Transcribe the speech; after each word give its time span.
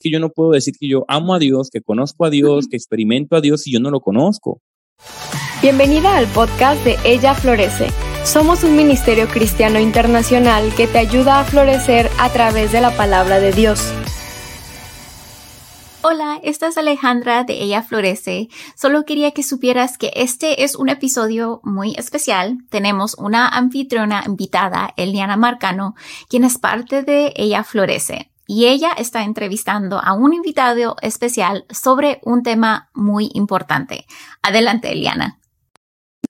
que 0.00 0.10
yo 0.10 0.18
no 0.18 0.30
puedo 0.30 0.50
decir 0.52 0.74
que 0.80 0.88
yo 0.88 1.04
amo 1.06 1.34
a 1.34 1.38
Dios, 1.38 1.68
que 1.70 1.82
conozco 1.82 2.24
a 2.24 2.30
Dios, 2.30 2.66
que 2.68 2.76
experimento 2.76 3.36
a 3.36 3.40
Dios 3.40 3.62
si 3.62 3.72
yo 3.72 3.78
no 3.78 3.90
lo 3.90 4.00
conozco. 4.00 4.60
Bienvenida 5.62 6.16
al 6.16 6.26
podcast 6.26 6.82
de 6.84 6.96
Ella 7.04 7.34
Florece. 7.34 7.88
Somos 8.24 8.64
un 8.64 8.76
ministerio 8.76 9.28
cristiano 9.28 9.78
internacional 9.78 10.74
que 10.74 10.86
te 10.86 10.98
ayuda 10.98 11.40
a 11.40 11.44
florecer 11.44 12.08
a 12.18 12.30
través 12.30 12.72
de 12.72 12.80
la 12.80 12.96
palabra 12.96 13.40
de 13.40 13.52
Dios. 13.52 13.92
Hola, 16.02 16.40
esta 16.42 16.68
es 16.68 16.78
Alejandra 16.78 17.44
de 17.44 17.62
Ella 17.62 17.82
Florece. 17.82 18.48
Solo 18.74 19.04
quería 19.04 19.32
que 19.32 19.42
supieras 19.42 19.98
que 19.98 20.10
este 20.14 20.64
es 20.64 20.76
un 20.76 20.88
episodio 20.88 21.60
muy 21.62 21.94
especial. 21.94 22.56
Tenemos 22.70 23.14
una 23.18 23.46
anfitriona 23.46 24.22
invitada, 24.26 24.94
Eliana 24.96 25.36
Marcano, 25.36 25.94
quien 26.30 26.44
es 26.44 26.56
parte 26.56 27.02
de 27.02 27.34
Ella 27.36 27.64
Florece. 27.64 28.30
Y 28.52 28.66
ella 28.66 28.90
está 28.98 29.22
entrevistando 29.22 30.00
a 30.02 30.12
un 30.12 30.34
invitado 30.34 30.96
especial 31.02 31.66
sobre 31.70 32.18
un 32.24 32.42
tema 32.42 32.90
muy 32.94 33.30
importante. 33.34 34.06
Adelante, 34.42 34.90
Eliana. 34.90 35.38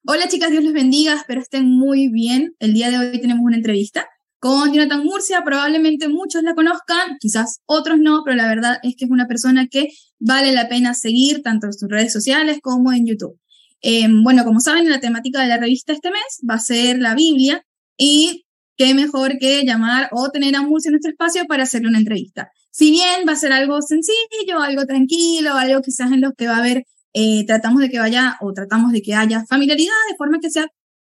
Hola 0.07 0.29
chicas, 0.29 0.51
Dios 0.51 0.63
les 0.63 0.75
bendiga, 0.75 1.15
espero 1.15 1.41
estén 1.41 1.71
muy 1.71 2.09
bien. 2.09 2.55
El 2.59 2.75
día 2.75 2.91
de 2.91 2.99
hoy 2.99 3.19
tenemos 3.23 3.43
una 3.43 3.57
entrevista 3.57 4.07
con 4.39 4.71
Jonathan 4.71 5.03
Murcia. 5.03 5.43
Probablemente 5.47 6.09
muchos 6.09 6.43
la 6.43 6.55
conozcan, 6.55 7.17
quizás 7.19 7.63
otros 7.65 7.99
no, 7.99 8.21
pero 8.23 8.37
la 8.37 8.49
verdad 8.49 8.81
es 8.83 8.97
que 8.97 9.07
es 9.07 9.11
una 9.11 9.27
persona 9.27 9.67
que 9.69 9.89
vale 10.19 10.53
la 10.53 10.69
pena 10.69 10.93
seguir 10.93 11.43
tanto 11.43 11.69
en 11.69 11.73
sus 11.73 11.89
redes 11.89 12.13
sociales 12.13 12.59
como 12.61 12.93
en 12.93 13.07
YouTube. 13.07 13.41
Em, 13.81 14.23
bueno, 14.23 14.45
como 14.45 14.61
saben, 14.61 14.91
la 14.91 15.01
temática 15.01 15.41
de 15.41 15.49
la 15.49 15.57
revista 15.57 15.95
este 15.95 16.11
mes 16.11 16.43
va 16.47 16.57
a 16.57 16.61
ser 16.61 16.99
la 16.99 17.15
Biblia 17.15 17.65
y 17.97 18.45
qué 18.81 18.95
mejor 18.95 19.37
que 19.37 19.63
llamar 19.67 20.09
o 20.11 20.31
tener 20.31 20.57
a 20.57 20.63
Murcia 20.63 20.89
en 20.89 20.93
nuestro 20.93 21.11
espacio 21.11 21.45
para 21.47 21.65
hacerle 21.65 21.89
una 21.89 21.99
entrevista. 21.99 22.51
Si 22.71 22.91
bien 22.91 23.29
va 23.29 23.33
a 23.33 23.37
ser 23.37 23.53
algo 23.53 23.83
sencillo, 23.83 24.59
algo 24.59 24.87
tranquilo, 24.87 25.53
algo 25.53 25.83
quizás 25.83 26.11
en 26.13 26.23
lo 26.23 26.33
que 26.33 26.47
va 26.47 26.55
a 26.55 26.59
haber, 26.61 26.87
eh, 27.13 27.45
tratamos 27.45 27.83
de 27.83 27.91
que 27.91 27.99
vaya 27.99 28.39
o 28.41 28.55
tratamos 28.55 28.93
de 28.93 29.03
que 29.03 29.15
haya 29.15 29.45
familiaridad 29.45 29.93
de 30.11 30.17
forma 30.17 30.39
que 30.41 30.49
sea 30.49 30.67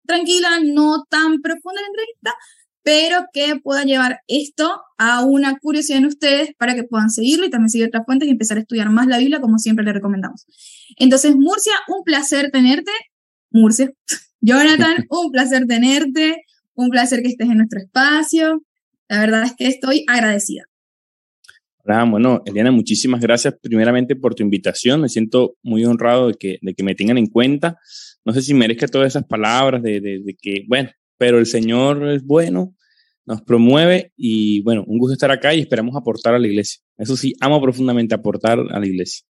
tranquila, 0.05 0.61
no 0.63 1.03
tan 1.09 1.41
profunda 1.41 1.81
la 1.81 1.87
entrevista, 1.87 2.35
pero 2.83 3.25
que 3.33 3.59
pueda 3.61 3.83
llevar 3.83 4.21
esto 4.27 4.79
a 4.97 5.25
una 5.25 5.59
curiosidad 5.59 5.97
en 5.97 6.05
ustedes 6.05 6.51
para 6.57 6.73
que 6.73 6.85
puedan 6.85 7.09
seguirlo 7.09 7.47
y 7.47 7.49
también 7.49 7.69
seguir 7.69 7.87
otras 7.87 8.05
fuentes 8.05 8.29
y 8.29 8.31
empezar 8.31 8.55
a 8.55 8.61
estudiar 8.61 8.89
más 8.91 9.07
la 9.07 9.17
Biblia 9.17 9.41
como 9.41 9.59
siempre 9.59 9.83
le 9.83 9.91
recomendamos. 9.91 10.45
Entonces, 10.95 11.35
Murcia, 11.35 11.73
un 11.89 12.05
placer 12.05 12.49
tenerte. 12.49 12.93
Murcia, 13.51 13.91
Jonathan, 14.39 15.05
un 15.09 15.31
placer 15.33 15.65
tenerte, 15.67 16.45
un 16.77 16.89
placer 16.89 17.21
que 17.21 17.29
estés 17.29 17.49
en 17.49 17.57
nuestro 17.57 17.79
espacio. 17.79 18.63
La 19.09 19.19
verdad 19.19 19.43
es 19.43 19.53
que 19.57 19.67
estoy 19.67 20.05
agradecida. 20.07 20.63
Hola, 21.83 22.03
bueno, 22.05 22.41
Eliana, 22.45 22.71
muchísimas 22.71 23.21
gracias 23.21 23.55
primeramente 23.61 24.15
por 24.15 24.35
tu 24.35 24.43
invitación. 24.43 25.01
Me 25.01 25.09
siento 25.09 25.55
muy 25.63 25.83
honrado 25.85 26.27
de 26.27 26.33
que, 26.35 26.59
de 26.61 26.73
que 26.73 26.83
me 26.83 26.95
tengan 26.95 27.17
en 27.17 27.27
cuenta. 27.27 27.77
No 28.23 28.33
sé 28.33 28.41
si 28.41 28.53
merezca 28.53 28.87
todas 28.87 29.07
esas 29.07 29.25
palabras 29.25 29.81
de, 29.83 30.01
de, 30.01 30.19
de 30.23 30.35
que, 30.39 30.63
bueno, 30.67 30.89
pero 31.17 31.39
el 31.39 31.45
Señor 31.45 32.07
es 32.09 32.23
bueno 32.23 32.73
nos 33.27 33.41
promueve 33.41 34.13
y 34.15 34.61
bueno, 34.61 34.85
un 34.87 34.97
gusto 34.97 35.13
estar 35.13 35.29
acá 35.31 35.53
y 35.53 35.59
esperamos 35.59 35.95
aportar 35.95 36.33
a 36.33 36.39
la 36.39 36.47
iglesia. 36.47 36.81
Eso 36.97 37.17
sí, 37.17 37.35
amo 37.41 37.61
profundamente 37.61 38.15
aportar 38.15 38.57
a 38.57 38.79
la 38.79 38.87
iglesia. 38.87 39.27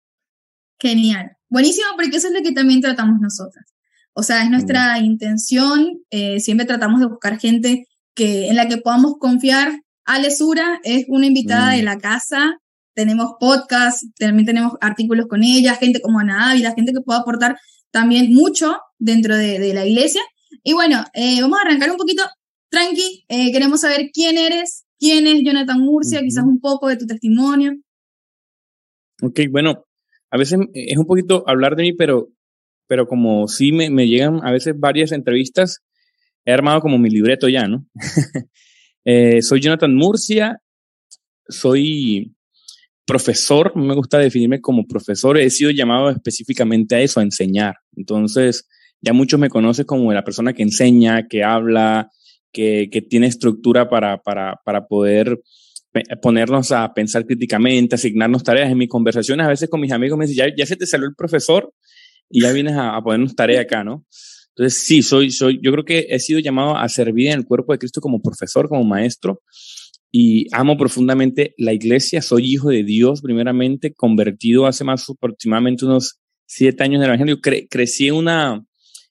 Genial. 0.79 1.31
Buenísimo, 1.49 1.87
porque 1.97 2.15
eso 2.17 2.29
es 2.29 2.33
lo 2.33 2.41
que 2.41 2.53
también 2.53 2.79
tratamos 2.79 3.19
nosotras. 3.19 3.65
O 4.13 4.23
sea, 4.23 4.43
es 4.43 4.49
nuestra 4.49 4.99
intención, 4.99 6.03
eh, 6.09 6.39
siempre 6.39 6.65
tratamos 6.65 6.99
de 6.99 7.07
buscar 7.07 7.39
gente 7.39 7.85
que, 8.13 8.49
en 8.49 8.55
la 8.55 8.67
que 8.67 8.77
podamos 8.77 9.15
confiar. 9.19 9.71
Ale 10.03 10.31
Sura 10.31 10.79
es 10.83 11.05
una 11.07 11.27
invitada 11.27 11.71
de 11.71 11.81
mm. 11.81 11.85
la 11.85 11.97
casa, 11.97 12.57
tenemos 12.93 13.33
podcast, 13.39 14.03
también 14.19 14.45
tenemos 14.45 14.73
artículos 14.81 15.27
con 15.27 15.43
ella, 15.43 15.75
gente 15.75 16.01
como 16.01 16.19
Ana 16.19 16.51
Ávila, 16.51 16.73
gente 16.75 16.91
que 16.91 17.01
pueda 17.01 17.19
aportar 17.19 17.57
también 17.91 18.33
mucho 18.33 18.77
dentro 18.99 19.37
de, 19.37 19.73
la 19.73 19.85
iglesia. 19.85 20.21
Y 20.63 20.73
bueno, 20.73 21.03
eh, 21.13 21.41
vamos 21.41 21.59
a 21.59 21.61
arrancar 21.61 21.91
un 21.91 21.97
poquito 21.97 22.23
Tranqui, 22.69 23.25
eh, 23.27 23.51
queremos 23.51 23.81
saber 23.81 24.11
quién 24.13 24.37
eres, 24.37 24.85
quién 24.97 25.27
es 25.27 25.43
Jonathan 25.43 25.79
Murcia, 25.79 26.21
quizás 26.21 26.45
un 26.45 26.59
poco 26.61 26.87
de 26.87 26.95
tu 26.95 27.05
testimonio. 27.05 27.73
Ok, 29.21 29.41
bueno, 29.51 29.85
a 30.29 30.37
veces 30.37 30.59
es 30.73 30.97
un 30.97 31.05
poquito 31.05 31.43
hablar 31.47 31.75
de 31.75 31.83
mí, 31.83 31.93
pero, 31.93 32.29
pero 32.91 33.07
como 33.07 33.47
sí 33.47 33.71
me, 33.71 33.87
llegan 34.05 34.41
a 34.43 34.51
veces 34.51 34.77
varias 34.77 35.13
entrevistas, 35.13 35.79
he 36.43 36.51
armado 36.51 36.81
como 36.81 36.97
mi 36.97 37.09
libreto 37.09 37.47
ya, 37.47 37.65
¿no? 37.65 37.85
eh, 39.05 39.41
soy 39.41 39.61
Jonathan 39.61 39.95
Murcia, 39.95 40.59
soy 41.47 42.35
profesor, 43.05 43.73
me 43.77 43.95
gusta 43.95 44.17
definirme 44.17 44.59
como 44.59 44.85
profesor, 44.85 45.37
he 45.37 45.49
sido 45.49 45.71
llamado 45.71 46.09
específicamente 46.09 46.95
a 46.95 46.99
eso, 46.99 47.21
a 47.21 47.23
enseñar. 47.23 47.75
Entonces, 47.95 48.67
ya 48.99 49.13
muchos 49.13 49.39
me 49.39 49.47
conocen 49.47 49.85
como 49.85 50.11
la 50.11 50.25
persona 50.25 50.51
que 50.51 50.63
enseña, 50.63 51.29
que 51.29 51.45
habla, 51.45 52.11
que, 52.51 52.89
que 52.91 53.01
tiene 53.01 53.27
estructura 53.27 53.89
para, 53.89 54.17
para, 54.17 54.59
para 54.65 54.85
poder 54.85 55.39
ponernos 56.21 56.73
a 56.73 56.93
pensar 56.93 57.25
críticamente, 57.25 57.95
asignarnos 57.95 58.43
tareas. 58.43 58.69
En 58.69 58.77
mis 58.77 58.89
conversaciones 58.89 59.45
a 59.45 59.49
veces 59.49 59.69
con 59.69 59.79
mis 59.79 59.93
amigos 59.93 60.19
me 60.19 60.27
dicen, 60.27 60.49
ya, 60.49 60.55
ya 60.57 60.65
se 60.65 60.75
te 60.75 60.85
salió 60.85 61.07
el 61.07 61.15
profesor 61.15 61.73
y 62.31 62.41
ya 62.41 62.51
vienes 62.51 62.73
a, 62.73 62.95
a 62.95 63.03
ponernos 63.03 63.35
tarea 63.35 63.61
acá, 63.61 63.83
¿no? 63.83 64.05
Entonces, 64.55 64.83
sí, 64.83 65.01
soy, 65.01 65.31
soy, 65.31 65.59
yo 65.61 65.71
creo 65.71 65.85
que 65.85 66.07
he 66.09 66.19
sido 66.19 66.39
llamado 66.39 66.77
a 66.77 66.87
servir 66.89 67.27
en 67.27 67.39
el 67.39 67.45
cuerpo 67.45 67.71
de 67.71 67.79
Cristo 67.79 68.01
como 68.01 68.21
profesor, 68.21 68.67
como 68.67 68.83
maestro, 68.83 69.41
y 70.11 70.47
amo 70.51 70.77
profundamente 70.77 71.55
la 71.57 71.73
iglesia. 71.73 72.21
Soy 72.21 72.51
hijo 72.51 72.69
de 72.69 72.83
Dios, 72.83 73.21
primeramente, 73.21 73.93
convertido 73.93 74.67
hace 74.67 74.83
más 74.83 75.09
aproximadamente 75.09 75.85
unos 75.85 76.19
siete 76.45 76.83
años 76.83 76.97
en 76.97 77.03
el 77.03 77.07
Evangelio. 77.07 77.39
crecí 77.69 78.09
en 78.09 78.15
una, 78.15 78.65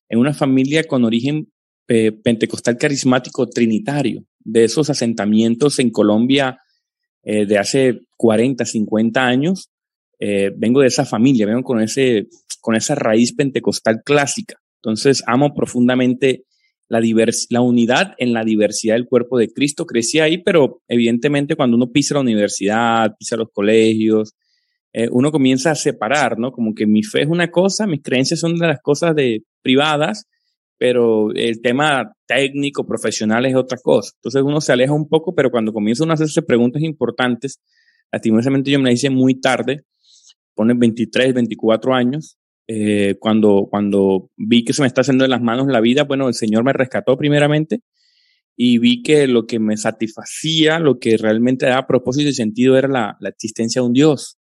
en 0.08 0.18
una 0.18 0.34
familia 0.34 0.84
con 0.84 1.04
origen 1.04 1.50
eh, 1.88 2.12
pentecostal 2.12 2.76
carismático 2.76 3.48
trinitario, 3.48 4.22
de 4.40 4.64
esos 4.64 4.90
asentamientos 4.90 5.78
en 5.78 5.90
Colombia 5.90 6.58
eh, 7.22 7.46
de 7.46 7.58
hace 7.58 8.00
40, 8.16 8.64
50 8.64 9.26
años. 9.26 9.70
Eh, 10.18 10.52
vengo 10.54 10.82
de 10.82 10.88
esa 10.88 11.06
familia, 11.06 11.46
vengo 11.46 11.62
con, 11.62 11.80
ese, 11.80 12.28
con 12.60 12.74
esa 12.74 12.94
raíz 12.94 13.34
pentecostal 13.34 14.02
clásica. 14.04 14.56
Entonces, 14.82 15.22
amo 15.26 15.54
profundamente 15.54 16.44
la, 16.88 17.00
la 17.50 17.60
unidad 17.60 18.14
en 18.18 18.32
la 18.32 18.44
diversidad 18.44 18.94
del 18.94 19.06
cuerpo 19.06 19.38
de 19.38 19.52
Cristo. 19.52 19.86
Crecí 19.86 20.20
ahí, 20.20 20.38
pero 20.38 20.82
evidentemente 20.88 21.56
cuando 21.56 21.76
uno 21.76 21.90
pisa 21.90 22.14
la 22.14 22.20
universidad, 22.20 23.14
pisa 23.18 23.36
los 23.36 23.48
colegios, 23.52 24.34
uno 25.12 25.30
comienza 25.30 25.70
a 25.70 25.76
separar, 25.76 26.36
¿no? 26.38 26.50
Como 26.50 26.74
que 26.74 26.84
mi 26.84 27.04
fe 27.04 27.22
es 27.22 27.28
una 27.28 27.48
cosa, 27.48 27.86
mis 27.86 28.02
creencias 28.02 28.40
son 28.40 28.56
de 28.56 28.66
las 28.66 28.80
cosas 28.82 29.14
de 29.14 29.44
privadas 29.62 30.26
pero 30.80 31.30
el 31.34 31.60
tema 31.60 32.10
técnico, 32.26 32.86
profesional 32.86 33.44
es 33.44 33.54
otra 33.54 33.76
cosa. 33.76 34.12
Entonces 34.16 34.40
uno 34.42 34.62
se 34.62 34.72
aleja 34.72 34.94
un 34.94 35.10
poco, 35.10 35.34
pero 35.34 35.50
cuando 35.50 35.74
comienza 35.74 36.04
uno 36.04 36.12
a 36.12 36.14
hacerse 36.14 36.40
preguntas 36.40 36.80
importantes, 36.80 37.60
lastimosamente 38.10 38.70
yo 38.70 38.78
me 38.78 38.86
la 38.86 38.92
hice 38.92 39.10
muy 39.10 39.38
tarde, 39.38 39.82
pone 40.54 40.72
23, 40.74 41.34
24 41.34 41.94
años, 41.94 42.38
eh, 42.72 43.16
cuando, 43.18 43.66
cuando 43.68 44.30
vi 44.36 44.64
que 44.64 44.72
se 44.72 44.82
me 44.82 44.86
está 44.86 45.00
haciendo 45.00 45.24
de 45.24 45.28
las 45.28 45.42
manos 45.42 45.66
la 45.66 45.80
vida, 45.80 46.04
bueno, 46.04 46.28
el 46.28 46.34
Señor 46.34 46.62
me 46.62 46.72
rescató 46.72 47.16
primeramente 47.16 47.80
y 48.56 48.78
vi 48.78 49.02
que 49.02 49.26
lo 49.26 49.44
que 49.48 49.58
me 49.58 49.76
satisfacía, 49.76 50.78
lo 50.78 51.00
que 51.00 51.16
realmente 51.16 51.66
daba 51.66 51.88
propósito 51.88 52.28
y 52.28 52.32
sentido 52.32 52.78
era 52.78 52.86
la, 52.86 53.16
la 53.18 53.28
existencia 53.28 53.82
de 53.82 53.88
un 53.88 53.92
Dios. 53.92 54.38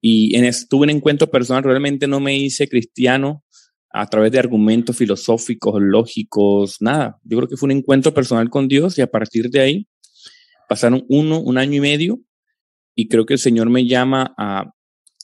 Y 0.00 0.36
en, 0.36 0.44
estuve 0.44 0.84
en 0.84 0.98
encuentro 0.98 1.28
personal, 1.28 1.64
realmente 1.64 2.06
no 2.06 2.20
me 2.20 2.36
hice 2.36 2.68
cristiano 2.68 3.42
a 3.90 4.06
través 4.06 4.30
de 4.30 4.38
argumentos 4.38 4.96
filosóficos, 4.96 5.82
lógicos, 5.82 6.76
nada. 6.80 7.18
Yo 7.24 7.38
creo 7.38 7.48
que 7.48 7.56
fue 7.56 7.66
un 7.66 7.78
encuentro 7.78 8.14
personal 8.14 8.50
con 8.50 8.68
Dios 8.68 8.98
y 8.98 9.02
a 9.02 9.10
partir 9.10 9.50
de 9.50 9.58
ahí 9.58 9.88
pasaron 10.68 11.04
uno, 11.08 11.40
un 11.40 11.58
año 11.58 11.78
y 11.78 11.80
medio 11.80 12.20
y 12.94 13.08
creo 13.08 13.26
que 13.26 13.34
el 13.34 13.40
Señor 13.40 13.68
me 13.68 13.84
llama 13.84 14.32
a, 14.38 14.70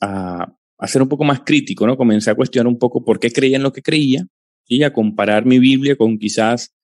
a, 0.01 0.57
ser 0.89 1.03
un 1.03 1.09
poco 1.09 1.25
más 1.25 1.41
crítico, 1.41 1.87
¿no? 1.87 1.97
Comencé 1.97 2.31
a 2.31 2.35
cuestionar 2.35 2.67
un 2.67 2.79
poco 2.79 3.05
por 3.05 3.21
qué 3.21 3.31
creía 3.31 3.57
en 3.57 3.63
lo 3.63 3.73
que 3.73 3.83
creía 3.83 4.27
y 4.67 4.83
a 4.83 4.93
comparar 4.93 5.45
mi 5.45 5.59
Biblia 5.59 5.97
con 5.97 6.19
quizás 6.19 6.75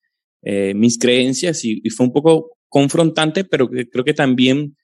eh, 0.42 0.74
mis 0.74 0.98
creencias 0.98 1.64
y, 1.64 1.80
y, 1.82 1.90
fue 1.90 2.06
un 2.06 2.12
poco 2.12 2.58
confrontante, 2.68 3.44
pero 3.44 3.68
creo 3.68 4.04
que 4.04 4.14
también 4.14 4.76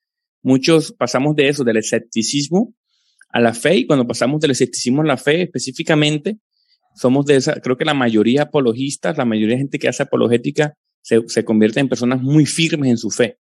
muchos 0.42 0.92
pasamos 0.92 1.36
de 1.36 1.48
eso, 1.48 1.64
del 1.64 1.76
escepticismo 1.76 2.74
a 3.30 3.40
la 3.40 3.52
fe 3.54 3.76
y 3.78 3.86
cuando 3.86 4.06
pasamos 4.06 4.40
del 4.40 4.52
escepticismo 4.52 5.02
a 5.02 5.06
la 5.06 5.16
fe 5.16 5.42
específicamente, 5.42 6.38
somos 6.94 7.26
de 7.26 7.36
esa, 7.36 7.54
creo 7.60 7.76
que 7.76 7.84
la 7.84 7.94
mayoría 7.94 8.42
apologistas, 8.42 9.18
la 9.18 9.24
mayoría 9.24 9.56
de 9.56 9.62
gente 9.62 9.78
que 9.78 9.88
hace 9.88 10.04
apologética 10.04 10.74
se, 11.02 11.20
se 11.26 11.44
convierte 11.44 11.80
en 11.80 11.88
personas 11.88 12.22
muy 12.22 12.46
firmes 12.46 12.90
en 12.90 12.96
su 12.96 13.10
fe 13.10 13.38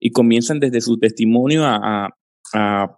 y 0.00 0.10
comienzan 0.10 0.60
desde 0.60 0.80
su 0.80 0.98
testimonio 0.98 1.64
a, 1.64 1.76
a, 1.76 2.08
a, 2.54 2.97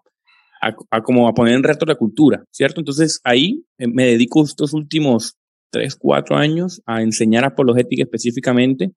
a, 0.61 1.03
como 1.03 1.27
a 1.27 1.35
poner 1.35 1.55
en 1.55 1.63
reto 1.63 1.87
la 1.87 1.95
cultura, 1.95 2.45
¿cierto? 2.51 2.81
Entonces 2.81 3.21
ahí 3.25 3.65
eh, 3.79 3.87
me 3.87 4.07
dedico 4.07 4.45
estos 4.45 4.73
últimos 4.75 5.37
tres, 5.71 5.97
cuatro 5.97 6.37
años 6.37 6.83
a 6.87 7.03
enseñar 7.03 7.45
apologética 7.45 8.03
específicamente 8.03 8.93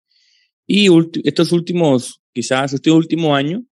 y 0.66 0.90
estos 1.24 1.52
últimos, 1.52 2.22
quizás 2.34 2.74
este 2.74 2.92
último 2.92 3.36
año, 3.36 3.64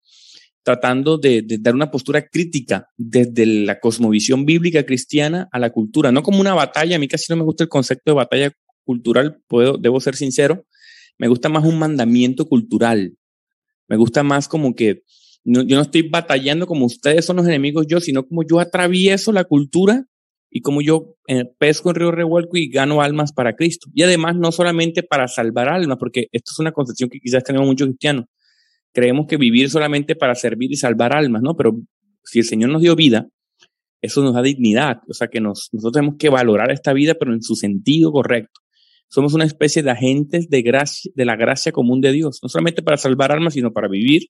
tratando 0.63 1.19
de, 1.19 1.45
dar 1.61 1.75
una 1.75 1.91
postura 1.91 2.27
crítica 2.27 2.89
desde 2.97 3.47
la 3.47 3.81
cosmovisión 3.81 4.45
bíblica 4.45 4.85
cristiana 4.85 5.49
a 5.53 5.59
la 5.59 5.71
cultura, 5.71 6.13
no 6.13 6.23
como 6.23 6.41
una 6.41 6.55
batalla. 6.55 6.97
A 6.97 6.99
mí 6.99 7.09
casi 7.09 7.33
no 7.33 7.37
me 7.37 7.45
gusta 7.45 7.65
el 7.65 7.69
concepto 7.71 8.11
de 8.11 8.17
batalla 8.17 8.53
cultural, 8.85 9.41
puedo, 9.47 9.79
debo 9.79 10.01
ser 10.01 10.17
sincero. 10.17 10.67
Me 11.19 11.29
gusta 11.29 11.49
más 11.49 11.65
un 11.65 11.79
mandamiento 11.79 12.47
cultural. 12.47 13.15
Me 13.89 13.97
gusta 13.97 14.23
más 14.23 14.49
como 14.49 14.75
que 14.75 15.03
yo 15.45 15.77
no 15.77 15.83
estoy 15.83 16.09
batallando 16.09 16.67
como 16.67 16.87
ustedes 16.87 17.25
son 17.25 17.37
los 17.37 17.47
enemigos 17.47 17.87
yo, 17.87 18.01
sino 18.01 18.27
como 18.27 18.43
yo 18.43 18.61
atravieso 18.61 19.33
la 19.33 19.45
cultura 19.45 20.05
y 20.51 20.61
como 20.61 20.83
yo 20.83 21.17
eh, 21.29 21.45
pesco 21.59 21.91
en 21.91 21.97
río 21.97 22.11
revuelco 22.11 22.57
y 22.57 22.69
gano 22.69 23.01
almas 23.01 23.33
para 23.33 23.55
Cristo. 23.55 23.89
Y 23.95 24.03
además 24.03 24.37
no 24.37 24.53
solamente 24.53 25.03
para 25.03 25.29
salvar 25.29 25.69
almas, 25.69 25.97
porque 25.99 26.29
esto 26.33 26.51
es 26.53 26.59
una 26.59 26.73
concepción 26.73 27.09
que 27.09 27.21
quizás 27.21 27.45
tenemos 27.45 27.67
muchos 27.67 27.89
cristianos. 27.89 28.27
Creemos 28.93 29.27
que 29.29 29.37
vivir 29.37 29.71
solamente 29.71 30.17
para 30.17 30.35
servir 30.35 30.73
y 30.73 30.77
salvar 30.77 31.17
almas, 31.17 31.43
¿no? 31.43 31.57
Pero 31.57 31.79
si 32.25 32.41
el 32.41 32.45
Señor 32.45 32.71
nos 32.71 32.83
dio 32.83 32.97
vida, 32.97 33.29
eso 34.03 34.23
nos 34.23 34.35
da 34.35 34.43
dignidad. 34.43 34.99
O 35.09 35.15
sea 35.15 35.29
que 35.29 35.41
nos, 35.41 35.69
nosotros 35.73 35.93
tenemos 35.93 36.17
que 36.19 36.29
valorar 36.29 36.73
esta 36.73 36.93
vida, 36.93 37.15
pero 37.15 37.33
en 37.33 37.43
su 37.43 37.55
sentido 37.55 38.11
correcto. 38.11 38.61
Somos 39.09 39.35
una 39.35 39.45
especie 39.45 39.83
de 39.83 39.91
agentes 39.91 40.49
de 40.51 41.25
la 41.25 41.37
gracia 41.37 41.73
común 41.73 42.01
de 42.01 42.13
Dios, 42.13 42.41
no 42.43 42.49
solamente 42.49 42.83
para 42.83 42.97
salvar 42.97 43.33
almas, 43.33 43.55
sino 43.55 43.73
para 43.73 43.89
vivir 43.89 44.29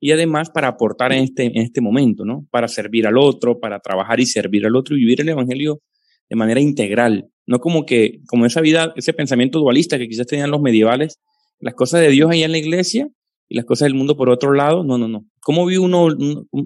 y 0.00 0.12
además 0.12 0.50
para 0.50 0.68
aportar 0.68 1.12
en 1.12 1.24
este, 1.24 1.44
en 1.46 1.58
este 1.58 1.80
momento, 1.80 2.24
¿no? 2.24 2.46
Para 2.50 2.68
servir 2.68 3.06
al 3.06 3.18
otro, 3.18 3.58
para 3.58 3.80
trabajar 3.80 4.20
y 4.20 4.26
servir 4.26 4.66
al 4.66 4.76
otro 4.76 4.96
y 4.96 5.00
vivir 5.00 5.20
el 5.20 5.30
Evangelio 5.30 5.80
de 6.28 6.36
manera 6.36 6.60
integral, 6.60 7.30
no 7.46 7.58
como 7.58 7.86
que, 7.86 8.20
como 8.26 8.46
esa 8.46 8.60
vida, 8.60 8.92
ese 8.96 9.12
pensamiento 9.12 9.58
dualista 9.58 9.98
que 9.98 10.08
quizás 10.08 10.26
tenían 10.26 10.50
los 10.50 10.60
medievales, 10.60 11.18
las 11.58 11.74
cosas 11.74 12.00
de 12.02 12.10
Dios 12.10 12.30
ahí 12.30 12.42
en 12.42 12.52
la 12.52 12.58
iglesia 12.58 13.08
y 13.48 13.56
las 13.56 13.64
cosas 13.64 13.86
del 13.86 13.94
mundo 13.94 14.16
por 14.16 14.28
otro 14.28 14.52
lado, 14.52 14.84
no, 14.84 14.98
no, 14.98 15.08
no. 15.08 15.26
¿Cómo 15.40 15.64
vive 15.64 15.80
uno, 15.80 16.08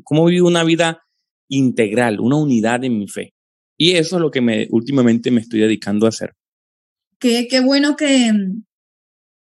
cómo 0.02 0.24
vive 0.26 0.42
una 0.42 0.64
vida 0.64 1.02
integral, 1.48 2.20
una 2.20 2.36
unidad 2.36 2.84
en 2.84 2.98
mi 2.98 3.08
fe? 3.08 3.32
Y 3.78 3.92
eso 3.92 4.16
es 4.16 4.22
lo 4.22 4.30
que 4.30 4.40
me, 4.40 4.66
últimamente 4.70 5.30
me 5.30 5.40
estoy 5.40 5.60
dedicando 5.60 6.06
a 6.06 6.10
hacer. 6.10 6.32
Qué, 7.18 7.46
qué 7.48 7.60
bueno 7.60 7.96
que, 7.96 8.32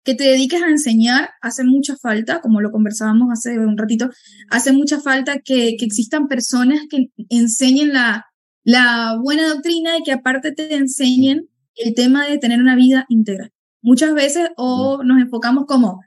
que 0.03 0.15
te 0.15 0.25
dediques 0.25 0.61
a 0.61 0.69
enseñar 0.69 1.29
hace 1.41 1.63
mucha 1.63 1.95
falta, 1.97 2.41
como 2.41 2.61
lo 2.61 2.71
conversábamos 2.71 3.29
hace 3.31 3.57
un 3.57 3.77
ratito, 3.77 4.09
hace 4.50 4.71
mucha 4.73 5.00
falta 5.00 5.39
que, 5.39 5.75
que 5.77 5.85
existan 5.85 6.27
personas 6.27 6.81
que 6.89 7.07
enseñen 7.29 7.94
la, 7.94 8.25
la 8.63 9.17
buena 9.21 9.47
doctrina 9.47 9.97
y 9.97 10.03
que 10.03 10.11
aparte 10.11 10.51
te 10.51 10.75
enseñen 10.75 11.50
el 11.75 11.94
tema 11.94 12.27
de 12.27 12.38
tener 12.38 12.59
una 12.59 12.75
vida 12.75 13.05
íntegra. 13.09 13.50
Muchas 13.81 14.13
veces 14.13 14.50
o 14.57 15.03
nos 15.03 15.21
enfocamos 15.21 15.65
como, 15.67 16.01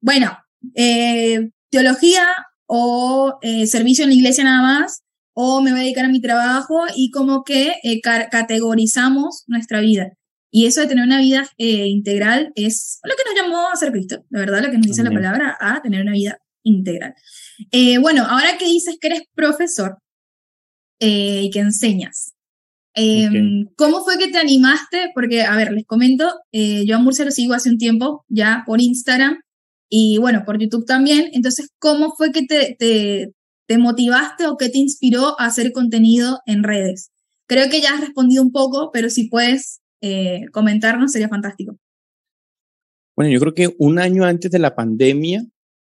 bueno, 0.00 0.36
eh, 0.74 1.50
teología 1.70 2.26
o 2.66 3.38
eh, 3.42 3.66
servicio 3.66 4.04
en 4.04 4.10
la 4.10 4.16
iglesia 4.16 4.44
nada 4.44 4.62
más, 4.62 5.02
o 5.34 5.60
me 5.60 5.70
voy 5.70 5.80
a 5.80 5.82
dedicar 5.84 6.04
a 6.04 6.08
mi 6.08 6.20
trabajo 6.20 6.80
y 6.96 7.10
como 7.10 7.44
que 7.44 7.74
eh, 7.82 8.00
categorizamos 8.00 9.44
nuestra 9.46 9.80
vida. 9.80 10.12
Y 10.50 10.66
eso 10.66 10.80
de 10.80 10.86
tener 10.86 11.04
una 11.04 11.20
vida 11.20 11.48
eh, 11.58 11.86
integral 11.86 12.52
es 12.54 13.00
lo 13.04 13.14
que 13.16 13.22
nos 13.24 13.42
llamó 13.42 13.68
a 13.68 13.76
ser 13.76 13.92
Cristo, 13.92 14.24
la 14.30 14.40
verdad, 14.40 14.62
lo 14.62 14.70
que 14.70 14.78
nos 14.78 14.86
dice 14.86 15.02
la 15.02 15.10
palabra, 15.10 15.56
a 15.60 15.82
tener 15.82 16.02
una 16.02 16.12
vida 16.12 16.38
integral. 16.62 17.14
Eh, 17.70 17.98
bueno, 17.98 18.24
ahora 18.26 18.56
que 18.58 18.64
dices 18.64 18.96
que 19.00 19.08
eres 19.08 19.22
profesor 19.34 19.98
eh, 21.00 21.42
y 21.44 21.50
que 21.50 21.60
enseñas, 21.60 22.32
em, 22.94 23.66
¿cómo 23.76 24.02
fue 24.04 24.16
que 24.18 24.28
te 24.28 24.38
animaste? 24.38 25.10
Porque, 25.14 25.42
a 25.42 25.54
ver, 25.54 25.72
les 25.72 25.84
comento, 25.84 26.32
yo 26.52 26.96
a 26.96 26.98
Murcia 26.98 27.24
lo 27.24 27.30
sigo 27.30 27.54
hace 27.54 27.70
un 27.70 27.78
tiempo 27.78 28.24
ya 28.28 28.62
por 28.66 28.80
Instagram 28.80 29.38
y 29.90 30.18
bueno, 30.18 30.44
por 30.46 30.58
YouTube 30.58 30.86
también. 30.86 31.30
Entonces, 31.32 31.70
¿cómo 31.78 32.14
fue 32.16 32.32
que 32.32 32.42
te, 32.46 32.74
te, 32.78 33.32
te 33.66 33.78
motivaste 33.78 34.46
o 34.46 34.56
qué 34.56 34.70
te 34.70 34.78
inspiró 34.78 35.38
a 35.38 35.46
hacer 35.46 35.72
contenido 35.72 36.40
en 36.46 36.62
redes? 36.62 37.10
Creo 37.46 37.70
que 37.70 37.80
ya 37.80 37.94
has 37.94 38.00
respondido 38.00 38.42
un 38.42 38.52
poco, 38.52 38.90
pero 38.92 39.08
si 39.10 39.28
puedes 39.28 39.80
eh, 40.00 40.46
comentarnos 40.52 41.12
sería 41.12 41.28
fantástico. 41.28 41.76
Bueno, 43.16 43.32
yo 43.32 43.40
creo 43.40 43.54
que 43.54 43.74
un 43.78 43.98
año 43.98 44.24
antes 44.24 44.50
de 44.50 44.58
la 44.60 44.74
pandemia, 44.76 45.44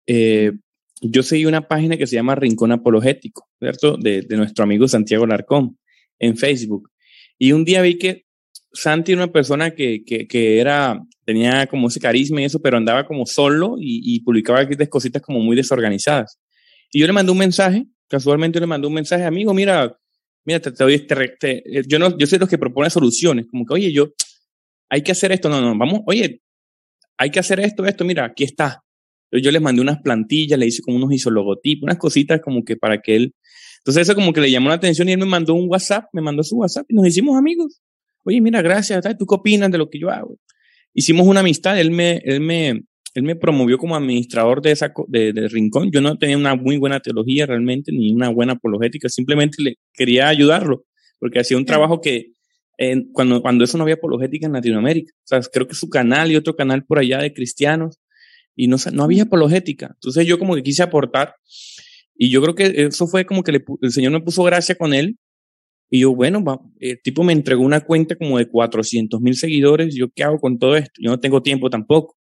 eh, 0.07 0.53
yo 1.01 1.23
seguí 1.23 1.45
una 1.45 1.67
página 1.67 1.97
que 1.97 2.07
se 2.07 2.15
llama 2.15 2.35
Rincón 2.35 2.71
Apologético, 2.71 3.49
¿cierto? 3.59 3.97
De, 3.97 4.25
nuestro 4.29 4.63
amigo 4.63 4.87
Santiago 4.87 5.25
Larcón 5.25 5.77
en 6.17 6.37
Facebook. 6.37 6.89
Y 7.37 7.51
un 7.51 7.65
día 7.65 7.81
vi 7.81 7.97
que 7.97 8.25
Santi 8.71 9.13
era 9.13 9.23
una 9.23 9.31
persona 9.33 9.71
que, 9.71 10.03
que, 10.05 10.59
era, 10.59 11.01
tenía 11.25 11.67
como 11.67 11.87
ese 11.87 11.99
carisma 11.99 12.41
y 12.41 12.45
eso, 12.45 12.61
pero 12.61 12.77
andaba 12.77 13.05
como 13.05 13.25
solo 13.25 13.75
y, 13.79 14.01
y 14.15 14.21
publicaba 14.21 14.67
cositas 14.89 15.21
como 15.21 15.39
muy 15.39 15.55
desorganizadas. 15.55 16.39
Y 16.91 16.99
yo 16.99 17.07
le 17.07 17.13
mandé 17.13 17.31
un 17.31 17.37
mensaje, 17.37 17.85
casualmente 18.07 18.59
le 18.59 18.67
mandé 18.67 18.87
un 18.87 18.93
mensaje, 18.93 19.25
amigo, 19.25 19.53
mira, 19.53 19.97
mira, 20.45 20.59
te, 20.59 20.71
doy 20.71 20.95
este, 20.95 21.79
eh, 21.79 21.83
yo 21.87 21.99
no, 21.99 22.17
yo 22.17 22.27
soy 22.27 22.39
los 22.39 22.49
que 22.49 22.57
propone 22.57 22.89
soluciones, 22.89 23.47
como 23.49 23.65
que, 23.65 23.73
oye, 23.73 23.93
yo, 23.93 24.13
hay 24.89 25.01
que 25.01 25.11
hacer 25.11 25.31
esto, 25.31 25.49
no, 25.49 25.61
no, 25.61 25.77
vamos, 25.77 26.01
oye, 26.05 26.41
hay 27.17 27.29
que 27.29 27.39
hacer 27.39 27.59
esto, 27.59 27.85
esto, 27.85 28.05
mira, 28.05 28.25
aquí 28.25 28.43
está. 28.43 28.83
Yo, 29.31 29.51
les 29.51 29.61
mandé 29.61 29.81
unas 29.81 30.01
plantillas, 30.01 30.57
le 30.57 30.65
hice 30.65 30.81
como 30.81 30.97
unos 30.97 31.13
isologotipos, 31.13 31.83
unas 31.83 31.97
cositas 31.97 32.41
como 32.41 32.63
que 32.63 32.77
para 32.77 32.99
que 32.99 33.15
él, 33.15 33.35
entonces 33.79 34.07
eso 34.07 34.15
como 34.15 34.33
que 34.33 34.41
le 34.41 34.49
llamó 34.49 34.69
la 34.69 34.75
atención 34.75 35.07
y 35.07 35.13
él 35.13 35.19
me 35.19 35.25
mandó 35.25 35.53
un 35.53 35.69
WhatsApp, 35.69 36.05
me 36.13 36.21
mandó 36.21 36.43
su 36.43 36.57
WhatsApp 36.57 36.85
y 36.89 36.95
nos 36.95 37.07
hicimos 37.07 37.37
amigos. 37.37 37.81
Oye, 38.23 38.41
mira, 38.41 38.61
gracias, 38.61 39.05
¿tú 39.17 39.25
qué 39.25 39.35
opinas 39.35 39.71
de 39.71 39.77
lo 39.77 39.89
que 39.89 39.99
yo 39.99 40.09
hago? 40.09 40.37
Hicimos 40.93 41.27
una 41.27 41.41
amistad, 41.41 41.79
él 41.79 41.91
me, 41.91 42.17
él 42.25 42.41
me, 42.41 42.81
él 43.13 43.23
me 43.23 43.35
promovió 43.35 43.77
como 43.77 43.95
administrador 43.95 44.61
de 44.61 44.71
esa 44.71 44.93
de, 45.07 45.47
Rincón. 45.49 45.91
Yo 45.91 46.01
no 46.01 46.17
tenía 46.17 46.37
una 46.37 46.55
muy 46.55 46.77
buena 46.77 46.99
teología 46.99 47.45
realmente, 47.45 47.91
ni 47.91 48.11
una 48.11 48.29
buena 48.29 48.53
apologética, 48.53 49.09
simplemente 49.09 49.61
le 49.61 49.75
quería 49.93 50.27
ayudarlo, 50.27 50.85
porque 51.19 51.39
hacía 51.39 51.57
un 51.57 51.65
trabajo 51.65 52.01
que 52.01 52.33
cuando, 53.11 53.41
cuando 53.41 53.65
eso 53.65 53.77
no 53.77 53.83
había 53.83 53.95
apologética 53.95 54.47
en 54.47 54.53
Latinoamérica. 54.53 55.11
O 55.17 55.27
sea, 55.27 55.41
creo 55.41 55.67
que 55.67 55.75
su 55.75 55.89
canal 55.89 56.31
y 56.31 56.35
otro 56.35 56.55
canal 56.55 56.85
por 56.85 56.99
allá 56.99 57.19
de 57.19 57.33
cristianos, 57.33 57.99
y 58.55 58.67
no, 58.67 58.77
no 58.93 59.03
había 59.03 59.23
apologética. 59.23 59.91
Entonces 59.95 60.27
yo 60.27 60.37
como 60.37 60.55
que 60.55 60.63
quise 60.63 60.83
aportar, 60.83 61.35
y 62.15 62.29
yo 62.29 62.41
creo 62.41 62.55
que 62.55 62.85
eso 62.85 63.07
fue 63.07 63.25
como 63.25 63.43
que 63.43 63.51
el 63.81 63.91
Señor 63.91 64.11
me 64.11 64.21
puso 64.21 64.43
gracia 64.43 64.75
con 64.75 64.93
él, 64.93 65.17
y 65.89 66.01
yo, 66.01 66.13
bueno, 66.13 66.43
el 66.79 67.01
tipo 67.01 67.23
me 67.23 67.33
entregó 67.33 67.63
una 67.63 67.81
cuenta 67.81 68.15
como 68.15 68.37
de 68.37 68.47
400 68.47 69.19
mil 69.21 69.35
seguidores, 69.35 69.95
¿yo 69.95 70.09
qué 70.13 70.23
hago 70.23 70.39
con 70.39 70.59
todo 70.59 70.75
esto? 70.75 70.91
Yo 71.01 71.09
no 71.09 71.19
tengo 71.19 71.41
tiempo 71.41 71.69
tampoco. 71.69 72.18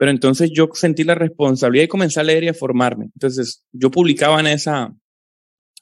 Pero 0.00 0.12
entonces 0.12 0.50
yo 0.50 0.70
sentí 0.72 1.04
la 1.04 1.14
responsabilidad 1.14 1.84
y 1.84 1.88
comencé 1.88 2.20
a 2.20 2.22
leer 2.22 2.44
y 2.44 2.48
a 2.48 2.54
formarme. 2.54 3.10
Entonces 3.14 3.66
yo 3.70 3.90
publicaba 3.90 4.40
en 4.40 4.46
esa, 4.46 4.96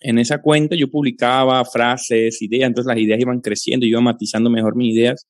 en 0.00 0.18
esa 0.18 0.42
cuenta, 0.42 0.74
yo 0.74 0.90
publicaba 0.90 1.64
frases, 1.64 2.42
ideas, 2.42 2.66
entonces 2.66 2.88
las 2.88 2.98
ideas 2.98 3.20
iban 3.20 3.40
creciendo, 3.40 3.86
yo 3.86 3.90
iba 3.90 4.00
matizando 4.00 4.50
mejor 4.50 4.74
mis 4.74 4.92
ideas. 4.92 5.24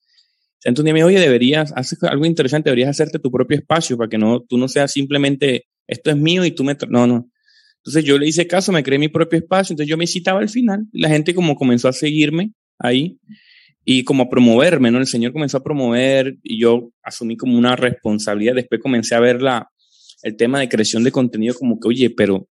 Entonces 0.64 0.80
un 0.80 0.84
día 0.86 0.94
me 0.94 1.00
dijo, 1.00 1.08
oye, 1.08 1.20
deberías, 1.20 1.70
hacer 1.76 1.98
algo 2.08 2.24
interesante, 2.24 2.70
deberías 2.70 2.88
hacerte 2.88 3.18
tu 3.18 3.30
propio 3.30 3.58
espacio 3.58 3.98
para 3.98 4.08
que 4.08 4.16
no, 4.16 4.40
tú 4.40 4.56
no 4.56 4.68
seas 4.68 4.90
simplemente, 4.90 5.66
esto 5.86 6.08
es 6.08 6.16
mío 6.16 6.46
y 6.46 6.52
tú 6.52 6.64
me... 6.64 6.74
No, 6.88 7.06
no. 7.06 7.30
Entonces 7.84 8.06
yo 8.06 8.16
le 8.16 8.26
hice 8.26 8.46
caso, 8.46 8.72
me 8.72 8.82
creé 8.82 8.98
mi 8.98 9.08
propio 9.08 9.38
espacio, 9.38 9.74
entonces 9.74 9.90
yo 9.90 9.98
me 9.98 10.06
citaba 10.06 10.40
al 10.40 10.48
final, 10.48 10.86
la 10.92 11.10
gente 11.10 11.34
como 11.34 11.56
comenzó 11.56 11.88
a 11.88 11.92
seguirme 11.92 12.52
ahí, 12.78 13.18
y 13.90 14.04
como 14.04 14.24
a 14.24 14.28
promoverme, 14.28 14.90
¿no? 14.90 14.98
El 14.98 15.06
Señor 15.06 15.32
comenzó 15.32 15.56
a 15.56 15.62
promover 15.62 16.36
y 16.42 16.60
yo 16.60 16.90
asumí 17.02 17.38
como 17.38 17.56
una 17.56 17.74
responsabilidad. 17.74 18.54
Después 18.54 18.82
comencé 18.82 19.14
a 19.14 19.20
ver 19.20 19.40
la, 19.40 19.70
el 20.22 20.36
tema 20.36 20.60
de 20.60 20.68
creación 20.68 21.04
de 21.04 21.10
contenido 21.10 21.54
como 21.54 21.80
que, 21.80 21.88
oye, 21.88 22.10
pero 22.10 22.50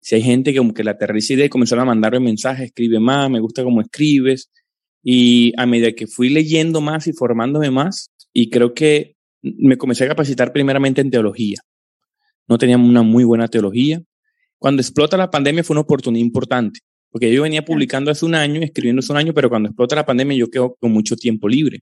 si 0.00 0.14
hay 0.14 0.22
gente 0.22 0.52
que 0.52 0.58
como 0.58 0.72
que 0.72 0.84
la 0.84 0.92
aterriza 0.92 1.34
y 1.34 1.48
comenzaron 1.48 1.82
a 1.82 1.86
mandarme 1.86 2.20
mensajes, 2.20 2.66
escribe 2.66 3.00
más, 3.00 3.28
me 3.28 3.40
gusta 3.40 3.64
cómo 3.64 3.80
escribes. 3.80 4.52
Y 5.02 5.52
a 5.56 5.66
medida 5.66 5.90
que 5.90 6.06
fui 6.06 6.28
leyendo 6.28 6.80
más 6.80 7.08
y 7.08 7.12
formándome 7.12 7.72
más, 7.72 8.12
y 8.32 8.48
creo 8.48 8.72
que 8.72 9.16
me 9.42 9.76
comencé 9.76 10.04
a 10.04 10.08
capacitar 10.08 10.52
primeramente 10.52 11.00
en 11.00 11.10
teología. 11.10 11.58
No 12.46 12.58
teníamos 12.58 12.88
una 12.88 13.02
muy 13.02 13.24
buena 13.24 13.48
teología. 13.48 14.00
Cuando 14.56 14.82
explota 14.82 15.16
la 15.16 15.32
pandemia 15.32 15.64
fue 15.64 15.74
una 15.74 15.80
oportunidad 15.80 16.24
importante, 16.24 16.78
porque 17.16 17.32
yo 17.32 17.44
venía 17.44 17.64
publicando 17.64 18.10
hace 18.10 18.26
un 18.26 18.34
año, 18.34 18.60
escribiendo 18.60 19.00
hace 19.00 19.10
un 19.10 19.16
año, 19.16 19.32
pero 19.32 19.48
cuando 19.48 19.70
explota 19.70 19.96
la 19.96 20.04
pandemia 20.04 20.36
yo 20.36 20.50
quedo 20.50 20.76
con 20.78 20.92
mucho 20.92 21.16
tiempo 21.16 21.48
libre. 21.48 21.80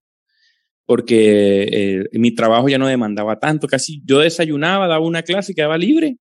Porque 0.86 1.64
eh, 1.72 2.04
mi 2.12 2.32
trabajo 2.32 2.68
ya 2.68 2.78
no 2.78 2.86
demandaba 2.86 3.40
tanto, 3.40 3.66
casi 3.66 4.00
yo 4.04 4.20
desayunaba, 4.20 4.86
daba 4.86 5.04
una 5.04 5.24
clase 5.24 5.50
y 5.50 5.56
quedaba 5.56 5.76
libre. 5.76 6.18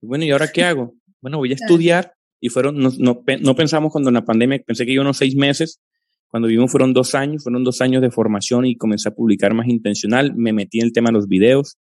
Y 0.00 0.06
bueno, 0.06 0.24
¿y 0.24 0.30
ahora 0.30 0.46
qué 0.46 0.62
hago? 0.62 0.94
Bueno, 1.20 1.38
voy 1.38 1.50
a 1.50 1.54
estudiar. 1.54 2.12
Y 2.40 2.50
fueron, 2.50 2.78
no, 2.78 2.92
no, 2.98 3.24
no 3.40 3.56
pensamos 3.56 3.90
cuando 3.90 4.10
en 4.10 4.14
la 4.14 4.24
pandemia, 4.24 4.62
pensé 4.64 4.86
que 4.86 4.92
iba 4.92 5.02
unos 5.02 5.16
seis 5.16 5.34
meses, 5.34 5.80
cuando 6.28 6.46
vivimos 6.46 6.70
fueron 6.70 6.92
dos 6.92 7.16
años, 7.16 7.42
fueron 7.42 7.64
dos 7.64 7.80
años 7.80 8.00
de 8.00 8.12
formación 8.12 8.64
y 8.64 8.76
comencé 8.76 9.08
a 9.08 9.12
publicar 9.12 9.54
más 9.54 9.66
intencional, 9.66 10.36
me 10.36 10.52
metí 10.52 10.78
en 10.78 10.86
el 10.86 10.92
tema 10.92 11.08
de 11.08 11.14
los 11.14 11.26
videos, 11.26 11.78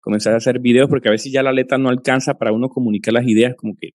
comencé 0.00 0.30
a 0.30 0.34
hacer 0.34 0.58
videos 0.58 0.88
porque 0.88 1.06
a 1.06 1.12
veces 1.12 1.30
ya 1.30 1.44
la 1.44 1.52
letra 1.52 1.78
no 1.78 1.88
alcanza 1.88 2.34
para 2.34 2.50
uno 2.50 2.68
comunicar 2.68 3.14
las 3.14 3.28
ideas, 3.28 3.54
como 3.56 3.76
que 3.76 3.90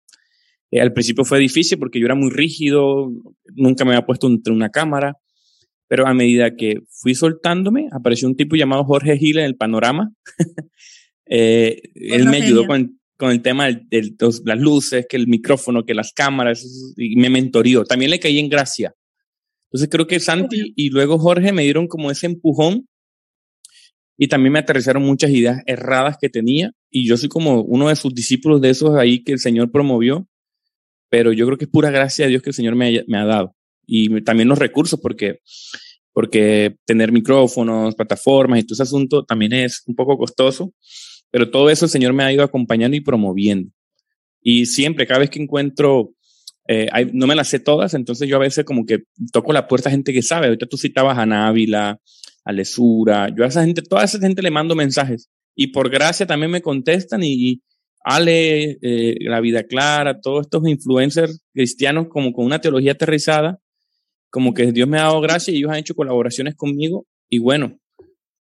eh, 0.72 0.82
al 0.82 0.94
principio 0.94 1.24
fue 1.24 1.40
difícil 1.40 1.78
porque 1.78 2.00
yo 2.00 2.06
era 2.06 2.16
muy 2.16 2.30
rígido, 2.30 3.12
nunca 3.56 3.86
me 3.86 3.92
había 3.92 4.06
puesto 4.06 4.28
entre 4.28 4.54
una 4.54 4.70
cámara, 4.70 5.16
pero 5.88 6.06
a 6.06 6.14
medida 6.14 6.56
que 6.56 6.82
fui 6.90 7.16
soltándome, 7.16 7.88
apareció 7.92 8.28
un 8.28 8.36
tipo 8.36 8.56
llamado 8.56 8.84
Jorge 8.84 9.18
Gil 9.18 9.40
en 9.40 9.46
el 9.46 9.56
panorama. 9.56 10.12
Eh, 11.30 11.82
él 11.96 12.26
me 12.30 12.38
ayudó 12.38 12.66
con, 12.66 13.02
con 13.18 13.32
el 13.32 13.42
tema 13.42 13.66
de, 13.66 14.16
las 14.46 14.60
luces, 14.60 15.06
que 15.10 15.18
el 15.18 15.28
micrófono, 15.28 15.84
que 15.84 15.94
las 15.94 16.14
cámaras, 16.14 16.66
y 16.96 17.18
me 17.18 17.30
mentorió. 17.30 17.84
También 17.84 18.12
le 18.12 18.20
caí 18.22 18.40
en 18.40 18.48
gracia. 18.48 18.94
Entonces 19.66 19.90
creo 19.92 20.08
que 20.08 20.20
Santi 20.20 20.74
y 20.76 20.90
luego 20.90 21.20
Jorge 21.20 21.52
me 21.52 21.64
dieron 21.64 21.88
como 21.88 22.12
ese 22.12 22.28
empujón 22.28 22.88
y 24.18 24.28
también 24.28 24.54
me 24.54 24.60
aterrizaron 24.60 25.04
muchas 25.04 25.32
ideas 25.32 25.62
erradas 25.66 26.18
que 26.20 26.30
tenía 26.30 26.72
y 26.90 27.06
yo 27.08 27.18
soy 27.18 27.28
como 27.28 27.62
uno 27.62 27.90
de 27.90 27.96
sus 27.96 28.16
discípulos 28.16 28.62
de 28.62 28.70
esos 28.70 28.96
ahí 28.96 29.24
que 29.24 29.34
el 29.34 29.40
Señor 29.40 29.70
promovió, 29.70 30.28
pero 31.10 31.32
yo 31.32 31.46
creo 31.46 31.58
que 31.58 31.66
es 31.66 31.72
pura 31.72 31.92
gracia 31.92 32.26
de 32.26 32.30
Dios 32.32 32.42
que 32.42 32.50
el 32.50 32.56
Señor 32.56 32.76
me, 32.76 33.04
me 33.08 33.18
ha 33.18 33.26
dado 33.26 33.56
y 33.86 34.22
también 34.22 34.50
los 34.50 34.60
recursos 34.60 35.00
porque 35.00 35.40
porque 36.18 36.76
tener 36.86 37.12
micrófonos, 37.12 37.94
plataformas 37.94 38.60
y 38.60 38.64
todo 38.64 38.74
ese 38.74 38.82
asunto 38.82 39.24
también 39.24 39.54
es 39.54 39.84
un 39.86 39.94
poco 39.94 40.18
costoso, 40.18 40.74
pero 41.30 41.52
todo 41.52 41.70
eso 41.70 41.86
el 41.86 41.92
Señor 41.92 42.14
me 42.14 42.24
ha 42.24 42.34
ido 42.34 42.42
acompañando 42.42 42.98
y 42.98 43.02
promoviendo. 43.02 43.70
Y 44.42 44.66
siempre, 44.66 45.06
cada 45.06 45.20
vez 45.20 45.30
que 45.30 45.40
encuentro, 45.40 46.16
eh, 46.68 46.90
no 47.14 47.28
me 47.28 47.36
las 47.36 47.50
sé 47.50 47.60
todas, 47.60 47.94
entonces 47.94 48.28
yo 48.28 48.36
a 48.38 48.40
veces 48.40 48.66
como 48.66 48.84
que 48.84 49.04
toco 49.32 49.54
la 49.54 49.68
puerta 49.68 49.90
a 49.90 49.92
gente 49.92 50.12
que 50.12 50.24
sabe. 50.24 50.48
Ahorita 50.48 50.66
tú 50.66 50.76
citabas 50.76 51.20
a 51.20 51.28
Návila, 51.28 52.00
a 52.44 52.52
Lesura, 52.52 53.30
yo 53.30 53.44
a 53.44 53.48
esa 53.50 53.64
gente, 53.64 53.84
toda 53.84 54.04
esa 54.04 54.18
gente 54.18 54.42
le 54.42 54.50
mando 54.50 54.74
mensajes 54.74 55.30
y 55.54 55.68
por 55.68 55.92
gracia 55.92 56.26
también 56.26 56.50
me 56.50 56.64
contestan 56.64 57.22
y, 57.24 57.62
Ale, 58.10 58.78
eh, 58.82 59.18
La 59.22 59.42
Vida 59.42 59.64
Clara, 59.64 60.22
todos 60.22 60.46
estos 60.46 60.66
influencers 60.66 61.42
cristianos 61.54 62.08
como 62.10 62.32
con 62.32 62.46
una 62.46 62.62
teología 62.62 62.94
aterrizada, 62.94 63.60
como 64.30 64.54
que 64.54 64.72
Dios 64.72 64.88
me 64.88 64.98
ha 64.98 65.04
dado 65.04 65.20
gracia 65.20 65.54
y 65.54 65.58
ellos 65.58 65.72
han 65.72 65.80
hecho 65.80 65.94
colaboraciones 65.94 66.56
conmigo 66.56 67.06
y 67.30 67.40
bueno, 67.40 67.78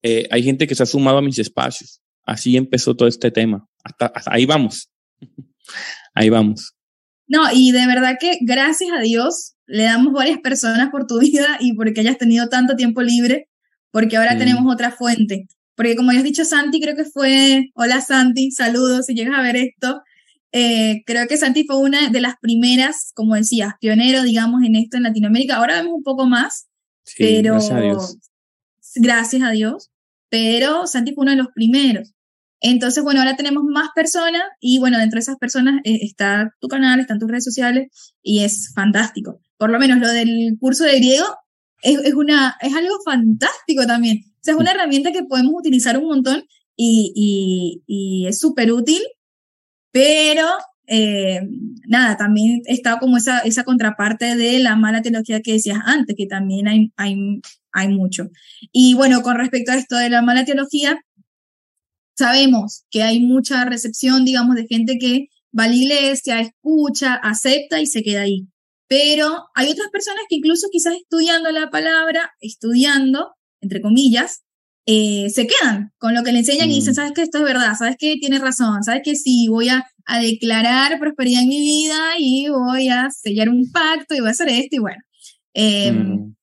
eh, 0.04 0.28
hay 0.30 0.44
gente 0.44 0.68
que 0.68 0.76
se 0.76 0.84
ha 0.84 0.86
sumado 0.86 1.18
a 1.18 1.22
mis 1.24 1.40
espacios. 1.40 2.00
Así 2.24 2.58
empezó 2.58 2.96
todo 2.96 3.08
este 3.08 3.32
tema. 3.32 3.68
Hasta, 3.84 4.14
ahí 4.28 4.46
vamos. 4.46 4.92
ahí 6.14 6.30
vamos. 6.30 6.76
No, 7.28 7.48
y 7.52 7.72
de 7.72 7.88
verdad 7.88 8.18
que 8.20 8.38
gracias 8.42 8.92
a 8.92 9.02
Dios 9.02 9.56
le 9.66 9.84
damos 9.86 10.14
varias 10.14 10.40
personas 10.42 10.92
por 10.92 11.08
tu 11.08 11.20
vida 11.20 11.58
y 11.60 11.74
porque 11.74 12.02
hayas 12.02 12.20
tenido 12.20 12.50
tanto 12.50 12.76
tiempo 12.76 13.02
libre, 13.02 13.50
porque 13.90 14.18
ahora 14.18 14.38
tenemos 14.38 14.72
otra 14.72 14.92
fuente. 14.92 15.48
Porque 15.76 15.96
como 15.96 16.12
ya 16.12 16.20
has 16.20 16.24
dicho 16.24 16.46
Santi, 16.46 16.80
creo 16.80 16.96
que 16.96 17.06
fue, 17.06 17.70
hola 17.76 18.02
Santi, 18.02 18.52
saludos 18.52 19.06
si 19.06 19.14
llegas 19.14 19.38
a 19.38 19.42
ver 19.42 19.58
esto. 19.58 20.02
Eh, 20.52 21.04
creo 21.06 21.28
que 21.28 21.36
Santi 21.36 21.66
fue 21.66 21.78
una 21.78 22.10
de 22.10 22.22
las 22.22 22.36
primeras, 22.40 23.12
como 23.14 23.36
decías, 23.36 23.74
pionero, 23.82 24.24
digamos, 24.24 24.64
en 24.64 24.76
esto 24.76 24.96
en 24.96 25.04
Latinoamérica. 25.04 25.58
Ahora 25.58 25.76
vemos 25.76 25.96
un 25.96 26.04
poco 26.04 26.28
más, 26.28 26.68
pero 27.18 27.56
gracias 27.56 27.78
a, 27.78 27.82
Dios. 27.82 28.18
gracias 28.96 29.44
a 29.44 29.52
Dios. 29.52 29.92
Pero 30.30 30.88
Santi 30.88 31.14
fue 31.14 31.24
uno 31.24 31.32
de 31.32 31.38
los 31.38 31.50
primeros. 31.54 32.14
Entonces, 32.62 33.04
bueno, 33.04 33.20
ahora 33.20 33.36
tenemos 33.36 33.64
más 33.66 33.90
personas 33.94 34.44
y 34.62 34.80
bueno, 34.80 34.98
dentro 34.98 35.18
de 35.18 35.22
esas 35.22 35.38
personas 35.38 35.82
eh, 35.84 36.00
está 36.02 36.54
tu 36.60 36.70
canal, 36.70 37.00
están 37.00 37.20
tus 37.20 37.30
redes 37.30 37.44
sociales 37.44 38.14
y 38.24 38.44
es 38.44 38.72
fantástico. 38.74 39.42
Por 39.58 39.70
lo 39.70 39.78
menos 39.78 40.00
lo 40.00 40.08
del 40.08 40.56
curso 40.60 40.86
de 40.86 40.96
griego 41.00 41.26
es, 41.82 42.00
es, 42.00 42.14
una, 42.14 42.56
es 42.62 42.74
algo 42.74 42.96
fantástico 43.04 43.86
también. 43.86 44.24
Sea, 44.46 44.54
es 44.54 44.60
una 44.60 44.72
herramienta 44.72 45.12
que 45.12 45.24
podemos 45.24 45.54
utilizar 45.58 45.98
un 45.98 46.06
montón 46.06 46.46
y, 46.78 47.12
y, 47.16 47.84
y 47.88 48.28
es 48.28 48.40
súper 48.40 48.72
útil 48.72 49.02
pero 49.96 50.46
eh, 50.88 51.40
nada, 51.88 52.18
también 52.18 52.62
está 52.66 53.00
como 53.00 53.16
esa, 53.16 53.40
esa 53.40 53.64
contraparte 53.64 54.36
de 54.36 54.60
la 54.60 54.76
mala 54.76 55.02
teología 55.02 55.40
que 55.40 55.54
decías 55.54 55.80
antes, 55.86 56.18
que 56.18 56.26
también 56.26 56.68
hay, 56.68 56.92
hay, 56.98 57.40
hay 57.72 57.88
mucho. 57.88 58.30
Y 58.74 58.94
bueno, 58.94 59.22
con 59.22 59.38
respecto 59.38 59.72
a 59.72 59.78
esto 59.78 59.96
de 59.96 60.10
la 60.10 60.22
mala 60.22 60.44
teología, 60.44 61.00
sabemos 62.18 62.84
que 62.92 63.04
hay 63.04 63.22
mucha 63.22 63.64
recepción, 63.64 64.26
digamos, 64.26 64.58
de 64.58 64.68
gente 64.68 64.98
que 65.00 65.30
va 65.58 65.64
a 65.64 65.68
la 65.70 65.76
iglesia, 65.76 66.42
escucha, 66.42 67.14
acepta 67.14 67.80
y 67.80 67.86
se 67.86 68.04
queda 68.04 68.24
ahí. 68.24 68.50
Pero 68.90 69.46
hay 69.56 69.72
otras 69.72 69.88
personas 69.94 70.26
que 70.28 70.36
incluso 70.36 70.68
quizás 70.74 70.96
estudiando 70.96 71.52
la 71.52 71.70
palabra, 71.70 72.34
estudiando, 72.42 73.34
entre 73.66 73.82
comillas, 73.82 74.44
eh, 74.88 75.32
se 75.32 75.48
quedan 75.48 75.92
con 75.98 76.14
lo 76.14 76.24
que 76.24 76.32
le 76.32 76.40
enseñan 76.40 76.70
y 76.70 76.76
dicen, 76.76 76.92
mm. 76.92 76.96
sabes 76.96 77.12
que 77.14 77.24
esto 77.24 77.40
es 77.40 77.44
verdad, 77.44 77.74
sabes 77.78 77.96
que 77.98 78.18
tiene 78.18 78.38
razón, 78.38 78.84
sabes 78.84 79.02
que 79.04 79.16
sí, 79.16 79.48
voy 79.50 79.70
a, 79.70 79.84
declarar 80.22 81.00
prosperidad 81.00 81.42
en 81.42 81.50
mi 81.50 81.60
vida 81.60 81.98
y 82.20 82.48
voy 82.50 82.90
a 82.90 83.10
sellar 83.10 83.50
un 83.50 83.72
pacto 83.72 84.14
y 84.14 84.20
voy 84.20 84.28
a 84.28 84.32
hacer 84.32 84.50
esto 84.50 84.76
y 84.76 84.80
bueno. 84.80 85.02
Em, 85.56 85.96
mm. 85.96 86.36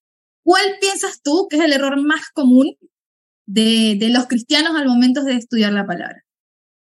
¿Cuál 0.42 0.64
piensas 0.80 1.22
tú 1.22 1.46
que 1.48 1.58
es 1.58 1.62
el 1.62 1.72
error 1.72 1.96
más 2.04 2.22
común 2.34 2.74
de, 3.46 3.94
de, 4.00 4.08
los 4.08 4.26
cristianos 4.26 4.74
al 4.74 4.88
momento 4.88 5.22
de 5.22 5.36
estudiar 5.36 5.72
la 5.72 5.86
palabra? 5.86 6.24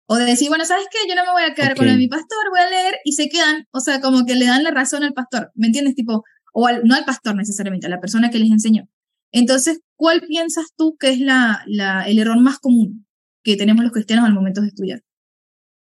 O 0.07 0.17
de 0.17 0.25
decir, 0.25 0.49
bueno, 0.49 0.65
¿sabes 0.65 0.87
qué? 0.91 1.07
Yo 1.07 1.15
no 1.15 1.25
me 1.27 1.33
voy 1.33 1.43
a 1.43 1.53
quedar 1.53 1.77
con 1.77 1.95
mi 1.99 2.09
pastor, 2.09 2.49
voy 2.51 2.61
a 2.61 2.71
leer 2.71 2.95
y 3.05 3.13
se 3.13 3.29
quedan, 3.29 3.67
o 3.71 3.81
sea, 3.81 4.01
como 4.01 4.25
que 4.25 4.35
le 4.35 4.47
dan 4.47 4.65
la 4.65 4.71
razón 4.71 5.03
al 5.03 5.13
pastor, 5.13 5.53
¿me 5.55 5.67
entiendes? 5.67 5.95
Tipo, 5.95 6.25
o 6.55 6.71
no 6.85 6.95
al 6.95 7.05
pastor 7.05 7.35
necesariamente, 7.37 7.87
a 7.87 7.91
la 7.91 8.01
persona 8.01 8.31
que 8.31 8.39
les 8.39 8.51
enseñó. 8.51 8.89
Entonces, 9.33 9.81
¿cuál 9.97 10.23
piensas 10.29 10.73
tú 10.77 10.97
que 10.99 11.11
es 11.11 11.19
el 11.21 12.19
error 12.19 12.41
más 12.41 12.59
común 12.59 13.07
que 13.43 13.57
tenemos 13.57 13.83
los 13.83 13.93
cristianos 13.93 14.27
al 14.27 14.35
momento 14.35 14.61
de 14.61 14.69
estudiar? 14.69 15.03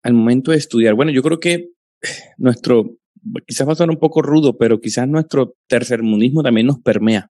Al 0.03 0.13
momento 0.13 0.51
de 0.51 0.57
estudiar, 0.57 0.95
bueno, 0.95 1.11
yo 1.11 1.21
creo 1.21 1.39
que 1.39 1.69
nuestro, 2.37 2.97
quizás 3.45 3.67
va 3.67 3.73
a 3.73 3.75
ser 3.75 3.89
un 3.89 3.97
poco 3.97 4.21
rudo, 4.21 4.57
pero 4.57 4.79
quizás 4.79 5.07
nuestro 5.07 5.55
tercermundismo 5.67 6.43
también 6.43 6.67
nos 6.67 6.79
permea. 6.79 7.29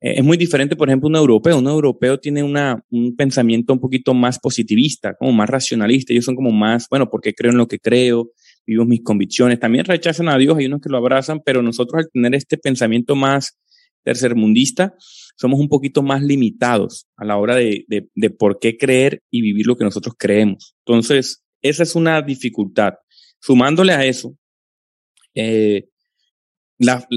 Eh, 0.00 0.14
es 0.16 0.24
muy 0.24 0.36
diferente, 0.36 0.76
por 0.76 0.88
ejemplo, 0.88 1.08
un 1.08 1.16
europeo. 1.16 1.58
Un 1.58 1.66
europeo 1.66 2.18
tiene 2.18 2.42
un 2.42 3.16
pensamiento 3.16 3.72
un 3.72 3.80
poquito 3.80 4.14
más 4.14 4.38
positivista, 4.38 5.14
como 5.14 5.32
más 5.32 5.48
racionalista. 5.48 6.12
Ellos 6.12 6.24
son 6.24 6.36
como 6.36 6.50
más, 6.50 6.86
bueno, 6.88 7.10
porque 7.10 7.34
creo 7.34 7.52
en 7.52 7.58
lo 7.58 7.68
que 7.68 7.78
creo, 7.78 8.30
vivo 8.66 8.84
mis 8.84 9.02
convicciones. 9.02 9.60
También 9.60 9.84
rechazan 9.84 10.28
a 10.28 10.38
Dios, 10.38 10.56
hay 10.56 10.66
unos 10.66 10.80
que 10.80 10.88
lo 10.88 10.96
abrazan, 10.96 11.40
pero 11.44 11.62
nosotros 11.62 12.04
al 12.04 12.10
tener 12.10 12.34
este 12.34 12.56
pensamiento 12.56 13.14
más 13.14 13.58
tercermundista, 14.02 14.94
somos 15.36 15.60
un 15.60 15.68
poquito 15.68 16.02
más 16.02 16.22
limitados 16.22 17.06
a 17.16 17.24
la 17.24 17.36
hora 17.36 17.54
de, 17.54 17.84
de, 17.88 18.30
por 18.30 18.58
qué 18.58 18.76
creer 18.76 19.22
y 19.30 19.42
vivir 19.42 19.66
lo 19.66 19.76
que 19.76 19.84
nosotros 19.84 20.14
creemos. 20.18 20.74
Entonces, 20.84 21.42
esa 21.62 21.82
es 21.82 21.94
una 21.94 22.22
dificultad. 22.22 22.94
Sumándole 23.40 23.92
a 23.92 24.04
eso, 24.04 24.36
eh, 25.34 25.88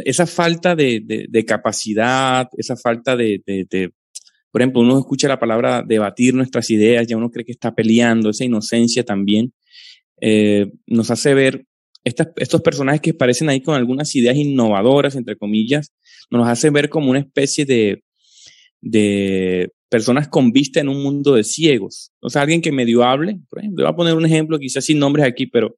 esa 0.05 0.27
falta 0.27 0.75
de, 0.75 1.27
de, 1.29 1.45
capacidad, 1.45 2.47
esa 2.57 2.75
falta 2.75 3.15
de, 3.15 3.41
por 4.51 4.61
ejemplo, 4.61 4.81
uno 4.81 4.99
escucha 4.99 5.27
la 5.27 5.39
palabra 5.39 5.83
debatir 5.85 6.33
nuestras 6.33 6.69
ideas, 6.69 7.07
ya 7.07 7.17
uno 7.17 7.29
cree 7.29 7.45
que 7.45 7.53
está 7.53 7.73
peleando, 7.73 8.29
esa 8.29 8.43
inocencia 8.43 9.03
también, 9.03 9.53
eh, 10.19 10.71
nos 10.85 11.11
hace 11.11 11.33
ver 11.33 11.65
estos 12.03 12.61
personajes 12.61 13.01
que 13.01 13.13
parecen 13.13 13.49
ahí 13.49 13.61
con 13.61 13.75
algunas 13.75 14.13
ideas 14.15 14.35
innovadoras, 14.35 15.15
entre 15.15 15.37
comillas, 15.37 15.93
nos 16.29 16.47
hace 16.47 16.69
ver 16.69 16.89
como 16.89 17.09
una 17.09 17.19
especie 17.19 17.65
de, 17.65 18.03
de 18.81 19.71
personas 19.89 20.27
con 20.27 20.51
vista 20.51 20.79
en 20.79 20.89
un 20.89 21.01
mundo 21.01 21.35
de 21.35 21.43
ciegos. 21.43 22.11
O 22.19 22.29
sea, 22.29 22.41
alguien 22.41 22.61
que 22.61 22.71
medio 22.71 23.03
hable, 23.03 23.39
por 23.49 23.59
ejemplo, 23.59 23.85
voy 23.85 23.93
a 23.93 23.95
poner 23.95 24.15
un 24.15 24.25
ejemplo, 24.25 24.59
quizás 24.59 24.85
sin 24.85 24.99
nombres 24.99 25.25
aquí, 25.25 25.47
pero 25.47 25.77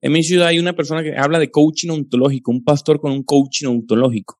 en 0.00 0.12
mi 0.12 0.22
ciudad 0.22 0.48
hay 0.48 0.58
una 0.58 0.74
persona 0.74 1.02
que 1.02 1.16
habla 1.16 1.38
de 1.38 1.50
coaching 1.50 1.90
ontológico, 1.90 2.50
un 2.50 2.64
pastor 2.64 3.00
con 3.00 3.12
un 3.12 3.22
coaching 3.22 3.66
ontológico. 3.66 4.38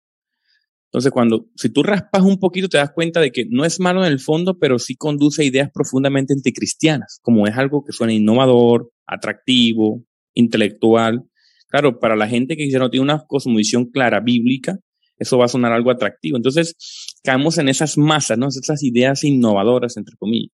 Entonces, 0.86 1.12
cuando, 1.12 1.46
si 1.54 1.68
tú 1.68 1.82
raspas 1.82 2.22
un 2.22 2.38
poquito, 2.38 2.68
te 2.68 2.78
das 2.78 2.90
cuenta 2.92 3.20
de 3.20 3.30
que 3.30 3.46
no 3.48 3.64
es 3.64 3.78
malo 3.78 4.04
en 4.04 4.10
el 4.10 4.18
fondo, 4.18 4.58
pero 4.58 4.78
sí 4.78 4.96
conduce 4.96 5.42
a 5.42 5.44
ideas 5.44 5.70
profundamente 5.72 6.32
anticristianas, 6.32 7.20
como 7.22 7.46
es 7.46 7.56
algo 7.56 7.84
que 7.84 7.92
suena 7.92 8.12
innovador, 8.12 8.90
atractivo, 9.06 10.04
intelectual. 10.34 11.24
Claro, 11.68 11.98
para 12.00 12.16
la 12.16 12.28
gente 12.28 12.56
que 12.56 12.64
quizá 12.64 12.78
no 12.78 12.90
tiene 12.90 13.04
una 13.04 13.24
cosmovisión 13.26 13.86
clara 13.86 14.20
bíblica, 14.20 14.78
eso 15.18 15.38
va 15.38 15.44
a 15.44 15.48
sonar 15.48 15.72
algo 15.72 15.90
atractivo. 15.90 16.36
Entonces, 16.36 16.74
caemos 17.22 17.58
en 17.58 17.68
esas 17.68 17.98
masas, 17.98 18.38
¿no? 18.38 18.48
Esas 18.48 18.82
ideas 18.82 19.22
innovadoras, 19.22 19.96
entre 19.96 20.16
comillas. 20.16 20.50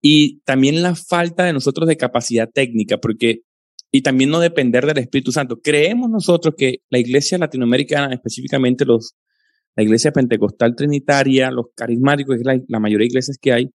Y 0.00 0.40
también 0.40 0.82
la 0.82 0.94
falta 0.94 1.44
de 1.44 1.52
nosotros 1.52 1.88
de 1.88 1.96
capacidad 1.96 2.48
técnica, 2.48 2.98
porque, 2.98 3.40
y 3.90 4.02
también 4.02 4.30
no 4.30 4.38
depender 4.38 4.86
del 4.86 4.98
Espíritu 4.98 5.32
Santo. 5.32 5.60
Creemos 5.60 6.10
nosotros 6.10 6.54
que 6.56 6.80
la 6.90 6.98
iglesia 6.98 7.38
latinoamericana, 7.38 8.14
específicamente 8.14 8.84
los, 8.84 9.16
la 9.76 9.82
iglesia 9.82 10.12
pentecostal 10.12 10.76
trinitaria, 10.76 11.50
los 11.50 11.66
carismáticos, 11.74 12.36
que 12.36 12.42
es 12.42 12.62
la, 12.68 12.80
mayoría 12.80 13.04
de 13.04 13.12
iglesias 13.12 13.38
que 13.40 13.52
hay, 13.52 13.70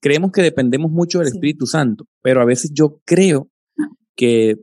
creemos 0.00 0.32
que 0.32 0.42
dependemos 0.42 0.90
mucho 0.90 1.18
del 1.18 1.28
Espíritu 1.28 1.66
Santo, 1.66 2.04
pero 2.22 2.40
a 2.40 2.44
veces 2.44 2.72
yo 2.74 3.00
creo 3.04 3.50
que 4.16 4.56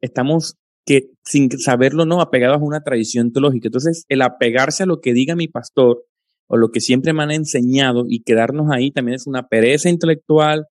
estamos 0.00 0.56
que 0.88 1.10
sin 1.22 1.50
saberlo, 1.50 2.06
¿no? 2.06 2.22
Apegados 2.22 2.56
a 2.56 2.64
una 2.64 2.80
tradición 2.80 3.30
teológica. 3.30 3.68
Entonces, 3.68 4.04
el 4.08 4.22
apegarse 4.22 4.84
a 4.84 4.86
lo 4.86 5.00
que 5.00 5.12
diga 5.12 5.36
mi 5.36 5.46
pastor 5.46 6.02
o 6.46 6.56
lo 6.56 6.70
que 6.70 6.80
siempre 6.80 7.12
me 7.12 7.22
han 7.22 7.30
enseñado 7.30 8.06
y 8.08 8.22
quedarnos 8.22 8.68
ahí 8.72 8.90
también 8.90 9.16
es 9.16 9.26
una 9.26 9.48
pereza 9.48 9.90
intelectual, 9.90 10.66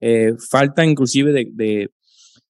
eh, 0.00 0.32
falta 0.50 0.86
inclusive 0.86 1.32
de, 1.32 1.48
de, 1.52 1.90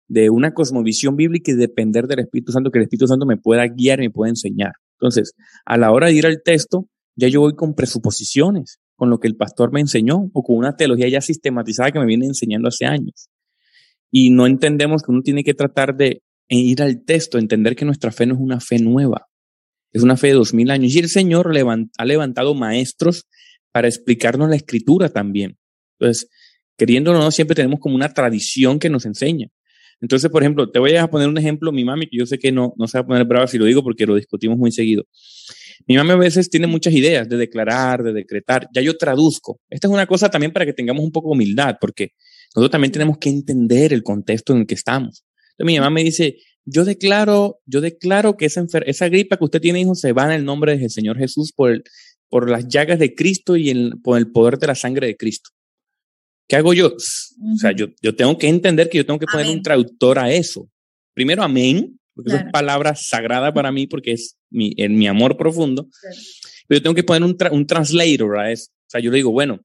de, 0.06 0.30
una 0.30 0.54
cosmovisión 0.54 1.16
bíblica 1.16 1.50
y 1.50 1.54
depender 1.54 2.06
del 2.06 2.20
Espíritu 2.20 2.52
Santo, 2.52 2.70
que 2.70 2.78
el 2.78 2.85
Espíritu 2.85 3.08
Santo 3.08 3.26
me 3.26 3.37
pueda 3.37 3.66
guiar 3.66 3.99
me 3.99 4.11
pueda 4.11 4.30
enseñar. 4.30 4.73
Entonces, 5.00 5.35
a 5.64 5.76
la 5.76 5.90
hora 5.90 6.06
de 6.06 6.12
ir 6.12 6.26
al 6.26 6.40
texto, 6.44 6.87
ya 7.16 7.26
yo 7.26 7.40
voy 7.40 7.54
con 7.54 7.75
presuposiciones, 7.75 8.78
con 8.94 9.11
lo 9.11 9.18
que 9.18 9.26
el 9.26 9.37
pastor 9.37 9.73
me 9.73 9.80
enseñó 9.80 10.30
o 10.32 10.42
con 10.44 10.56
una 10.56 10.76
teología 10.76 11.08
ya 11.08 11.20
sistematizada 11.20 11.90
que 11.90 11.99
me 11.99 12.06
viene 12.06 12.26
enseñando 12.26 12.68
hace 12.68 12.87
años. 12.87 13.28
Y 14.10 14.30
no 14.30 14.46
entendemos 14.46 15.02
que 15.02 15.10
uno 15.10 15.22
tiene 15.22 15.44
que 15.44 15.54
tratar 15.54 15.96
de 15.96 16.22
ir 16.48 16.82
al 16.82 17.04
texto, 17.04 17.38
entender 17.38 17.76
que 17.76 17.84
nuestra 17.84 18.10
fe 18.10 18.26
no 18.26 18.34
es 18.34 18.40
una 18.40 18.60
fe 18.60 18.78
nueva, 18.78 19.26
es 19.92 20.02
una 20.02 20.16
fe 20.16 20.28
de 20.28 20.34
dos 20.34 20.54
mil 20.54 20.70
años. 20.70 20.94
Y 20.94 20.98
el 20.98 21.08
Señor 21.08 21.52
ha 21.98 22.04
levantado 22.04 22.54
maestros 22.54 23.26
para 23.72 23.88
explicarnos 23.88 24.48
la 24.48 24.56
escritura 24.56 25.08
también. 25.08 25.58
Entonces, 25.98 26.28
queriéndolo 26.76 27.18
no, 27.18 27.30
siempre 27.30 27.54
tenemos 27.54 27.80
como 27.80 27.96
una 27.96 28.12
tradición 28.12 28.78
que 28.78 28.90
nos 28.90 29.04
enseña. 29.04 29.48
Entonces, 30.00 30.30
por 30.30 30.42
ejemplo, 30.42 30.70
te 30.70 30.78
voy 30.78 30.94
a 30.94 31.08
poner 31.08 31.28
un 31.28 31.38
ejemplo, 31.38 31.72
mi 31.72 31.84
mami, 31.84 32.06
que 32.06 32.16
yo 32.16 32.26
sé 32.26 32.38
que 32.38 32.52
no, 32.52 32.72
no 32.76 32.86
se 32.86 32.98
va 32.98 33.02
a 33.02 33.06
poner 33.06 33.24
brava 33.24 33.48
si 33.48 33.58
lo 33.58 33.64
digo 33.64 33.82
porque 33.82 34.06
lo 34.06 34.14
discutimos 34.14 34.56
muy 34.56 34.70
seguido. 34.70 35.04
Mi 35.86 35.96
mami 35.96 36.12
a 36.12 36.16
veces 36.16 36.48
tiene 36.50 36.66
muchas 36.66 36.94
ideas 36.94 37.28
de 37.28 37.36
declarar, 37.36 38.02
de 38.02 38.12
decretar. 38.12 38.68
Ya 38.72 38.80
yo 38.80 38.96
traduzco. 38.96 39.60
Esta 39.68 39.88
es 39.88 39.92
una 39.92 40.06
cosa 40.06 40.30
también 40.30 40.52
para 40.52 40.64
que 40.66 40.72
tengamos 40.72 41.02
un 41.02 41.10
poco 41.10 41.28
de 41.28 41.32
humildad, 41.32 41.76
porque 41.80 42.12
nosotros 42.54 42.70
también 42.70 42.92
tenemos 42.92 43.18
que 43.18 43.28
entender 43.28 43.92
el 43.92 44.02
contexto 44.02 44.52
en 44.52 44.60
el 44.60 44.66
que 44.66 44.74
estamos. 44.74 45.24
Entonces, 45.52 45.66
mi 45.66 45.78
mamá 45.78 45.90
me 45.90 46.04
dice, 46.04 46.38
yo 46.64 46.84
declaro, 46.84 47.60
yo 47.66 47.80
declaro 47.80 48.36
que 48.36 48.46
esa, 48.46 48.66
esa 48.86 49.08
gripa 49.08 49.36
que 49.36 49.44
usted 49.44 49.60
tiene, 49.60 49.80
hijo, 49.80 49.94
se 49.94 50.12
va 50.12 50.24
en 50.24 50.32
el 50.32 50.44
nombre 50.44 50.76
del 50.76 50.90
Señor 50.90 51.18
Jesús 51.18 51.52
por, 51.52 51.70
el, 51.70 51.84
por 52.28 52.50
las 52.50 52.68
llagas 52.68 52.98
de 52.98 53.14
Cristo 53.14 53.56
y 53.56 53.70
el, 53.70 53.94
por 54.02 54.18
el 54.18 54.30
poder 54.30 54.58
de 54.58 54.68
la 54.68 54.74
sangre 54.74 55.06
de 55.06 55.16
Cristo. 55.16 55.50
¿Qué 56.48 56.56
hago 56.56 56.72
yo? 56.72 56.88
O 56.88 57.56
sea, 57.58 57.72
yo, 57.72 57.88
yo 58.00 58.16
tengo 58.16 58.38
que 58.38 58.48
entender 58.48 58.88
que 58.88 58.98
yo 58.98 59.06
tengo 59.06 59.18
que 59.18 59.26
poner 59.26 59.48
un 59.48 59.62
traductor 59.62 60.18
a 60.18 60.32
eso. 60.32 60.68
Primero, 61.14 61.42
amén, 61.42 61.98
porque 62.14 62.36
es 62.36 62.44
palabra 62.52 62.94
sagrada 62.94 63.52
para 63.52 63.70
mí, 63.70 63.86
porque 63.86 64.12
es 64.12 64.36
mi, 64.50 64.72
en 64.78 64.96
mi 64.96 65.06
amor 65.06 65.36
profundo. 65.36 65.88
Pero 66.66 66.78
yo 66.78 66.82
tengo 66.82 66.94
que 66.94 67.04
poner 67.04 67.22
un, 67.22 67.36
un 67.50 67.66
translator 67.66 68.38
a 68.38 68.50
eso. 68.50 68.70
O 68.70 68.90
sea, 68.90 69.00
yo 69.00 69.10
le 69.10 69.16
digo, 69.16 69.30
bueno, 69.30 69.60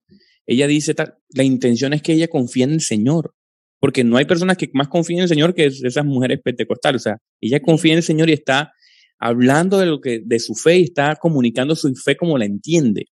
ella 0.46 0.68
dice, 0.68 0.94
la 1.30 1.44
intención 1.44 1.94
es 1.94 2.02
que 2.02 2.14
ella 2.14 2.28
confíe 2.28 2.64
en 2.64 2.74
el 2.74 2.82
Señor, 2.82 3.34
porque 3.80 4.04
no 4.04 4.18
hay 4.18 4.26
personas 4.26 4.58
que 4.58 4.70
más 4.74 4.88
confíen 4.88 5.20
en 5.20 5.24
el 5.24 5.30
Señor 5.30 5.54
que 5.54 5.66
esas 5.66 6.06
mujeres 6.06 6.40
pentecostales. 6.44 7.02
O 7.02 7.04
sea, 7.04 7.18
ella 7.42 7.62
confía 7.62 7.94
en 7.94 7.98
el 7.98 8.04
Señor 8.04 8.30
y 8.30 8.34
está 8.34 8.72
hablando 9.20 9.80
de 9.80 9.86
lo 9.86 10.02
que, 10.02 10.22
de 10.24 10.40
su 10.40 10.56
fe 10.56 10.80
y 10.80 10.84
está 10.84 11.16
comunicando 11.16 11.76
su 11.76 11.94
fe 11.96 12.16
como 12.16 12.38
la 12.38 12.46
entiende. 12.46 13.08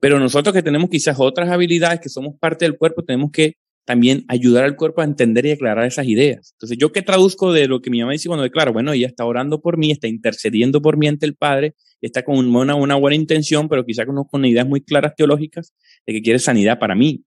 Pero 0.00 0.18
nosotros 0.18 0.54
que 0.54 0.62
tenemos 0.62 0.90
quizás 0.90 1.16
otras 1.18 1.48
habilidades, 1.48 2.00
que 2.00 2.10
somos 2.10 2.34
parte 2.38 2.66
del 2.66 2.76
cuerpo, 2.76 3.04
tenemos 3.04 3.30
que 3.30 3.54
también 3.86 4.24
ayudar 4.28 4.64
al 4.64 4.76
cuerpo 4.76 5.00
a 5.00 5.04
entender 5.04 5.46
y 5.46 5.52
aclarar 5.52 5.86
esas 5.86 6.06
ideas. 6.06 6.52
Entonces, 6.56 6.78
¿yo 6.78 6.92
qué 6.92 7.02
traduzco 7.02 7.52
de 7.52 7.68
lo 7.68 7.80
que 7.80 7.90
mi 7.90 8.00
mamá 8.00 8.12
dice 8.12 8.28
cuando 8.28 8.42
declara? 8.42 8.70
Bueno, 8.70 8.92
ella 8.92 9.06
está 9.06 9.24
orando 9.24 9.60
por 9.60 9.78
mí, 9.78 9.90
está 9.90 10.08
intercediendo 10.08 10.80
por 10.80 10.96
mí 10.96 11.08
ante 11.08 11.26
el 11.26 11.36
Padre, 11.36 11.74
está 12.06 12.24
con 12.24 12.36
una, 12.36 12.74
buena 12.74 13.16
intención, 13.16 13.68
pero 13.68 13.84
quizás 13.84 14.06
con, 14.06 14.44
ideas 14.44 14.66
muy 14.66 14.80
claras 14.80 15.14
teológicas 15.16 15.74
de 16.06 16.12
que 16.12 16.22
quiere 16.22 16.38
sanidad 16.38 16.78
para 16.78 16.94
mí, 16.94 17.24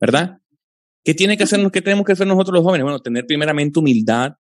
¿verdad? 0.00 0.38
¿Qué 1.04 1.14
tiene 1.14 1.36
que 1.36 1.44
hacer, 1.44 1.60
qué 1.70 1.82
tenemos 1.82 2.04
que 2.04 2.12
hacer 2.12 2.26
nosotros 2.26 2.54
los 2.54 2.64
jóvenes? 2.64 2.84
Bueno, 2.84 3.00
tener 3.00 3.26
primeramente 3.26 3.78
humildad, 3.78 4.34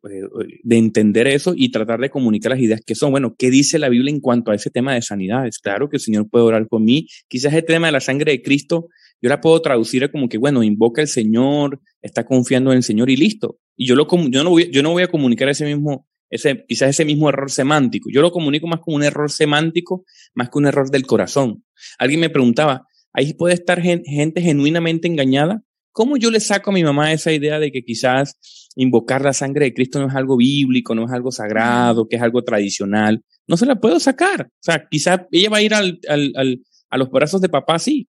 pues, 0.00 0.14
de 0.62 0.76
entender 0.76 1.26
eso 1.26 1.52
y 1.56 1.70
tratar 1.70 2.00
de 2.00 2.10
comunicar 2.10 2.52
las 2.52 2.60
ideas 2.60 2.80
que 2.84 2.94
son. 2.94 3.10
Bueno, 3.10 3.34
¿qué 3.36 3.50
dice 3.50 3.78
la 3.78 3.88
Biblia 3.88 4.12
en 4.12 4.20
cuanto 4.20 4.50
a 4.50 4.54
ese 4.54 4.70
tema 4.70 4.94
de 4.94 5.02
sanidad? 5.02 5.46
Es 5.46 5.58
claro 5.58 5.88
que 5.88 5.96
el 5.96 6.00
Señor 6.00 6.28
puede 6.30 6.44
orar 6.44 6.66
por 6.68 6.80
mí. 6.80 7.06
Quizás 7.28 7.52
el 7.52 7.64
tema 7.64 7.88
de 7.88 7.92
la 7.92 8.00
sangre 8.00 8.32
de 8.32 8.42
Cristo, 8.42 8.88
yo 9.20 9.28
la 9.28 9.40
puedo 9.40 9.60
traducir 9.60 10.10
como 10.10 10.28
que, 10.28 10.38
bueno, 10.38 10.62
invoca 10.62 11.02
al 11.02 11.08
Señor, 11.08 11.80
está 12.02 12.24
confiando 12.24 12.70
en 12.70 12.78
el 12.78 12.82
Señor 12.82 13.10
y 13.10 13.16
listo. 13.16 13.58
Y 13.76 13.86
yo, 13.86 13.94
lo, 13.94 14.06
yo, 14.28 14.44
no, 14.44 14.50
voy, 14.50 14.70
yo 14.70 14.82
no 14.82 14.92
voy 14.92 15.02
a 15.02 15.08
comunicar 15.08 15.48
ese 15.48 15.64
mismo, 15.64 16.06
ese, 16.30 16.64
quizás 16.66 16.90
ese 16.90 17.04
mismo 17.04 17.28
error 17.28 17.50
semántico. 17.50 18.10
Yo 18.12 18.22
lo 18.22 18.32
comunico 18.32 18.66
más 18.66 18.80
como 18.80 18.96
un 18.96 19.02
error 19.02 19.30
semántico, 19.30 20.04
más 20.34 20.50
que 20.50 20.58
un 20.58 20.66
error 20.66 20.90
del 20.90 21.06
corazón. 21.06 21.64
Alguien 21.98 22.20
me 22.20 22.30
preguntaba, 22.30 22.86
¿ahí 23.12 23.34
puede 23.34 23.54
estar 23.54 23.80
gente 23.80 24.40
genuinamente 24.40 25.08
engañada? 25.08 25.62
¿Cómo 25.92 26.16
yo 26.18 26.30
le 26.30 26.40
saco 26.40 26.70
a 26.70 26.74
mi 26.74 26.84
mamá 26.84 27.12
esa 27.12 27.32
idea 27.32 27.58
de 27.58 27.72
que 27.72 27.82
quizás 27.82 28.38
invocar 28.76 29.22
la 29.22 29.32
sangre 29.32 29.64
de 29.64 29.74
Cristo 29.74 29.98
no 29.98 30.08
es 30.08 30.14
algo 30.14 30.36
bíblico, 30.36 30.94
no 30.94 31.06
es 31.06 31.12
algo 31.12 31.32
sagrado, 31.32 32.06
que 32.06 32.16
es 32.16 32.22
algo 32.22 32.44
tradicional? 32.44 33.22
No 33.46 33.56
se 33.56 33.64
la 33.64 33.76
puedo 33.76 33.98
sacar. 33.98 34.46
O 34.46 34.62
sea, 34.62 34.86
quizás 34.90 35.20
ella 35.30 35.48
va 35.48 35.56
a 35.56 35.62
ir 35.62 35.72
al, 35.72 35.98
al, 36.08 36.60
a 36.90 36.98
los 36.98 37.10
brazos 37.10 37.40
de 37.40 37.48
papá, 37.48 37.78
sí. 37.78 38.08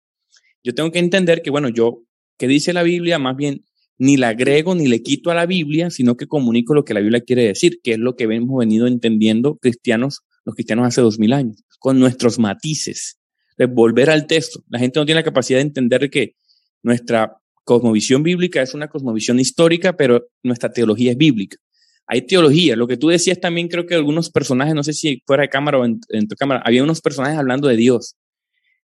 Yo 0.63 0.75
tengo 0.75 0.91
que 0.91 0.99
entender 0.99 1.41
que, 1.41 1.49
bueno, 1.49 1.69
yo, 1.69 2.03
que 2.37 2.47
dice 2.47 2.73
la 2.73 2.83
Biblia, 2.83 3.19
más 3.19 3.37
bien 3.37 3.63
ni 3.99 4.17
la 4.17 4.29
agrego 4.29 4.75
ni 4.75 4.87
le 4.87 5.01
quito 5.01 5.31
a 5.31 5.35
la 5.35 5.45
Biblia, 5.45 5.89
sino 5.89 6.15
que 6.15 6.27
comunico 6.27 6.73
lo 6.73 6.85
que 6.85 6.93
la 6.93 6.99
Biblia 6.99 7.21
quiere 7.21 7.43
decir, 7.43 7.79
que 7.83 7.93
es 7.93 7.99
lo 7.99 8.15
que 8.15 8.25
hemos 8.25 8.59
venido 8.59 8.87
entendiendo 8.87 9.57
cristianos, 9.57 10.21
los 10.45 10.55
cristianos 10.55 10.87
hace 10.87 11.01
dos 11.01 11.19
mil 11.19 11.33
años, 11.33 11.63
con 11.79 11.99
nuestros 11.99 12.39
matices. 12.39 13.19
De 13.57 13.65
volver 13.65 14.11
al 14.11 14.27
texto. 14.27 14.63
La 14.69 14.77
gente 14.77 14.99
no 14.99 15.05
tiene 15.05 15.21
la 15.21 15.25
capacidad 15.25 15.57
de 15.57 15.63
entender 15.63 16.11
que 16.11 16.35
nuestra 16.83 17.37
cosmovisión 17.63 18.21
bíblica 18.21 18.61
es 18.61 18.75
una 18.75 18.87
cosmovisión 18.87 19.39
histórica, 19.39 19.97
pero 19.97 20.27
nuestra 20.43 20.71
teología 20.71 21.11
es 21.11 21.17
bíblica. 21.17 21.57
Hay 22.05 22.21
teología, 22.21 22.77
lo 22.77 22.87
que 22.87 22.95
tú 22.95 23.09
decías 23.09 23.41
también 23.41 23.67
creo 23.67 23.85
que 23.85 23.95
algunos 23.95 24.29
personajes, 24.29 24.73
no 24.73 24.83
sé 24.83 24.93
si 24.93 25.21
fuera 25.25 25.41
de 25.41 25.49
cámara 25.49 25.77
o 25.79 25.85
en, 25.85 25.99
tu 25.99 26.35
cámara, 26.37 26.61
había 26.63 26.81
unos 26.81 27.01
personajes 27.01 27.37
hablando 27.37 27.67
de 27.67 27.75
Dios. 27.75 28.15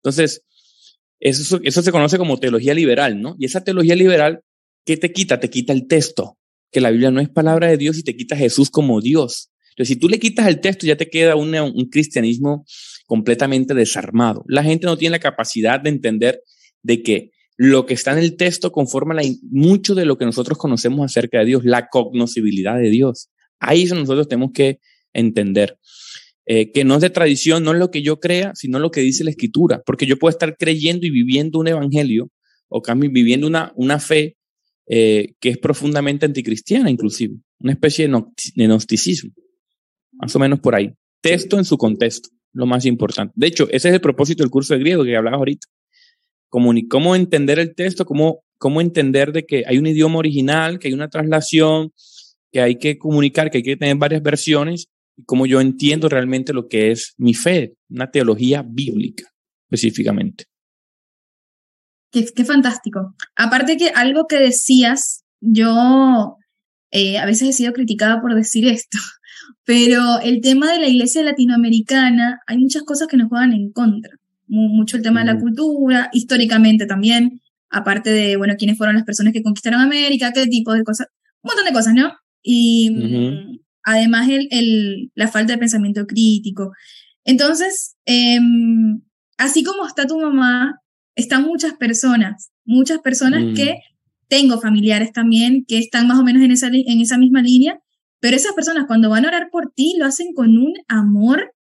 Entonces, 0.03 0.43
eso, 1.19 1.59
eso 1.63 1.81
se 1.81 1.91
conoce 1.91 2.19
como 2.19 2.37
teología 2.37 2.75
liberal, 2.75 3.19
¿no? 3.19 3.35
Y 3.39 3.45
esa 3.45 3.63
teología 3.63 3.95
liberal, 3.95 4.41
¿qué 4.87 4.97
te 4.97 5.11
quita? 5.11 5.39
Te 5.39 5.49
quita 5.49 5.73
el 5.73 5.85
texto, 5.85 6.39
que 6.71 6.81
la 6.81 6.89
Biblia 6.89 7.11
no 7.11 7.19
es 7.19 7.29
palabra 7.29 7.67
de 7.67 7.77
Dios 7.77 7.99
y 7.99 8.03
te 8.03 8.15
quita 8.15 8.37
Jesús 8.37 8.71
como 8.71 9.01
Dios. 9.01 9.51
Entonces, 9.71 9.93
si 9.93 9.99
tú 9.99 10.07
le 10.07 10.17
quitas 10.17 10.47
el 10.47 10.61
texto, 10.61 10.87
ya 10.87 10.95
te 10.95 11.09
queda 11.09 11.35
un 11.35 11.89
cristianismo 11.91 12.65
completamente 13.05 13.75
desarmado. 13.75 14.43
La 14.47 14.63
gente 14.63 14.87
no 14.87 14.97
tiene 14.97 15.17
la 15.17 15.19
capacidad 15.19 15.79
de 15.79 15.89
entender 15.89 16.41
de 16.81 17.03
que 17.03 17.31
lo 17.57 17.85
que 17.85 17.93
está 17.93 18.13
en 18.13 18.19
el 18.19 18.37
texto 18.37 18.71
conforma 18.71 19.21
mucho 19.51 19.93
de 19.93 20.05
lo 20.05 20.17
que 20.17 20.25
nosotros 20.25 20.57
conocemos 20.57 21.05
acerca 21.05 21.39
de 21.39 21.45
Dios, 21.45 21.65
la 21.65 21.89
cognoscibilidad 21.89 22.77
de 22.77 22.89
Dios. 22.89 23.29
Ahí 23.59 23.83
eso 23.83 23.95
nosotros 23.95 24.27
tenemos 24.27 24.51
que 24.53 24.79
entender. 25.13 25.77
Eh, 26.45 26.71
que 26.71 26.85
no 26.85 26.95
es 26.95 27.01
de 27.01 27.09
tradición, 27.09 27.63
no 27.63 27.73
es 27.73 27.77
lo 27.77 27.91
que 27.91 28.01
yo 28.01 28.21
crea, 28.21 28.53
sino 28.55 28.79
lo 28.79 28.89
que 28.89 29.01
dice 29.01 29.25
la 29.25 29.31
escritura, 29.31 29.81
porque 29.85 30.05
yo 30.05 30.17
puedo 30.17 30.29
estar 30.29 30.55
creyendo 30.55 31.05
y 31.05 31.09
viviendo 31.09 31.59
un 31.59 31.67
evangelio 31.67 32.31
o 32.69 32.81
viviendo 33.11 33.47
una, 33.47 33.73
una 33.75 33.99
fe 33.99 34.36
eh, 34.87 35.33
que 35.39 35.49
es 35.49 35.57
profundamente 35.57 36.25
anticristiana 36.25 36.89
inclusive, 36.89 37.35
una 37.59 37.73
especie 37.73 38.07
de, 38.07 38.67
gnosticismo, 38.67 39.31
más 40.13 40.35
o 40.35 40.39
menos 40.39 40.59
por 40.59 40.75
ahí. 40.75 40.93
Texto 41.21 41.57
en 41.57 41.65
su 41.65 41.77
contexto, 41.77 42.29
lo 42.53 42.65
más 42.65 42.85
importante. 42.85 43.33
De 43.35 43.47
hecho, 43.47 43.67
ese 43.69 43.89
es 43.89 43.93
el 43.95 44.01
propósito 44.01 44.43
del 44.43 44.51
curso 44.51 44.73
de 44.73 44.79
griego 44.79 45.03
que 45.03 45.15
hablaba 45.15 45.37
ahorita 45.37 45.67
cómo 46.49 47.15
entender 47.15 47.59
el 47.59 47.75
texto, 47.75 48.05
cómo, 48.05 48.43
cómo 48.57 48.81
entender 48.81 49.31
de 49.31 49.45
que 49.45 49.63
hay 49.67 49.77
un 49.77 49.87
idioma 49.87 50.17
original, 50.17 50.79
que 50.79 50.87
hay 50.87 50.93
una 50.93 51.09
traslación, 51.09 51.93
que 52.51 52.61
hay 52.61 52.77
que 52.77 52.97
comunicar, 52.97 53.51
que 53.51 53.57
hay 53.57 53.63
que 53.63 53.77
tener 53.77 53.97
varias 53.97 54.21
versiones, 54.21 54.87
y 55.15 55.23
cómo 55.23 55.45
yo 55.45 55.61
entiendo 55.61 56.09
realmente 56.09 56.53
lo 56.53 56.67
que 56.67 56.91
es 56.91 57.13
mi 57.17 57.33
fe, 57.33 57.73
una 57.89 58.09
teología 58.11 58.63
bíblica 58.67 59.25
específicamente. 59.65 60.45
Qué, 62.25 62.33
qué 62.33 62.45
fantástico. 62.45 63.15
Aparte 63.35 63.77
que 63.77 63.89
algo 63.89 64.27
que 64.27 64.39
decías, 64.39 65.23
yo 65.41 66.37
eh, 66.91 67.17
a 67.17 67.25
veces 67.25 67.49
he 67.49 67.53
sido 67.53 67.73
criticada 67.73 68.21
por 68.21 68.33
decir 68.33 68.67
esto, 68.67 68.97
pero 69.65 70.19
el 70.23 70.41
tema 70.41 70.71
de 70.71 70.79
la 70.79 70.87
iglesia 70.87 71.21
latinoamericana, 71.23 72.39
hay 72.47 72.57
muchas 72.57 72.83
cosas 72.83 73.07
que 73.07 73.17
nos 73.17 73.29
juegan 73.29 73.53
en 73.53 73.71
contra 73.71 74.17
mucho 74.47 74.97
el 74.97 75.03
tema 75.03 75.21
de 75.21 75.33
la 75.33 75.39
cultura, 75.39 76.09
históricamente 76.13 76.85
también, 76.85 77.41
aparte 77.69 78.09
de, 78.11 78.37
bueno, 78.37 78.55
quiénes 78.57 78.77
fueron 78.77 78.95
las 78.95 79.05
personas 79.05 79.33
que 79.33 79.43
conquistaron 79.43 79.81
América, 79.81 80.31
qué 80.33 80.47
tipo 80.47 80.73
de 80.73 80.83
cosas, 80.83 81.07
un 81.41 81.49
montón 81.49 81.65
de 81.65 81.73
cosas, 81.73 81.93
¿no? 81.93 82.13
Y 82.41 82.89
mm, 82.91 83.59
además 83.83 84.29
el, 84.29 84.47
el, 84.51 85.11
la 85.15 85.27
falta 85.27 85.53
de 85.53 85.59
pensamiento 85.59 86.05
crítico. 86.05 86.71
Entonces, 87.25 87.97
em, 88.05 89.01
así 89.37 89.63
como 89.63 89.85
está 89.85 90.07
tu 90.07 90.17
mamá, 90.17 90.79
están 91.17 91.43
muchas 91.43 91.73
personas, 91.73 92.51
muchas 92.63 92.99
personas 92.99 93.43
mm. 93.43 93.53
que 93.55 93.79
tengo 94.29 94.61
familiares 94.61 95.11
también 95.11 95.65
que 95.67 95.79
están 95.79 96.07
más 96.07 96.19
o 96.19 96.23
menos 96.23 96.43
en 96.43 96.51
esa, 96.51 96.67
en 96.67 97.01
esa 97.01 97.17
misma 97.17 97.41
línea, 97.41 97.81
pero 98.19 98.37
esas 98.37 98.53
personas 98.53 98.85
cuando 98.87 99.09
van 99.09 99.25
a 99.25 99.29
orar 99.29 99.49
por 99.51 99.73
ti 99.75 99.95
lo 99.97 100.05
hacen 100.05 100.33
con 100.33 100.57
un 100.57 100.73
amor 100.87 101.53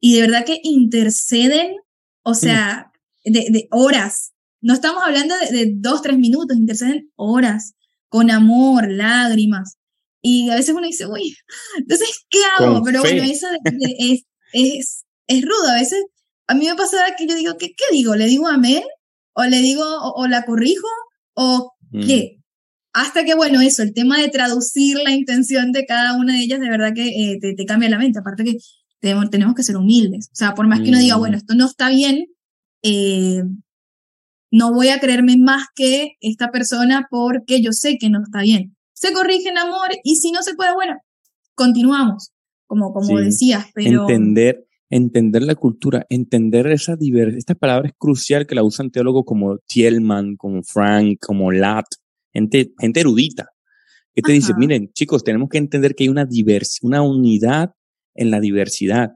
y 0.00 0.14
de 0.14 0.22
verdad 0.22 0.44
que 0.44 0.58
interceden 0.62 1.76
o 2.22 2.32
mm. 2.32 2.34
sea, 2.34 2.92
de, 3.24 3.68
horas. 3.70 4.32
No 4.60 4.72
estamos 4.72 5.02
hablando 5.04 5.34
de, 5.50 5.72
dos, 5.76 6.00
tres 6.00 6.18
minutos, 6.18 6.56
interceden 6.56 7.10
horas, 7.14 7.74
con 8.08 8.30
amor, 8.30 8.90
lágrimas. 8.90 9.76
Y 10.22 10.48
a 10.48 10.54
veces 10.54 10.74
uno 10.74 10.86
dice, 10.86 11.06
uy, 11.06 11.36
entonces, 11.76 12.24
¿qué 12.30 12.38
hago? 12.56 12.82
Pero 12.82 13.00
bueno, 13.02 13.22
eso 13.22 13.46
es, 13.98 14.24
es, 14.54 15.04
es 15.26 15.42
rudo. 15.42 15.68
A 15.68 15.74
veces, 15.74 16.02
a 16.46 16.54
mí 16.54 16.66
me 16.66 16.74
pasa 16.74 16.98
que 17.16 17.26
yo 17.26 17.34
digo, 17.34 17.56
¿qué, 17.58 17.68
qué 17.68 17.84
digo? 17.92 18.14
¿Le 18.16 18.26
digo 18.26 18.48
amén? 18.48 18.82
¿O 19.34 19.44
le 19.44 19.58
digo, 19.58 19.84
o, 19.84 20.26
la 20.26 20.44
corrijo? 20.44 20.86
¿O 21.34 21.72
mm. 21.90 22.06
qué? 22.06 22.40
Hasta 22.92 23.24
que, 23.24 23.34
bueno, 23.34 23.60
eso, 23.60 23.82
el 23.82 23.92
tema 23.92 24.18
de 24.20 24.28
traducir 24.28 24.98
la 25.02 25.10
intención 25.10 25.72
de 25.72 25.84
cada 25.84 26.16
una 26.16 26.34
de 26.34 26.40
ellas, 26.40 26.60
de 26.60 26.70
verdad 26.70 26.92
que 26.94 27.08
eh, 27.08 27.38
te, 27.40 27.54
te, 27.54 27.66
cambia 27.66 27.88
la 27.88 27.98
mente. 27.98 28.20
Aparte 28.20 28.44
que 28.44 28.58
tenemos, 29.30 29.54
que 29.54 29.62
ser 29.62 29.76
humildes. 29.76 30.28
O 30.32 30.36
sea, 30.36 30.54
por 30.54 30.66
más 30.66 30.80
que 30.80 30.88
uno 30.88 30.98
diga, 30.98 31.16
mm. 31.16 31.20
bueno, 31.20 31.36
esto 31.36 31.54
no 31.54 31.66
está 31.66 31.88
bien, 31.88 32.26
eh, 32.82 33.42
no 34.50 34.72
voy 34.72 34.88
a 34.88 35.00
creerme 35.00 35.36
más 35.36 35.66
que 35.74 36.12
esta 36.20 36.50
persona 36.50 37.06
porque 37.10 37.60
yo 37.60 37.72
sé 37.72 37.98
que 37.98 38.08
no 38.08 38.22
está 38.22 38.40
bien. 38.42 38.76
Se 38.92 39.12
corrige 39.12 39.48
en 39.48 39.58
amor 39.58 39.88
y 40.04 40.16
si 40.16 40.30
no 40.30 40.42
se 40.42 40.54
puede, 40.54 40.72
bueno, 40.74 40.94
continuamos, 41.54 42.30
como, 42.66 42.92
como 42.92 43.18
decías, 43.18 43.66
pero... 43.74 44.02
Entender, 44.02 44.64
entender 44.90 45.42
la 45.42 45.54
cultura, 45.54 46.06
entender 46.08 46.66
esa 46.68 46.96
diversidad. 46.96 47.38
Esta 47.38 47.54
palabra 47.54 47.88
es 47.88 47.94
crucial 47.98 48.46
que 48.46 48.54
la 48.54 48.62
usan 48.62 48.90
teólogos 48.90 49.24
como 49.26 49.58
Thielman, 49.66 50.36
como 50.36 50.62
Frank, 50.62 51.18
como 51.20 51.50
Lat, 51.52 51.86
gente, 52.32 52.72
gente 52.78 53.00
erudita, 53.00 53.48
que 54.14 54.22
te 54.22 54.32
dice, 54.32 54.52
miren, 54.56 54.90
chicos, 54.92 55.24
tenemos 55.24 55.48
que 55.48 55.58
entender 55.58 55.94
que 55.94 56.04
hay 56.04 56.08
una 56.08 56.24
diversidad, 56.24 56.86
una 56.86 57.02
unidad 57.02 57.72
en 58.14 58.30
la 58.30 58.40
diversidad. 58.40 59.10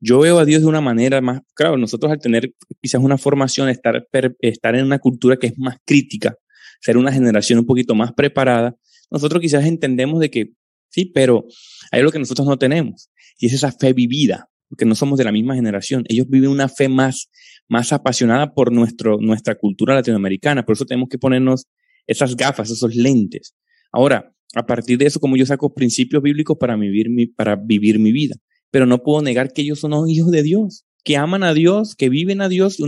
Yo 0.00 0.18
veo 0.18 0.40
a 0.40 0.44
Dios 0.44 0.62
de 0.62 0.68
una 0.68 0.80
manera 0.80 1.20
más, 1.20 1.42
claro, 1.54 1.76
nosotros 1.76 2.10
al 2.10 2.18
tener 2.18 2.52
quizás 2.80 3.00
una 3.00 3.18
formación, 3.18 3.68
estar, 3.68 4.04
estar 4.40 4.74
en 4.74 4.84
una 4.84 4.98
cultura 4.98 5.36
que 5.36 5.46
es 5.46 5.58
más 5.58 5.76
crítica, 5.84 6.34
ser 6.80 6.96
una 6.96 7.12
generación 7.12 7.60
un 7.60 7.66
poquito 7.66 7.94
más 7.94 8.12
preparada, 8.12 8.74
nosotros 9.12 9.40
quizás 9.40 9.64
entendemos 9.64 10.18
de 10.18 10.30
que 10.30 10.52
sí, 10.88 11.04
pero 11.04 11.46
hay 11.92 12.00
algo 12.00 12.10
que 12.10 12.18
nosotros 12.18 12.48
no 12.48 12.58
tenemos, 12.58 13.10
y 13.38 13.46
es 13.46 13.52
esa 13.52 13.70
fe 13.70 13.92
vivida, 13.92 14.48
porque 14.72 14.86
no 14.86 14.94
somos 14.94 15.18
de 15.18 15.24
la 15.24 15.32
misma 15.32 15.54
generación. 15.54 16.02
Ellos 16.08 16.26
viven 16.30 16.48
una 16.48 16.66
fe 16.66 16.88
más, 16.88 17.28
más 17.68 17.92
apasionada 17.92 18.54
por 18.54 18.72
nuestro, 18.72 19.18
nuestra 19.20 19.54
cultura 19.54 19.94
latinoamericana, 19.94 20.64
por 20.64 20.72
eso 20.72 20.86
tenemos 20.86 21.10
que 21.10 21.18
ponernos 21.18 21.66
esas 22.06 22.34
gafas, 22.36 22.70
esos 22.70 22.94
lentes. 22.94 23.54
Ahora, 23.92 24.32
a 24.54 24.64
partir 24.64 24.96
de 24.96 25.04
eso, 25.04 25.20
como 25.20 25.36
yo 25.36 25.44
saco 25.44 25.74
principios 25.74 26.22
bíblicos 26.22 26.56
para 26.58 26.74
vivir 26.74 27.10
mi, 27.10 27.26
para 27.26 27.54
vivir 27.54 27.98
mi 27.98 28.12
vida, 28.12 28.36
pero 28.70 28.86
no 28.86 29.02
puedo 29.02 29.20
negar 29.20 29.52
que 29.52 29.60
ellos 29.60 29.80
son 29.80 30.08
hijos 30.08 30.30
de 30.30 30.42
Dios, 30.42 30.86
que 31.04 31.18
aman 31.18 31.42
a 31.42 31.52
Dios, 31.52 31.94
que 31.94 32.08
viven 32.08 32.40
a 32.40 32.48
Dios 32.48 32.78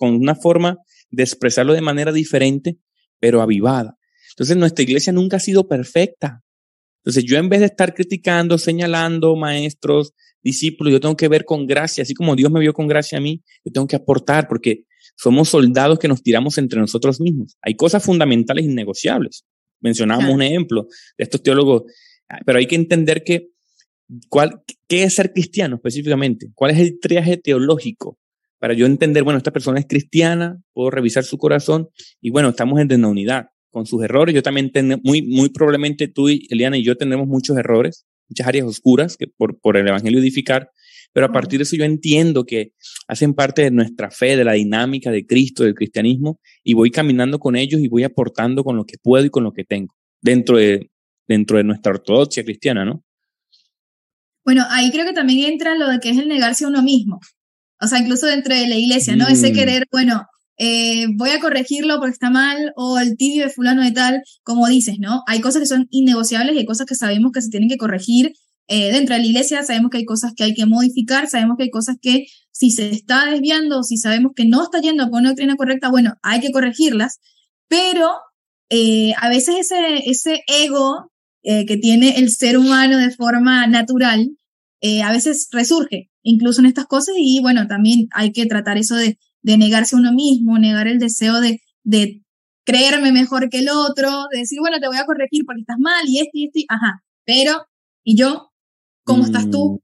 con 0.00 0.14
una 0.14 0.34
forma 0.34 0.78
de 1.12 1.22
expresarlo 1.22 1.74
de 1.74 1.80
manera 1.80 2.10
diferente, 2.10 2.76
pero 3.20 3.40
avivada. 3.40 3.96
Entonces, 4.30 4.56
nuestra 4.56 4.82
iglesia 4.82 5.12
nunca 5.12 5.36
ha 5.36 5.40
sido 5.40 5.68
perfecta. 5.68 6.42
Entonces, 7.04 7.22
yo 7.22 7.38
en 7.38 7.48
vez 7.48 7.60
de 7.60 7.66
estar 7.66 7.94
criticando, 7.94 8.58
señalando 8.58 9.36
maestros, 9.36 10.12
discípulos, 10.42 10.92
yo 10.92 11.00
tengo 11.00 11.16
que 11.16 11.28
ver 11.28 11.44
con 11.44 11.66
gracia, 11.66 12.02
así 12.02 12.14
como 12.14 12.36
Dios 12.36 12.50
me 12.50 12.60
vio 12.60 12.72
con 12.72 12.86
gracia 12.86 13.18
a 13.18 13.20
mí, 13.20 13.42
yo 13.64 13.72
tengo 13.72 13.86
que 13.86 13.96
aportar 13.96 14.48
porque 14.48 14.84
somos 15.16 15.48
soldados 15.48 15.98
que 15.98 16.08
nos 16.08 16.22
tiramos 16.22 16.56
entre 16.58 16.80
nosotros 16.80 17.20
mismos. 17.20 17.56
Hay 17.62 17.74
cosas 17.74 18.04
fundamentales 18.04 18.64
innegociables. 18.64 19.44
Mencionábamos 19.80 20.34
un 20.34 20.42
ejemplo 20.42 20.86
de 21.18 21.24
estos 21.24 21.42
teólogos, 21.42 21.82
pero 22.46 22.58
hay 22.58 22.66
que 22.66 22.76
entender 22.76 23.22
que 23.24 23.48
cuál, 24.28 24.62
qué 24.88 25.04
es 25.04 25.14
ser 25.14 25.32
cristiano 25.32 25.76
específicamente, 25.76 26.50
cuál 26.54 26.72
es 26.72 26.78
el 26.78 27.00
triaje 27.00 27.36
teológico 27.36 28.18
para 28.60 28.74
yo 28.74 28.86
entender, 28.86 29.24
bueno, 29.24 29.38
esta 29.38 29.52
persona 29.52 29.80
es 29.80 29.86
cristiana, 29.86 30.60
puedo 30.74 30.90
revisar 30.90 31.24
su 31.24 31.38
corazón 31.38 31.88
y 32.20 32.30
bueno, 32.30 32.50
estamos 32.50 32.78
en 32.78 32.92
una 32.92 33.08
unidad 33.08 33.46
con 33.70 33.86
sus 33.86 34.02
errores. 34.04 34.34
Yo 34.34 34.42
también 34.42 34.70
tengo, 34.70 34.98
muy, 35.02 35.22
muy 35.22 35.48
probablemente 35.48 36.08
tú, 36.08 36.28
y 36.28 36.46
Eliana 36.50 36.76
y 36.76 36.84
yo 36.84 36.96
tenemos 36.96 37.26
muchos 37.26 37.56
errores, 37.56 38.06
muchas 38.30 38.46
áreas 38.46 38.66
oscuras 38.66 39.16
que 39.16 39.26
por, 39.26 39.60
por 39.60 39.76
el 39.76 39.86
evangelio 39.86 40.20
edificar, 40.20 40.70
pero 41.12 41.26
a 41.26 41.32
partir 41.32 41.58
de 41.58 41.64
eso 41.64 41.76
yo 41.76 41.84
entiendo 41.84 42.44
que 42.44 42.72
hacen 43.08 43.34
parte 43.34 43.62
de 43.62 43.70
nuestra 43.70 44.10
fe, 44.10 44.36
de 44.36 44.44
la 44.44 44.52
dinámica 44.52 45.10
de 45.10 45.26
Cristo, 45.26 45.64
del 45.64 45.74
cristianismo, 45.74 46.40
y 46.62 46.74
voy 46.74 46.90
caminando 46.90 47.38
con 47.38 47.56
ellos 47.56 47.80
y 47.80 47.88
voy 47.88 48.04
aportando 48.04 48.64
con 48.64 48.76
lo 48.76 48.84
que 48.84 48.96
puedo 49.02 49.24
y 49.24 49.30
con 49.30 49.44
lo 49.44 49.52
que 49.52 49.64
tengo, 49.64 49.94
dentro 50.20 50.56
de, 50.56 50.90
dentro 51.26 51.58
de 51.58 51.64
nuestra 51.64 51.92
ortodoxia 51.92 52.44
cristiana, 52.44 52.84
¿no? 52.84 53.04
Bueno, 54.44 54.64
ahí 54.70 54.90
creo 54.90 55.04
que 55.04 55.12
también 55.12 55.52
entra 55.52 55.74
lo 55.76 55.88
de 55.88 56.00
que 56.00 56.10
es 56.10 56.18
el 56.18 56.28
negarse 56.28 56.64
a 56.64 56.68
uno 56.68 56.82
mismo. 56.82 57.20
O 57.80 57.86
sea, 57.86 57.98
incluso 57.98 58.26
dentro 58.26 58.54
de 58.54 58.68
la 58.68 58.76
iglesia, 58.76 59.16
¿no? 59.16 59.28
Ese 59.28 59.50
mm. 59.50 59.54
querer, 59.54 59.86
bueno, 59.90 60.26
eh, 60.62 61.06
voy 61.16 61.30
a 61.30 61.40
corregirlo 61.40 61.98
porque 61.98 62.12
está 62.12 62.28
mal, 62.28 62.74
o 62.76 62.98
el 62.98 63.16
tibio 63.16 63.44
de 63.44 63.50
fulano 63.50 63.82
de 63.82 63.92
tal, 63.92 64.22
como 64.42 64.68
dices, 64.68 64.96
¿no? 64.98 65.22
Hay 65.26 65.40
cosas 65.40 65.62
que 65.62 65.66
son 65.66 65.86
innegociables 65.88 66.54
y 66.54 66.58
hay 66.58 66.66
cosas 66.66 66.86
que 66.86 66.94
sabemos 66.94 67.32
que 67.32 67.40
se 67.40 67.48
tienen 67.48 67.70
que 67.70 67.78
corregir 67.78 68.34
eh, 68.68 68.92
dentro 68.92 69.14
de 69.14 69.22
la 69.22 69.26
iglesia 69.26 69.64
sabemos 69.64 69.90
que 69.90 69.98
hay 69.98 70.04
cosas 70.04 70.32
que 70.36 70.44
hay 70.44 70.52
que 70.52 70.66
modificar, 70.66 71.28
sabemos 71.28 71.56
que 71.56 71.64
hay 71.64 71.70
cosas 71.70 71.96
que 72.00 72.26
si 72.52 72.70
se 72.70 72.90
está 72.90 73.24
desviando, 73.24 73.82
si 73.82 73.96
sabemos 73.96 74.32
que 74.36 74.44
no 74.44 74.62
está 74.62 74.82
yendo 74.82 75.08
por 75.08 75.20
una 75.20 75.30
doctrina 75.30 75.56
correcta, 75.56 75.88
bueno, 75.88 76.16
hay 76.22 76.40
que 76.40 76.52
corregirlas, 76.52 77.20
pero 77.66 78.10
eh, 78.68 79.14
a 79.18 79.30
veces 79.30 79.56
ese, 79.60 80.10
ese 80.10 80.42
ego 80.46 81.10
que 81.42 81.78
tiene 81.78 82.18
el 82.18 82.30
ser 82.30 82.58
humano 82.58 82.98
de 82.98 83.10
forma 83.10 83.66
natural, 83.66 84.28
a 84.82 85.10
veces 85.10 85.48
resurge, 85.50 86.10
incluso 86.22 86.60
en 86.60 86.66
estas 86.66 86.84
cosas, 86.84 87.14
y 87.18 87.40
bueno, 87.40 87.66
también 87.66 88.08
hay 88.12 88.32
que 88.32 88.44
tratar 88.44 88.76
eso 88.76 88.94
de, 88.94 89.18
de 89.42 89.58
negarse 89.58 89.96
a 89.96 89.98
uno 89.98 90.12
mismo, 90.12 90.58
negar 90.58 90.88
el 90.88 90.98
deseo 90.98 91.40
de, 91.40 91.60
de 91.82 92.22
creerme 92.64 93.12
mejor 93.12 93.48
que 93.48 93.58
el 93.58 93.68
otro, 93.68 94.26
de 94.32 94.40
decir, 94.40 94.60
bueno, 94.60 94.78
te 94.80 94.88
voy 94.88 94.96
a 94.96 95.06
corregir 95.06 95.44
porque 95.44 95.62
estás 95.62 95.78
mal 95.78 96.04
y 96.06 96.18
esto 96.18 96.30
y 96.34 96.46
esto, 96.46 96.60
ajá, 96.68 97.02
pero, 97.24 97.66
y 98.04 98.16
yo, 98.16 98.50
cómo 99.04 99.24
estás 99.24 99.50
tú, 99.50 99.74
mm. 99.74 99.78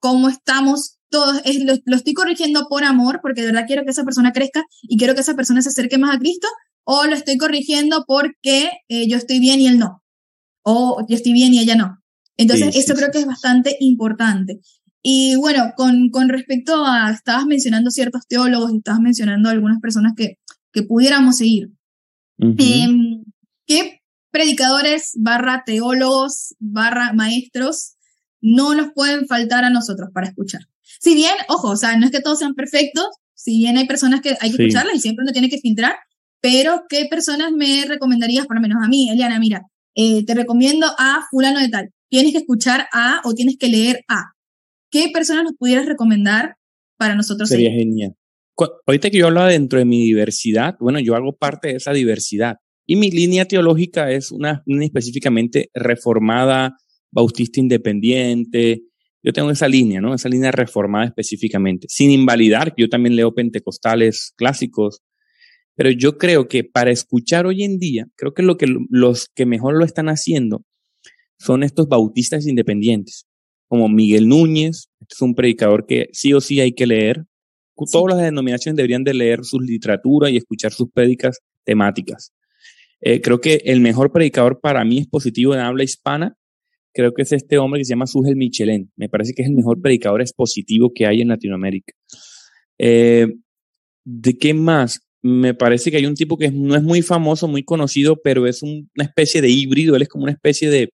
cómo 0.00 0.28
estamos 0.28 0.98
todos. 1.08 1.40
Es, 1.44 1.62
lo, 1.64 1.96
estoy 1.96 2.14
corrigiendo 2.14 2.66
por 2.68 2.84
amor, 2.84 3.20
porque 3.22 3.42
de 3.42 3.48
verdad 3.48 3.66
quiero 3.66 3.84
que 3.84 3.90
esa 3.90 4.04
persona 4.04 4.32
crezca 4.32 4.64
y 4.82 4.96
quiero 4.96 5.14
que 5.14 5.20
esa 5.20 5.34
persona 5.34 5.62
se 5.62 5.68
acerque 5.68 5.98
más 5.98 6.16
a 6.16 6.18
Cristo, 6.18 6.48
o 6.84 7.04
lo 7.04 7.14
estoy 7.14 7.36
corrigiendo 7.36 8.04
porque 8.06 8.70
eh, 8.88 9.08
yo 9.08 9.16
estoy 9.16 9.38
bien 9.38 9.60
y 9.60 9.68
él 9.68 9.78
no, 9.78 10.02
o 10.62 11.04
yo 11.08 11.16
estoy 11.16 11.32
bien 11.32 11.54
y 11.54 11.60
ella 11.60 11.76
no. 11.76 11.98
Entonces, 12.36 12.74
eso 12.74 12.94
creo 12.94 13.10
que 13.12 13.18
es 13.18 13.26
bastante 13.26 13.76
importante. 13.78 14.60
Y 15.02 15.36
bueno, 15.36 15.72
con, 15.76 16.10
con 16.10 16.28
respecto 16.28 16.84
a, 16.84 17.10
estabas 17.10 17.46
mencionando 17.46 17.90
ciertos 17.90 18.26
teólogos 18.28 18.72
estabas 18.72 19.00
mencionando 19.00 19.48
algunas 19.48 19.80
personas 19.80 20.12
que, 20.16 20.38
que 20.72 20.82
pudiéramos 20.82 21.36
seguir. 21.36 21.70
Em, 22.38 23.24
¿Qué 23.66 24.00
predicadores 24.32 25.12
barra 25.14 25.62
teólogos 25.64 26.54
barra 26.58 27.12
maestros 27.12 27.94
no 28.40 28.74
nos 28.74 28.92
pueden 28.92 29.26
faltar 29.26 29.64
a 29.64 29.70
nosotros 29.70 30.10
para 30.12 30.26
escuchar. 30.26 30.62
Si 31.00 31.14
bien, 31.14 31.34
ojo, 31.48 31.70
o 31.70 31.76
sea, 31.76 31.96
no 31.96 32.06
es 32.06 32.10
que 32.10 32.20
todos 32.20 32.40
sean 32.40 32.54
perfectos, 32.54 33.06
si 33.34 33.58
bien 33.58 33.78
hay 33.78 33.86
personas 33.86 34.20
que 34.20 34.36
hay 34.40 34.52
que 34.52 34.64
escucharlas 34.64 34.96
y 34.96 35.00
siempre 35.00 35.22
uno 35.22 35.32
tiene 35.32 35.48
que 35.48 35.58
filtrar, 35.58 35.94
pero 36.40 36.82
¿qué 36.88 37.06
personas 37.08 37.52
me 37.52 37.84
recomendarías, 37.86 38.46
por 38.46 38.56
lo 38.56 38.62
menos 38.62 38.82
a 38.82 38.88
mí, 38.88 39.08
Eliana? 39.10 39.38
Mira, 39.38 39.62
eh, 39.94 40.24
te 40.24 40.34
recomiendo 40.34 40.88
a 40.98 41.24
fulano 41.30 41.60
de 41.60 41.68
tal. 41.68 41.90
Tienes 42.08 42.32
que 42.32 42.38
escuchar 42.38 42.88
a 42.92 43.20
o 43.24 43.32
tienes 43.32 43.56
que 43.58 43.68
leer 43.68 44.04
a. 44.08 44.32
¿Qué 44.92 45.08
personas 45.12 45.44
nos 45.44 45.54
pudieras 45.54 45.86
recomendar 45.86 46.56
para 46.98 47.16
nosotros? 47.16 47.48
Sería 47.48 47.72
genial. 47.72 48.14
Ahorita 48.86 49.10
que 49.10 49.18
yo 49.18 49.26
hablaba 49.26 49.48
dentro 49.48 49.78
de 49.78 49.86
mi 49.86 50.02
diversidad, 50.02 50.76
bueno, 50.78 51.00
yo 51.00 51.16
hago 51.16 51.34
parte 51.36 51.68
de 51.68 51.76
esa 51.76 51.92
diversidad. 51.92 52.56
Y 52.86 52.96
mi 52.96 53.10
línea 53.10 53.46
teológica 53.46 54.10
es 54.12 54.30
una, 54.30 54.62
una 54.66 54.84
específicamente 54.84 55.70
reformada, 55.72 56.76
bautista 57.10 57.58
independiente. 57.58 58.82
Yo 59.22 59.32
tengo 59.32 59.50
esa 59.50 59.66
línea, 59.66 60.02
¿no? 60.02 60.14
Esa 60.14 60.28
línea 60.28 60.52
reformada 60.52 61.06
específicamente, 61.06 61.86
sin 61.88 62.10
invalidar, 62.10 62.74
yo 62.76 62.88
también 62.88 63.16
leo 63.16 63.34
pentecostales 63.34 64.34
clásicos, 64.36 65.00
pero 65.74 65.90
yo 65.90 66.18
creo 66.18 66.48
que 66.48 66.64
para 66.64 66.90
escuchar 66.90 67.46
hoy 67.46 67.62
en 67.62 67.78
día, 67.78 68.08
creo 68.14 68.34
que 68.34 68.42
lo 68.42 68.58
que 68.58 68.66
los 68.90 69.28
que 69.34 69.46
mejor 69.46 69.78
lo 69.78 69.86
están 69.86 70.08
haciendo 70.08 70.64
son 71.38 71.62
estos 71.62 71.88
bautistas 71.88 72.46
independientes, 72.46 73.26
como 73.72 73.88
Miguel 73.88 74.28
Núñez, 74.28 74.90
este 75.00 75.14
es 75.14 75.22
un 75.22 75.34
predicador 75.34 75.86
que 75.86 76.10
sí 76.12 76.34
o 76.34 76.42
sí 76.42 76.60
hay 76.60 76.72
que 76.72 76.86
leer. 76.86 77.24
Todas 77.90 78.16
las 78.16 78.22
denominaciones 78.26 78.76
deberían 78.76 79.02
de 79.02 79.14
leer 79.14 79.46
sus 79.46 79.62
literatura 79.62 80.28
y 80.28 80.36
escuchar 80.36 80.72
sus 80.74 80.90
prédicas 80.92 81.38
temáticas. 81.64 82.34
Eh, 83.00 83.22
creo 83.22 83.40
que 83.40 83.62
el 83.64 83.80
mejor 83.80 84.12
predicador 84.12 84.60
para 84.60 84.84
mí 84.84 84.98
es 84.98 85.06
positivo 85.06 85.54
en 85.54 85.60
habla 85.60 85.84
hispana 85.84 86.36
creo 86.92 87.14
que 87.14 87.22
es 87.22 87.32
este 87.32 87.56
hombre 87.56 87.80
que 87.80 87.86
se 87.86 87.94
llama 87.94 88.06
Sugel 88.06 88.36
Michelén. 88.36 88.92
Me 88.94 89.08
parece 89.08 89.32
que 89.32 89.40
es 89.40 89.48
el 89.48 89.54
mejor 89.54 89.80
predicador 89.80 90.20
expositivo 90.20 90.92
que 90.94 91.06
hay 91.06 91.22
en 91.22 91.28
Latinoamérica. 91.28 91.94
Eh, 92.76 93.26
¿De 94.04 94.36
qué 94.36 94.52
más? 94.52 95.00
Me 95.22 95.54
parece 95.54 95.90
que 95.90 95.96
hay 95.96 96.04
un 96.04 96.14
tipo 96.14 96.36
que 96.36 96.50
no 96.50 96.76
es 96.76 96.82
muy 96.82 97.00
famoso, 97.00 97.48
muy 97.48 97.62
conocido, 97.62 98.20
pero 98.22 98.46
es 98.46 98.62
una 98.62 98.84
especie 99.04 99.40
de 99.40 99.48
híbrido. 99.48 99.96
Él 99.96 100.02
es 100.02 100.10
como 100.10 100.24
una 100.24 100.32
especie 100.32 100.68
de 100.68 100.92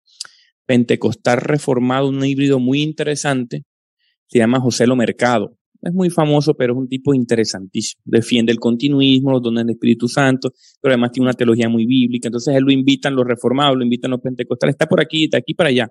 pentecostal 0.68 1.38
reformado, 1.40 2.10
un 2.10 2.22
híbrido 2.22 2.60
muy 2.60 2.82
interesante. 2.82 3.64
Se 4.26 4.38
llama 4.38 4.60
José 4.60 4.86
Lo 4.86 4.94
Mercado 4.94 5.58
es 5.82 5.92
muy 5.92 6.10
famoso, 6.10 6.54
pero 6.54 6.72
es 6.72 6.78
un 6.78 6.88
tipo 6.88 7.14
interesantísimo. 7.14 8.02
Defiende 8.04 8.52
el 8.52 8.58
continuismo, 8.58 9.30
los 9.30 9.42
dones 9.42 9.64
del 9.64 9.74
Espíritu 9.74 10.08
Santo, 10.08 10.52
pero 10.80 10.92
además 10.92 11.12
tiene 11.12 11.26
una 11.26 11.34
teología 11.34 11.68
muy 11.68 11.86
bíblica. 11.86 12.28
Entonces 12.28 12.54
él 12.56 12.64
lo 12.64 12.72
invitan 12.72 13.14
los 13.14 13.26
reformados, 13.26 13.76
lo 13.76 13.84
invitan 13.84 14.10
los 14.10 14.20
pentecostales. 14.20 14.74
Está 14.74 14.86
por 14.86 15.00
aquí, 15.00 15.24
está 15.24 15.38
aquí 15.38 15.54
para 15.54 15.70
allá. 15.70 15.90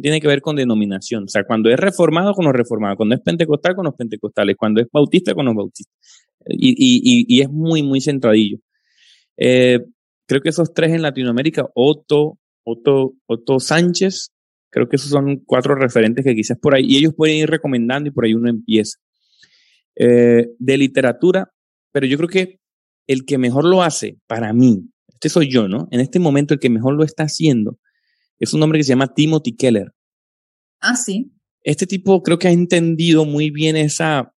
Tiene 0.00 0.20
que 0.20 0.28
ver 0.28 0.40
con 0.40 0.56
denominación. 0.56 1.24
O 1.24 1.28
sea, 1.28 1.44
cuando 1.44 1.70
es 1.70 1.78
reformado 1.78 2.32
con 2.34 2.44
los 2.44 2.54
reformados, 2.54 2.96
cuando 2.96 3.14
es 3.14 3.20
pentecostal 3.22 3.74
con 3.74 3.84
los 3.84 3.94
pentecostales, 3.94 4.56
cuando 4.56 4.80
es 4.80 4.88
bautista 4.92 5.34
con 5.34 5.46
los 5.46 5.54
bautistas. 5.54 5.94
Y, 6.46 6.70
y, 6.70 7.24
y, 7.28 7.40
es 7.40 7.48
muy, 7.48 7.82
muy 7.82 8.00
centradillo. 8.00 8.58
Eh, 9.36 9.80
creo 10.26 10.40
que 10.42 10.50
esos 10.50 10.74
tres 10.74 10.92
en 10.92 11.02
Latinoamérica, 11.02 11.66
Otto, 11.74 12.38
Otto, 12.64 13.14
Otto 13.26 13.60
Sánchez, 13.60 14.32
creo 14.70 14.88
que 14.88 14.96
esos 14.96 15.10
son 15.10 15.36
cuatro 15.44 15.74
referentes 15.74 16.24
que 16.24 16.34
quizás 16.34 16.58
por 16.58 16.74
ahí, 16.74 16.84
y 16.86 16.96
ellos 16.98 17.14
pueden 17.16 17.36
ir 17.36 17.48
recomendando 17.48 18.08
y 18.08 18.12
por 18.12 18.24
ahí 18.24 18.34
uno 18.34 18.48
empieza. 18.48 18.98
Eh, 19.96 20.48
de 20.58 20.78
literatura, 20.78 21.52
pero 21.92 22.06
yo 22.06 22.16
creo 22.16 22.28
que 22.28 22.60
el 23.06 23.24
que 23.24 23.38
mejor 23.38 23.64
lo 23.64 23.82
hace 23.82 24.18
para 24.26 24.52
mí, 24.52 24.88
este 25.08 25.28
soy 25.28 25.48
yo, 25.48 25.68
¿no? 25.68 25.86
En 25.90 26.00
este 26.00 26.18
momento 26.18 26.54
el 26.54 26.60
que 26.60 26.70
mejor 26.70 26.94
lo 26.94 27.04
está 27.04 27.24
haciendo 27.24 27.78
es 28.38 28.52
un 28.52 28.62
hombre 28.62 28.78
que 28.78 28.84
se 28.84 28.90
llama 28.90 29.14
Timothy 29.14 29.56
Keller. 29.56 29.92
Ah, 30.80 30.96
sí. 30.96 31.32
Este 31.62 31.86
tipo 31.86 32.22
creo 32.22 32.38
que 32.38 32.48
ha 32.48 32.52
entendido 32.52 33.24
muy 33.24 33.50
bien 33.50 33.76
esa, 33.76 34.34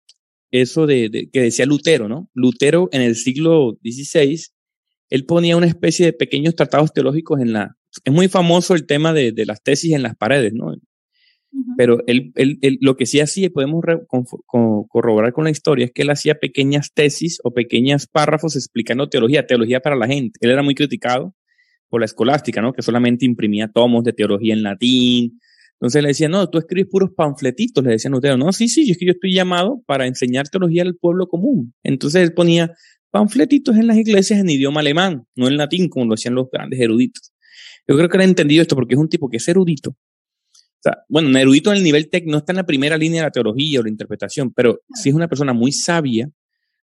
eso 0.50 0.86
de, 0.86 1.28
que 1.32 1.40
decía 1.40 1.64
Lutero, 1.66 2.08
¿no? 2.08 2.28
Lutero 2.34 2.88
en 2.92 3.02
el 3.02 3.16
siglo 3.16 3.78
XVI, 3.82 4.42
él 5.10 5.24
ponía 5.24 5.56
una 5.56 5.66
especie 5.66 6.06
de 6.06 6.12
pequeños 6.12 6.54
tratados 6.54 6.92
teológicos 6.92 7.40
en 7.40 7.52
la... 7.52 7.76
Es 8.02 8.12
muy 8.12 8.28
famoso 8.28 8.74
el 8.74 8.86
tema 8.86 9.12
de, 9.12 9.32
de 9.32 9.46
las 9.46 9.62
tesis 9.62 9.92
en 9.92 10.02
las 10.02 10.16
paredes, 10.16 10.52
¿no? 10.52 10.74
Pero 11.76 12.02
él, 12.06 12.32
él, 12.34 12.78
lo 12.80 12.96
que 12.96 13.06
sí 13.06 13.20
hacía, 13.20 13.48
podemos 13.50 13.84
corroborar 14.88 15.32
con 15.32 15.44
la 15.44 15.50
historia, 15.50 15.86
es 15.86 15.92
que 15.92 16.02
él 16.02 16.10
hacía 16.10 16.34
pequeñas 16.34 16.92
tesis 16.92 17.38
o 17.44 17.52
pequeños 17.52 18.06
párrafos 18.06 18.56
explicando 18.56 19.08
teología, 19.08 19.46
teología 19.46 19.80
para 19.80 19.94
la 19.94 20.06
gente. 20.06 20.38
Él 20.40 20.50
era 20.50 20.62
muy 20.62 20.74
criticado 20.74 21.34
por 21.88 22.00
la 22.00 22.06
escolástica, 22.06 22.60
¿no? 22.60 22.72
Que 22.72 22.82
solamente 22.82 23.24
imprimía 23.24 23.68
tomos 23.68 24.02
de 24.02 24.12
teología 24.12 24.52
en 24.52 24.64
latín. 24.64 25.38
Entonces 25.74 26.02
le 26.02 26.08
decía, 26.08 26.28
no, 26.28 26.48
tú 26.48 26.58
escribes 26.58 26.90
puros 26.90 27.10
panfletitos, 27.16 27.84
le 27.84 27.92
decían 27.92 28.14
ustedes, 28.14 28.36
no, 28.36 28.52
sí, 28.52 28.68
sí, 28.68 28.90
es 28.90 28.98
que 28.98 29.06
yo 29.06 29.12
estoy 29.12 29.32
llamado 29.32 29.82
para 29.86 30.06
enseñar 30.06 30.48
teología 30.48 30.82
al 30.82 30.96
pueblo 30.96 31.28
común. 31.28 31.74
Entonces 31.82 32.22
él 32.22 32.32
ponía 32.34 32.72
panfletitos 33.10 33.76
en 33.76 33.86
las 33.86 33.96
iglesias 33.96 34.40
en 34.40 34.50
idioma 34.50 34.80
alemán, 34.80 35.24
no 35.36 35.46
en 35.46 35.56
latín, 35.56 35.88
como 35.88 36.06
lo 36.06 36.14
hacían 36.14 36.34
los 36.34 36.48
grandes 36.50 36.80
eruditos. 36.80 37.33
Yo 37.86 37.96
creo 37.96 38.08
que 38.08 38.16
él 38.16 38.22
ha 38.22 38.24
entendido 38.24 38.62
esto 38.62 38.76
porque 38.76 38.94
es 38.94 39.00
un 39.00 39.08
tipo 39.08 39.28
que 39.28 39.36
es 39.36 39.48
erudito, 39.48 39.96
bueno, 41.08 41.28
un 41.28 41.36
erudito 41.36 41.70
en 41.70 41.78
el 41.78 41.82
nivel 41.82 42.08
técnico 42.08 42.32
no 42.32 42.38
está 42.38 42.52
en 42.52 42.56
la 42.56 42.66
primera 42.66 42.96
línea 42.96 43.22
de 43.22 43.26
la 43.26 43.30
teología 43.30 43.80
o 43.80 43.82
la 43.82 43.88
interpretación, 43.88 44.52
pero 44.52 44.80
sí 44.94 45.08
es 45.08 45.14
una 45.14 45.28
persona 45.28 45.52
muy 45.52 45.72
sabia, 45.72 46.30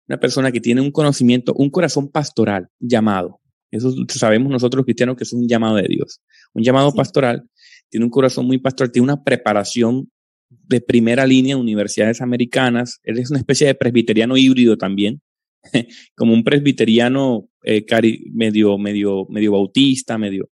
una 0.08 0.18
persona 0.18 0.50
que 0.52 0.60
tiene 0.60 0.80
un 0.80 0.90
conocimiento, 0.90 1.52
un 1.54 1.70
corazón 1.70 2.10
pastoral 2.10 2.68
llamado. 2.78 3.40
Eso 3.70 3.92
sabemos 4.08 4.50
nosotros 4.50 4.84
cristianos 4.84 5.16
que 5.16 5.24
es 5.24 5.32
un 5.32 5.46
llamado 5.46 5.76
de 5.76 5.86
Dios. 5.88 6.20
Un 6.54 6.64
llamado 6.64 6.92
pastoral, 6.92 7.48
tiene 7.88 8.04
un 8.04 8.10
corazón 8.10 8.46
muy 8.46 8.58
pastoral, 8.58 8.90
tiene 8.90 9.04
una 9.04 9.22
preparación 9.22 10.10
de 10.48 10.80
primera 10.80 11.26
línea 11.26 11.54
en 11.54 11.60
universidades 11.60 12.20
americanas. 12.20 12.98
Él 13.04 13.18
es 13.18 13.30
una 13.30 13.38
especie 13.38 13.66
de 13.66 13.74
presbiteriano 13.74 14.36
híbrido 14.36 14.76
también, 14.76 15.20
como 16.14 16.32
un 16.32 16.44
presbiteriano 16.44 17.48
eh, 17.62 17.84
medio, 18.32 18.78
medio, 18.78 19.26
medio 19.28 19.52
bautista, 19.52 20.18
medio, 20.18 20.48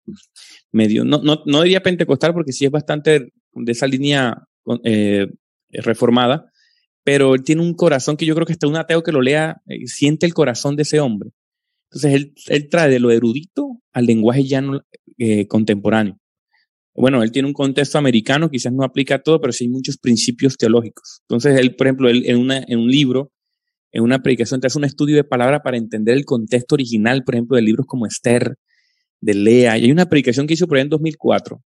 medio, 0.71 1.03
no, 1.05 1.21
no, 1.21 1.43
no 1.45 1.61
diría 1.63 1.81
pentecostal 1.81 2.33
porque 2.33 2.51
sí 2.51 2.65
es 2.65 2.71
bastante 2.71 3.31
de 3.53 3.71
esa 3.71 3.87
línea 3.87 4.43
eh, 4.83 5.27
reformada, 5.69 6.51
pero 7.03 7.35
él 7.35 7.43
tiene 7.43 7.61
un 7.61 7.73
corazón 7.73 8.17
que 8.17 8.25
yo 8.25 8.35
creo 8.35 8.45
que 8.45 8.53
hasta 8.53 8.67
un 8.67 8.75
ateo 8.75 9.03
que 9.03 9.11
lo 9.11 9.21
lea 9.21 9.61
eh, 9.67 9.87
siente 9.87 10.25
el 10.25 10.33
corazón 10.33 10.75
de 10.75 10.83
ese 10.83 10.99
hombre. 10.99 11.29
Entonces 11.89 12.13
él, 12.13 12.33
él 12.47 12.69
trae 12.69 12.89
de 12.89 12.99
lo 12.99 13.11
erudito 13.11 13.79
al 13.93 14.05
lenguaje 14.05 14.43
llano 14.43 14.81
eh, 15.17 15.47
contemporáneo. 15.47 16.19
Bueno, 16.93 17.21
él 17.23 17.31
tiene 17.31 17.47
un 17.47 17.53
contexto 17.53 17.97
americano, 17.97 18.49
quizás 18.49 18.73
no 18.73 18.83
aplica 18.83 19.21
todo, 19.21 19.39
pero 19.39 19.53
sí 19.53 19.65
hay 19.65 19.69
muchos 19.69 19.97
principios 19.97 20.57
teológicos. 20.57 21.21
Entonces 21.21 21.59
él, 21.59 21.75
por 21.75 21.87
ejemplo, 21.87 22.09
él, 22.09 22.23
en, 22.25 22.37
una, 22.39 22.57
en 22.67 22.79
un 22.79 22.89
libro, 22.89 23.31
en 23.91 24.03
una 24.03 24.21
predicación, 24.21 24.59
te 24.59 24.67
hace 24.67 24.77
un 24.77 24.83
estudio 24.83 25.15
de 25.15 25.23
palabra 25.23 25.63
para 25.63 25.77
entender 25.77 26.17
el 26.17 26.25
contexto 26.25 26.75
original, 26.75 27.23
por 27.23 27.35
ejemplo, 27.35 27.55
de 27.55 27.63
libros 27.63 27.85
como 27.85 28.05
Esther, 28.05 28.57
de 29.21 29.33
Lea. 29.33 29.77
Y 29.77 29.85
hay 29.85 29.91
una 29.91 30.07
predicación 30.07 30.47
que 30.47 30.53
hizo 30.53 30.67
por 30.67 30.77
ahí 30.77 30.83
en 30.83 30.89
2004, 30.89 31.61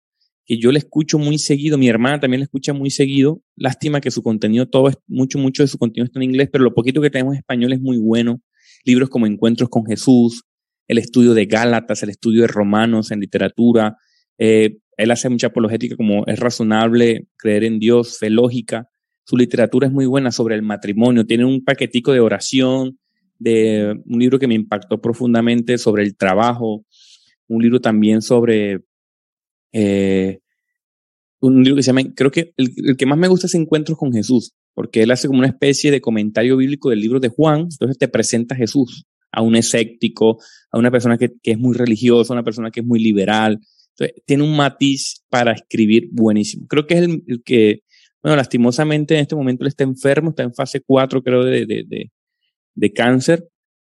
que 0.45 0.59
yo 0.59 0.73
le 0.73 0.79
escucho 0.79 1.19
muy 1.19 1.39
seguido, 1.39 1.79
mi 1.79 1.89
hermana 1.89 2.21
también 2.21 2.41
le 2.41 2.45
escucha 2.45 2.73
muy 2.73 2.91
seguido. 2.91 3.43
Lástima 3.57 4.01
que 4.01 4.11
su 4.11 4.23
contenido, 4.23 4.67
todo 4.69 4.89
es, 4.89 4.97
mucho, 5.07 5.39
mucho 5.39 5.63
de 5.63 5.69
su 5.69 5.79
contenido 5.79 6.07
está 6.07 6.19
en 6.19 6.25
inglés, 6.25 6.49
pero 6.51 6.65
lo 6.65 6.75
poquito 6.75 7.01
que 7.01 7.11
tenemos 7.11 7.35
en 7.35 7.39
español 7.39 7.73
es 7.73 7.81
muy 7.81 7.99
bueno. 7.99 8.41
Libros 8.85 9.11
como 9.11 9.27
Encuentros 9.27 9.69
con 9.69 9.85
Jesús, 9.87 10.45
el 10.87 10.99
estudio 10.99 11.35
de 11.35 11.47
Gálatas, 11.47 12.03
el 12.03 12.11
estudio 12.11 12.43
de 12.43 12.49
Romanos 12.49 13.11
en 13.11 13.21
literatura. 13.21 13.97
Eh, 14.39 14.79
él 14.97 15.11
hace 15.11 15.29
mucha 15.29 15.49
apologética 15.49 15.97
como 15.97 16.27
es 16.27 16.39
razonable 16.41 17.29
creer 17.37 17.65
en 17.65 17.79
Dios, 17.79 18.19
fe 18.19 18.31
lógica. 18.31 18.89
Su 19.29 19.37
literatura 19.37 19.88
es 19.88 19.93
muy 19.93 20.07
buena 20.07 20.33
sobre 20.33 20.55
el 20.55 20.62
matrimonio. 20.62 21.27
Tiene 21.27 21.45
un 21.45 21.62
paquetico 21.62 22.12
de 22.12 22.21
oración, 22.21 22.99
de 23.38 24.01
un 24.07 24.19
libro 24.19 24.38
que 24.38 24.47
me 24.47 24.55
impactó 24.55 25.03
profundamente 25.03 25.77
sobre 25.77 26.03
el 26.03 26.17
trabajo, 26.17 26.87
un 27.47 27.62
libro 27.62 27.79
también 27.79 28.23
sobre 28.23 28.81
eh, 29.71 30.38
un 31.41 31.62
libro 31.62 31.77
que 31.77 31.83
se 31.83 31.88
llama, 31.88 32.11
creo 32.17 32.31
que 32.31 32.55
el, 32.57 32.97
que 32.97 33.05
más 33.05 33.19
me 33.19 33.29
gusta 33.29 33.49
es 33.49 33.55
Encuentros 33.55 33.99
con 33.99 34.14
Jesús, 34.14 34.55
porque 34.73 35.03
él 35.03 35.11
hace 35.11 35.27
como 35.29 35.41
una 35.41 35.49
especie 35.49 35.91
de 35.91 36.01
comentario 36.01 36.57
bíblico 36.57 36.88
del 36.88 37.01
libro 37.01 37.21
de 37.21 37.29
Juan, 37.29 37.69
entonces 37.71 37.99
te 37.99 38.09
presenta 38.09 38.55
a 38.55 38.59
Jesús, 38.59 39.05
a 39.31 39.43
un 39.43 39.57
escéptico, 39.57 40.38
a 40.71 40.79
una 40.79 40.91
persona 40.91 41.19
que, 41.19 41.35
es 41.43 41.59
muy 41.59 41.77
religiosa, 41.77 42.33
a 42.33 42.37
una 42.37 42.45
persona 42.45 42.71
que 42.71 42.81
es 42.81 42.87
muy 42.87 42.99
liberal. 42.99 43.61
Tiene 44.25 44.43
un 44.43 44.57
matiz 44.57 45.23
para 45.29 45.53
escribir 45.53 46.09
buenísimo. 46.12 46.67
Creo 46.67 46.87
que 46.87 46.95
es 46.95 47.03
el, 47.03 47.25
el, 47.27 47.43
que, 47.43 47.83
bueno, 48.23 48.37
lastimosamente 48.37 49.15
en 49.15 49.21
este 49.21 49.37
momento 49.37 49.65
él 49.65 49.69
está 49.69 49.85
enfermo, 49.85 50.31
está 50.31 50.43
en 50.43 50.55
fase 50.55 50.81
4, 50.81 51.23
creo, 51.23 51.45
de, 51.45 51.67
de, 51.67 51.85
de, 51.87 52.11
de 52.75 52.93
cáncer, 52.93 53.49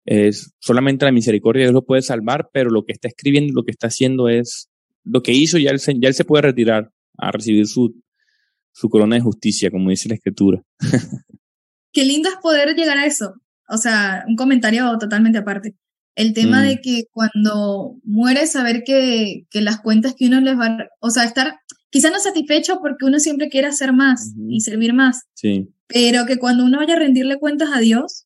es 0.06 0.54
solamente 0.60 1.06
la 1.06 1.12
misericordia 1.12 1.62
de 1.62 1.66
Dios 1.68 1.74
lo 1.74 1.86
puede 1.86 2.02
salvar, 2.02 2.50
pero 2.52 2.70
lo 2.70 2.84
que 2.84 2.94
está 2.94 3.08
escribiendo, 3.08 3.54
lo 3.54 3.64
que 3.64 3.72
está 3.72 3.88
haciendo 3.88 4.30
es 4.30 4.70
lo 5.04 5.22
que 5.22 5.32
hizo, 5.32 5.58
ya 5.58 5.72
él, 5.72 5.80
ya 5.80 6.08
él 6.08 6.14
se 6.14 6.26
puede 6.26 6.44
retirar 6.44 6.92
a 7.18 7.32
recibir 7.32 7.68
su, 7.68 7.96
su 8.72 8.90
corona 8.90 9.16
de 9.16 9.22
justicia, 9.22 9.72
como 9.72 9.90
dice 9.90 10.10
la 10.10 10.16
escritura. 10.16 10.62
Qué 11.94 12.06
lindo 12.06 12.30
es 12.30 12.36
poder 12.42 12.76
llegar 12.76 12.98
a 12.98 13.06
eso. 13.06 13.36
O 13.70 13.78
sea, 13.78 14.24
un 14.28 14.36
comentario 14.36 14.98
totalmente 14.98 15.38
aparte. 15.38 15.76
El 16.16 16.34
tema 16.34 16.62
de 16.62 16.76
mm. 16.76 16.80
que 16.84 17.04
cuando 17.12 17.96
muere, 18.04 18.46
saber 18.46 18.84
que, 18.86 19.46
que 19.50 19.62
las 19.62 19.80
cuentas 19.82 20.16
que 20.18 20.28
uno 20.28 20.42
les 20.42 20.58
va, 20.58 20.78
o 21.00 21.10
sea, 21.10 21.24
estar 21.24 21.56
quizás 21.94 22.12
no 22.12 22.20
satisfecho 22.20 22.80
porque 22.82 23.06
uno 23.06 23.20
siempre 23.20 23.50
quiere 23.50 23.68
hacer 23.68 23.94
más 23.94 24.34
y 24.50 24.62
servir 24.62 24.94
más. 24.94 25.26
Sí. 25.36 25.70
Pero 25.86 26.26
que 26.26 26.40
cuando 26.40 26.66
uno 26.66 26.80
vaya 26.80 26.96
a 26.96 27.00
rendirle 27.00 27.38
cuentas 27.38 27.70
a 27.72 27.80
Dios, 27.80 28.26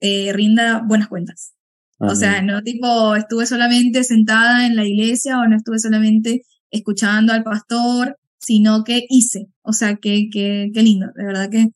eh, 0.00 0.32
rinda 0.32 0.82
buenas 0.84 1.06
cuentas. 1.06 1.52
O 1.98 2.14
sea, 2.16 2.42
no 2.42 2.62
tipo 2.62 3.14
estuve 3.14 3.46
solamente 3.46 4.02
sentada 4.02 4.66
en 4.66 4.74
la 4.74 4.84
iglesia 4.84 5.38
o 5.38 5.46
no 5.46 5.56
estuve 5.56 5.78
solamente 5.78 6.42
escuchando 6.70 7.32
al 7.32 7.44
pastor, 7.44 8.18
sino 8.38 8.82
que 8.82 9.06
hice. 9.08 9.46
O 9.62 9.72
sea, 9.72 9.96
que, 9.96 10.28
que, 10.30 10.68
lindo, 10.74 11.06
de 11.14 11.24
verdad 11.24 11.48
que 11.48 11.68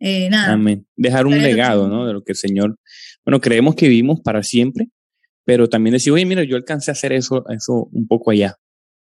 eh, 0.00 0.28
nada. 0.30 0.52
Amén. 0.52 0.86
Dejar 0.96 1.26
un 1.26 1.42
legado, 1.42 1.88
¿no? 1.88 2.06
De 2.06 2.12
lo 2.12 2.22
que 2.22 2.32
el 2.32 2.36
Señor, 2.36 2.78
bueno, 3.24 3.40
creemos 3.40 3.74
que 3.74 3.88
vivimos 3.88 4.20
para 4.20 4.42
siempre, 4.42 4.90
pero 5.44 5.66
también 5.66 5.94
decir, 5.94 6.12
oye, 6.12 6.26
mira, 6.26 6.44
yo 6.44 6.56
alcancé 6.56 6.90
a 6.90 6.92
hacer 6.92 7.14
eso, 7.14 7.44
eso 7.48 7.88
un 7.90 8.06
poco 8.06 8.30
allá. 8.30 8.54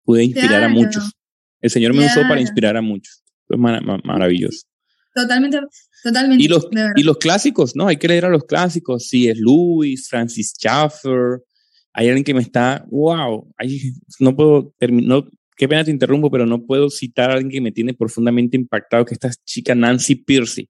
Pude 0.04 0.24
inspirar 0.24 0.64
a 0.64 0.70
muchos. 0.70 1.14
El 1.62 1.70
Señor 1.70 1.94
me 1.94 2.06
usó 2.06 2.22
para 2.22 2.42
inspirar 2.42 2.76
a 2.78 2.82
muchos. 2.82 3.24
Es 3.50 3.60
maravilloso. 3.60 4.68
Totalmente, 5.14 5.60
totalmente. 6.04 6.44
Y 6.44 6.48
los, 6.48 6.68
y 6.96 7.04
los 7.04 7.18
clásicos, 7.18 7.76
¿no? 7.76 7.88
Hay 7.88 7.98
que 7.98 8.08
leer 8.08 8.26
a 8.26 8.30
los 8.30 8.46
clásicos. 8.46 9.08
Sí, 9.08 9.28
es 9.28 9.38
Lewis, 9.38 10.08
Francis 10.10 10.54
Schaeffer. 10.58 11.42
Hay 11.94 12.08
alguien 12.08 12.24
que 12.24 12.34
me 12.34 12.42
está, 12.42 12.86
wow, 12.90 13.54
no 14.20 14.36
puedo 14.36 14.74
terminar, 14.80 15.26
qué 15.58 15.68
pena 15.68 15.84
te 15.84 15.92
interrumpo, 15.92 16.32
pero 16.32 16.46
no 16.46 16.66
puedo 16.66 16.90
citar 16.90 17.30
a 17.30 17.34
alguien 17.34 17.52
que 17.52 17.62
me 17.62 17.72
tiene 17.74 17.94
profundamente 17.94 18.56
impactado, 18.56 19.04
que 19.04 19.14
es 19.14 19.20
esta 19.22 19.44
chica 19.46 19.76
Nancy 19.76 20.16
Piercy. 20.16 20.70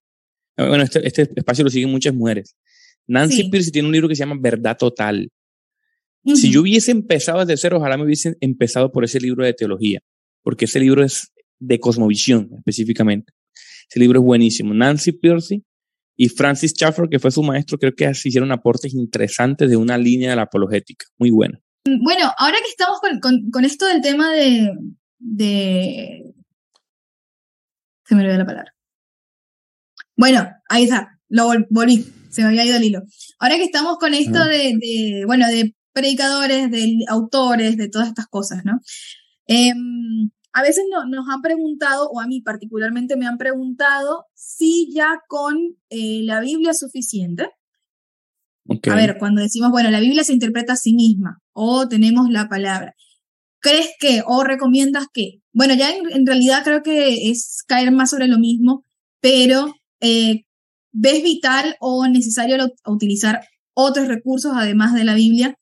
Bueno, 0.56 0.82
este, 0.82 1.06
este 1.06 1.30
espacio 1.36 1.64
lo 1.64 1.70
siguen 1.70 1.90
muchas 1.90 2.12
mujeres. 2.12 2.56
Nancy 3.06 3.48
Piercy 3.48 3.70
tiene 3.70 3.86
un 3.86 3.92
libro 3.92 4.08
que 4.08 4.16
se 4.16 4.20
llama 4.20 4.36
Verdad 4.40 4.76
Total. 4.76 5.30
Si 6.24 6.52
yo 6.52 6.60
hubiese 6.60 6.90
empezado 6.90 7.44
desde 7.44 7.60
cero, 7.60 7.78
ojalá 7.78 7.96
me 7.96 8.04
hubiese 8.04 8.36
empezado 8.40 8.92
por 8.92 9.04
ese 9.04 9.20
libro 9.20 9.44
de 9.44 9.54
teología, 9.54 10.00
porque 10.42 10.66
ese 10.66 10.80
libro 10.80 11.04
es 11.04 11.32
de 11.58 11.78
cosmovisión 11.78 12.50
específicamente. 12.58 13.32
Ese 13.88 14.00
libro 14.00 14.20
es 14.20 14.24
buenísimo. 14.24 14.74
Nancy 14.74 15.12
Piercy 15.12 15.64
y 16.16 16.28
Francis 16.28 16.72
Schaeffer, 16.72 17.08
que 17.08 17.18
fue 17.18 17.30
su 17.30 17.42
maestro, 17.42 17.78
creo 17.78 17.94
que 17.94 18.10
hicieron 18.10 18.52
aportes 18.52 18.94
interesantes 18.94 19.68
de 19.68 19.76
una 19.76 19.98
línea 19.98 20.30
de 20.30 20.36
la 20.36 20.42
apologética. 20.42 21.06
Muy 21.18 21.30
buena. 21.30 21.60
Bueno, 21.84 22.32
ahora 22.38 22.56
que 22.58 22.70
estamos 22.70 23.00
con, 23.00 23.50
con, 23.50 23.64
esto 23.64 23.86
del 23.86 24.00
tema 24.02 24.32
de, 24.32 24.70
de... 25.18 26.34
Se 28.04 28.14
me 28.14 28.22
olvidó 28.22 28.38
la 28.38 28.46
palabra. 28.46 28.74
Bueno, 30.16 30.48
ahí 30.68 30.84
está, 30.84 31.18
lo 31.28 31.50
volví, 31.70 32.06
se 32.30 32.42
me 32.42 32.48
había 32.48 32.66
ido 32.66 32.76
el 32.76 32.84
hilo. 32.84 33.02
Ahora 33.38 33.56
que 33.56 33.64
estamos 33.64 33.96
con 33.98 34.14
esto 34.14 34.44
de, 34.44 34.74
de, 34.78 35.24
bueno, 35.26 35.48
de 35.48 35.74
predicadores, 35.92 36.70
de 36.70 36.98
autores, 37.08 37.76
de 37.76 37.88
todas 37.88 38.08
estas 38.08 38.26
cosas, 38.26 38.64
¿no? 38.64 38.80
Eh, 39.52 39.72
a 40.54 40.62
veces 40.62 40.84
no, 40.90 41.06
nos 41.06 41.28
han 41.28 41.40
preguntado, 41.40 42.08
o 42.10 42.20
a 42.20 42.26
mí 42.26 42.40
particularmente 42.40 43.16
me 43.16 43.26
han 43.26 43.38
preguntado, 43.38 44.26
si 44.34 44.92
ya 44.92 45.20
con 45.28 45.76
eh, 45.90 46.22
la 46.24 46.40
Biblia 46.40 46.72
es 46.72 46.78
suficiente. 46.78 47.48
A 48.90 48.94
ver, 48.94 49.16
cuando 49.18 49.42
decimos, 49.42 49.70
bueno, 49.70 49.90
la 49.90 50.00
Biblia 50.00 50.24
se 50.24 50.32
interpreta 50.32 50.74
a 50.74 50.76
sí 50.76 50.94
misma, 50.94 51.40
o 51.52 51.88
tenemos 51.88 52.30
la 52.30 52.48
palabra. 52.48 52.94
¿Crees 53.60 53.90
que, 53.98 54.22
o 54.26 54.44
recomiendas 54.44 55.06
que? 55.12 55.40
Bueno, 55.52 55.74
ya 55.74 55.90
en, 55.94 56.26
realidad 56.26 56.62
creo 56.64 56.82
que 56.82 57.30
es 57.30 57.62
caer 57.66 57.92
más 57.92 58.10
sobre 58.10 58.28
lo 58.28 58.38
mismo, 58.38 58.84
pero 59.20 59.74
eh, 60.00 60.44
¿ves 60.92 61.22
vital 61.22 61.76
o 61.80 62.06
necesario 62.06 62.56
utilizar 62.86 63.40
otros 63.74 64.08
recursos 64.08 64.52
además 64.54 64.94
de 64.94 65.04
la 65.04 65.14
Biblia. 65.14 65.58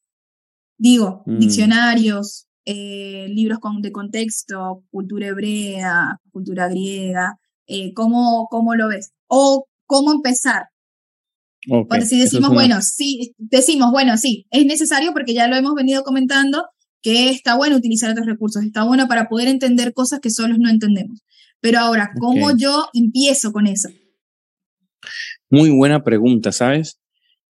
Digo, 0.79 1.23
mm. 1.27 1.39
diccionarios, 1.39 2.47
eh, 2.71 3.27
libros 3.29 3.59
con, 3.59 3.83
de 3.83 3.91
contexto, 3.91 4.85
cultura 4.91 5.27
hebrea, 5.29 6.19
cultura 6.31 6.69
griega, 6.69 7.37
eh, 7.67 7.93
¿cómo, 7.95 8.47
¿cómo, 8.49 8.77
lo 8.77 8.89
ves? 8.89 9.11
O 9.27 9.67
cómo 9.87 10.13
empezar. 10.13 10.67
Okay. 11.69 12.03
si 12.03 12.21
decimos, 12.21 12.51
bueno, 12.51 12.81
sí, 12.81 13.35
decimos, 13.39 13.91
bueno, 13.91 14.17
sí, 14.17 14.47
es 14.51 14.65
necesario 14.65 15.13
porque 15.13 15.35
ya 15.35 15.49
lo 15.49 15.57
hemos 15.57 15.75
venido 15.75 16.05
comentando, 16.05 16.65
que 17.03 17.31
está 17.31 17.57
bueno 17.57 17.77
utilizar 17.77 18.11
otros 18.13 18.27
recursos, 18.27 18.63
está 18.63 18.85
bueno 18.85 19.09
para 19.09 19.29
poder 19.29 19.49
entender 19.49 19.93
cosas 19.93 20.21
que 20.21 20.31
solos 20.31 20.59
no 20.61 20.71
entendemos. 20.71 21.23
Pero 21.61 21.81
ahora, 21.81 22.13
¿cómo 22.19 22.57
yo 22.57 22.87
empiezo 22.95 23.53
con 23.53 23.67
eso? 23.67 23.89
Muy 25.51 25.71
buena 25.71 26.05
pregunta, 26.05 26.53
¿sabes? 26.53 26.99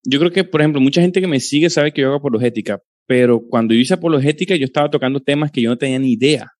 Yo 0.03 0.19
creo 0.19 0.33
que, 0.33 0.45
por 0.45 0.63
ejemplo, 0.63 0.81
mucha 0.81 1.03
gente 1.03 1.21
que 1.21 1.29
me 1.29 1.41
sigue 1.41 1.69
sabe 1.69 1.93
que 1.93 2.01
yo 2.01 2.09
hago 2.09 2.17
apologética, 2.17 2.81
pero 3.11 3.45
cuando 3.45 3.75
yo 3.75 3.81
hice 3.81 3.95
apologética 3.95 4.55
yo 4.55 4.65
estaba 4.65 4.89
tocando 4.89 5.19
temas 5.19 5.51
que 5.51 5.61
yo 5.61 5.69
no 5.69 5.77
tenía 5.77 5.99
ni 5.99 6.13
idea. 6.13 6.53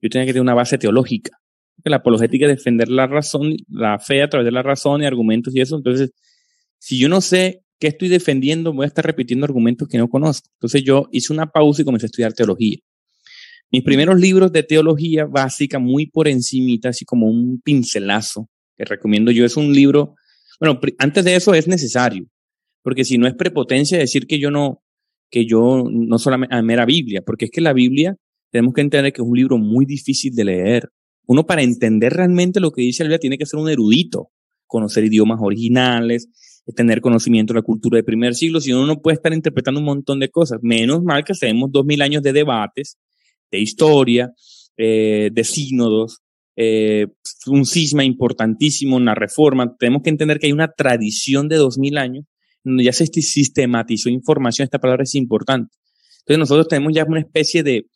Yo 0.00 0.08
tenía 0.08 0.24
que 0.24 0.32
tener 0.32 0.40
una 0.40 0.54
base 0.54 0.78
teológica. 0.78 1.36
La 1.84 1.96
apologética 1.96 2.46
es 2.46 2.56
defender 2.56 2.88
la 2.88 3.06
razón, 3.06 3.54
la 3.68 3.98
fe 3.98 4.22
a 4.22 4.28
través 4.30 4.46
de 4.46 4.50
la 4.50 4.62
razón 4.62 5.02
y 5.02 5.04
argumentos 5.04 5.54
y 5.54 5.60
eso. 5.60 5.76
Entonces, 5.76 6.12
si 6.78 6.98
yo 6.98 7.10
no 7.10 7.20
sé 7.20 7.64
qué 7.78 7.88
estoy 7.88 8.08
defendiendo, 8.08 8.72
voy 8.72 8.84
a 8.84 8.86
estar 8.86 9.04
repitiendo 9.04 9.44
argumentos 9.44 9.88
que 9.88 9.98
no 9.98 10.08
conozco. 10.08 10.48
Entonces 10.54 10.82
yo 10.84 11.06
hice 11.12 11.34
una 11.34 11.50
pausa 11.50 11.82
y 11.82 11.84
comencé 11.84 12.06
a 12.06 12.08
estudiar 12.08 12.32
teología. 12.32 12.78
Mis 13.70 13.82
primeros 13.82 14.18
libros 14.18 14.50
de 14.52 14.62
teología 14.62 15.26
básica, 15.26 15.78
muy 15.78 16.06
por 16.06 16.28
encimita, 16.28 16.88
así 16.88 17.04
como 17.04 17.26
un 17.26 17.60
pincelazo, 17.60 18.48
que 18.74 18.86
recomiendo 18.86 19.32
yo, 19.32 19.44
es 19.44 19.58
un 19.58 19.74
libro, 19.74 20.14
bueno, 20.58 20.80
antes 20.96 21.26
de 21.26 21.34
eso 21.34 21.52
es 21.52 21.68
necesario, 21.68 22.24
porque 22.82 23.04
si 23.04 23.18
no 23.18 23.26
es 23.26 23.34
prepotencia 23.34 23.98
decir 23.98 24.26
que 24.26 24.38
yo 24.38 24.50
no, 24.50 24.82
que 25.30 25.46
yo 25.46 25.84
no 25.90 26.18
solamente 26.18 26.54
amé 26.54 26.76
la 26.76 26.86
Biblia, 26.86 27.22
porque 27.24 27.46
es 27.46 27.50
que 27.50 27.60
la 27.60 27.72
Biblia 27.72 28.16
tenemos 28.50 28.74
que 28.74 28.80
entender 28.80 29.12
que 29.12 29.22
es 29.22 29.28
un 29.28 29.36
libro 29.36 29.58
muy 29.58 29.86
difícil 29.86 30.34
de 30.34 30.44
leer. 30.44 30.88
Uno 31.26 31.46
para 31.46 31.62
entender 31.62 32.12
realmente 32.12 32.60
lo 32.60 32.72
que 32.72 32.82
dice 32.82 33.04
la 33.04 33.08
Biblia 33.08 33.18
tiene 33.20 33.38
que 33.38 33.46
ser 33.46 33.60
un 33.60 33.70
erudito, 33.70 34.30
conocer 34.66 35.04
idiomas 35.04 35.38
originales, 35.40 36.28
tener 36.74 37.00
conocimiento 37.00 37.52
de 37.52 37.60
la 37.60 37.62
cultura 37.62 37.96
del 37.96 38.04
primer 38.04 38.34
siglo, 38.34 38.60
si 38.60 38.72
uno 38.72 38.86
no 38.86 39.00
puede 39.00 39.16
estar 39.16 39.32
interpretando 39.32 39.80
un 39.80 39.86
montón 39.86 40.20
de 40.20 40.28
cosas. 40.28 40.58
Menos 40.62 41.02
mal 41.02 41.24
que 41.24 41.34
tenemos 41.34 41.70
dos 41.72 41.84
mil 41.84 42.02
años 42.02 42.22
de 42.22 42.32
debates, 42.32 42.98
de 43.50 43.60
historia, 43.60 44.32
eh, 44.76 45.30
de 45.32 45.44
sínodos, 45.44 46.20
eh, 46.56 47.06
un 47.46 47.64
cisma 47.66 48.04
importantísimo 48.04 48.98
en 48.98 49.06
la 49.06 49.14
reforma. 49.14 49.74
Tenemos 49.78 50.02
que 50.02 50.10
entender 50.10 50.38
que 50.38 50.46
hay 50.46 50.52
una 50.52 50.72
tradición 50.72 51.48
de 51.48 51.56
dos 51.56 51.78
mil 51.78 51.98
años 51.98 52.24
ya 52.64 52.92
se 52.92 53.06
sistematizó 53.06 54.08
información. 54.08 54.64
Esta 54.64 54.78
palabra 54.78 55.04
es 55.04 55.14
importante. 55.14 55.74
Entonces 56.20 56.38
nosotros 56.38 56.68
tenemos 56.68 56.92
ya 56.94 57.04
una 57.04 57.20
especie 57.20 57.62
de, 57.62 57.86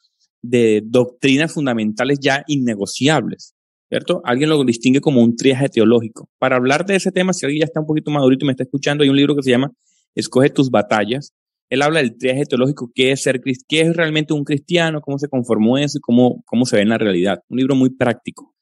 de 0.42 0.82
doctrinas 0.84 1.52
fundamentales 1.52 2.18
ya 2.20 2.44
innegociables. 2.46 3.54
¿cierto? 3.88 4.22
Alguien 4.24 4.50
lo 4.50 4.64
distingue 4.64 5.00
como 5.00 5.22
un 5.22 5.36
triaje 5.36 5.68
teológico. 5.68 6.28
Para 6.38 6.56
hablar 6.56 6.84
de 6.84 6.96
ese 6.96 7.12
tema, 7.12 7.32
si 7.32 7.46
alguien 7.46 7.60
ya 7.60 7.66
está 7.66 7.80
un 7.80 7.86
poquito 7.86 8.10
madurito 8.10 8.44
y 8.44 8.46
me 8.46 8.52
está 8.52 8.64
escuchando, 8.64 9.04
hay 9.04 9.10
un 9.10 9.16
libro 9.16 9.36
que 9.36 9.42
se 9.42 9.50
llama 9.50 9.72
Escoge 10.14 10.50
tus 10.50 10.70
batallas. 10.70 11.32
Él 11.70 11.80
habla 11.82 12.00
del 12.00 12.16
triaje 12.18 12.44
teológico, 12.44 12.90
qué 12.94 13.12
es 13.12 13.22
ser 13.22 13.40
qué 13.40 13.80
es 13.80 13.96
realmente 13.96 14.34
un 14.34 14.44
cristiano, 14.44 15.00
cómo 15.00 15.18
se 15.18 15.28
conformó 15.28 15.78
eso 15.78 15.98
y 15.98 16.00
cómo, 16.00 16.42
cómo 16.44 16.66
se 16.66 16.76
ve 16.76 16.82
en 16.82 16.88
la 16.88 16.98
realidad. 16.98 17.38
Un 17.48 17.58
libro 17.58 17.74
muy 17.74 17.90
práctico. 17.90 18.54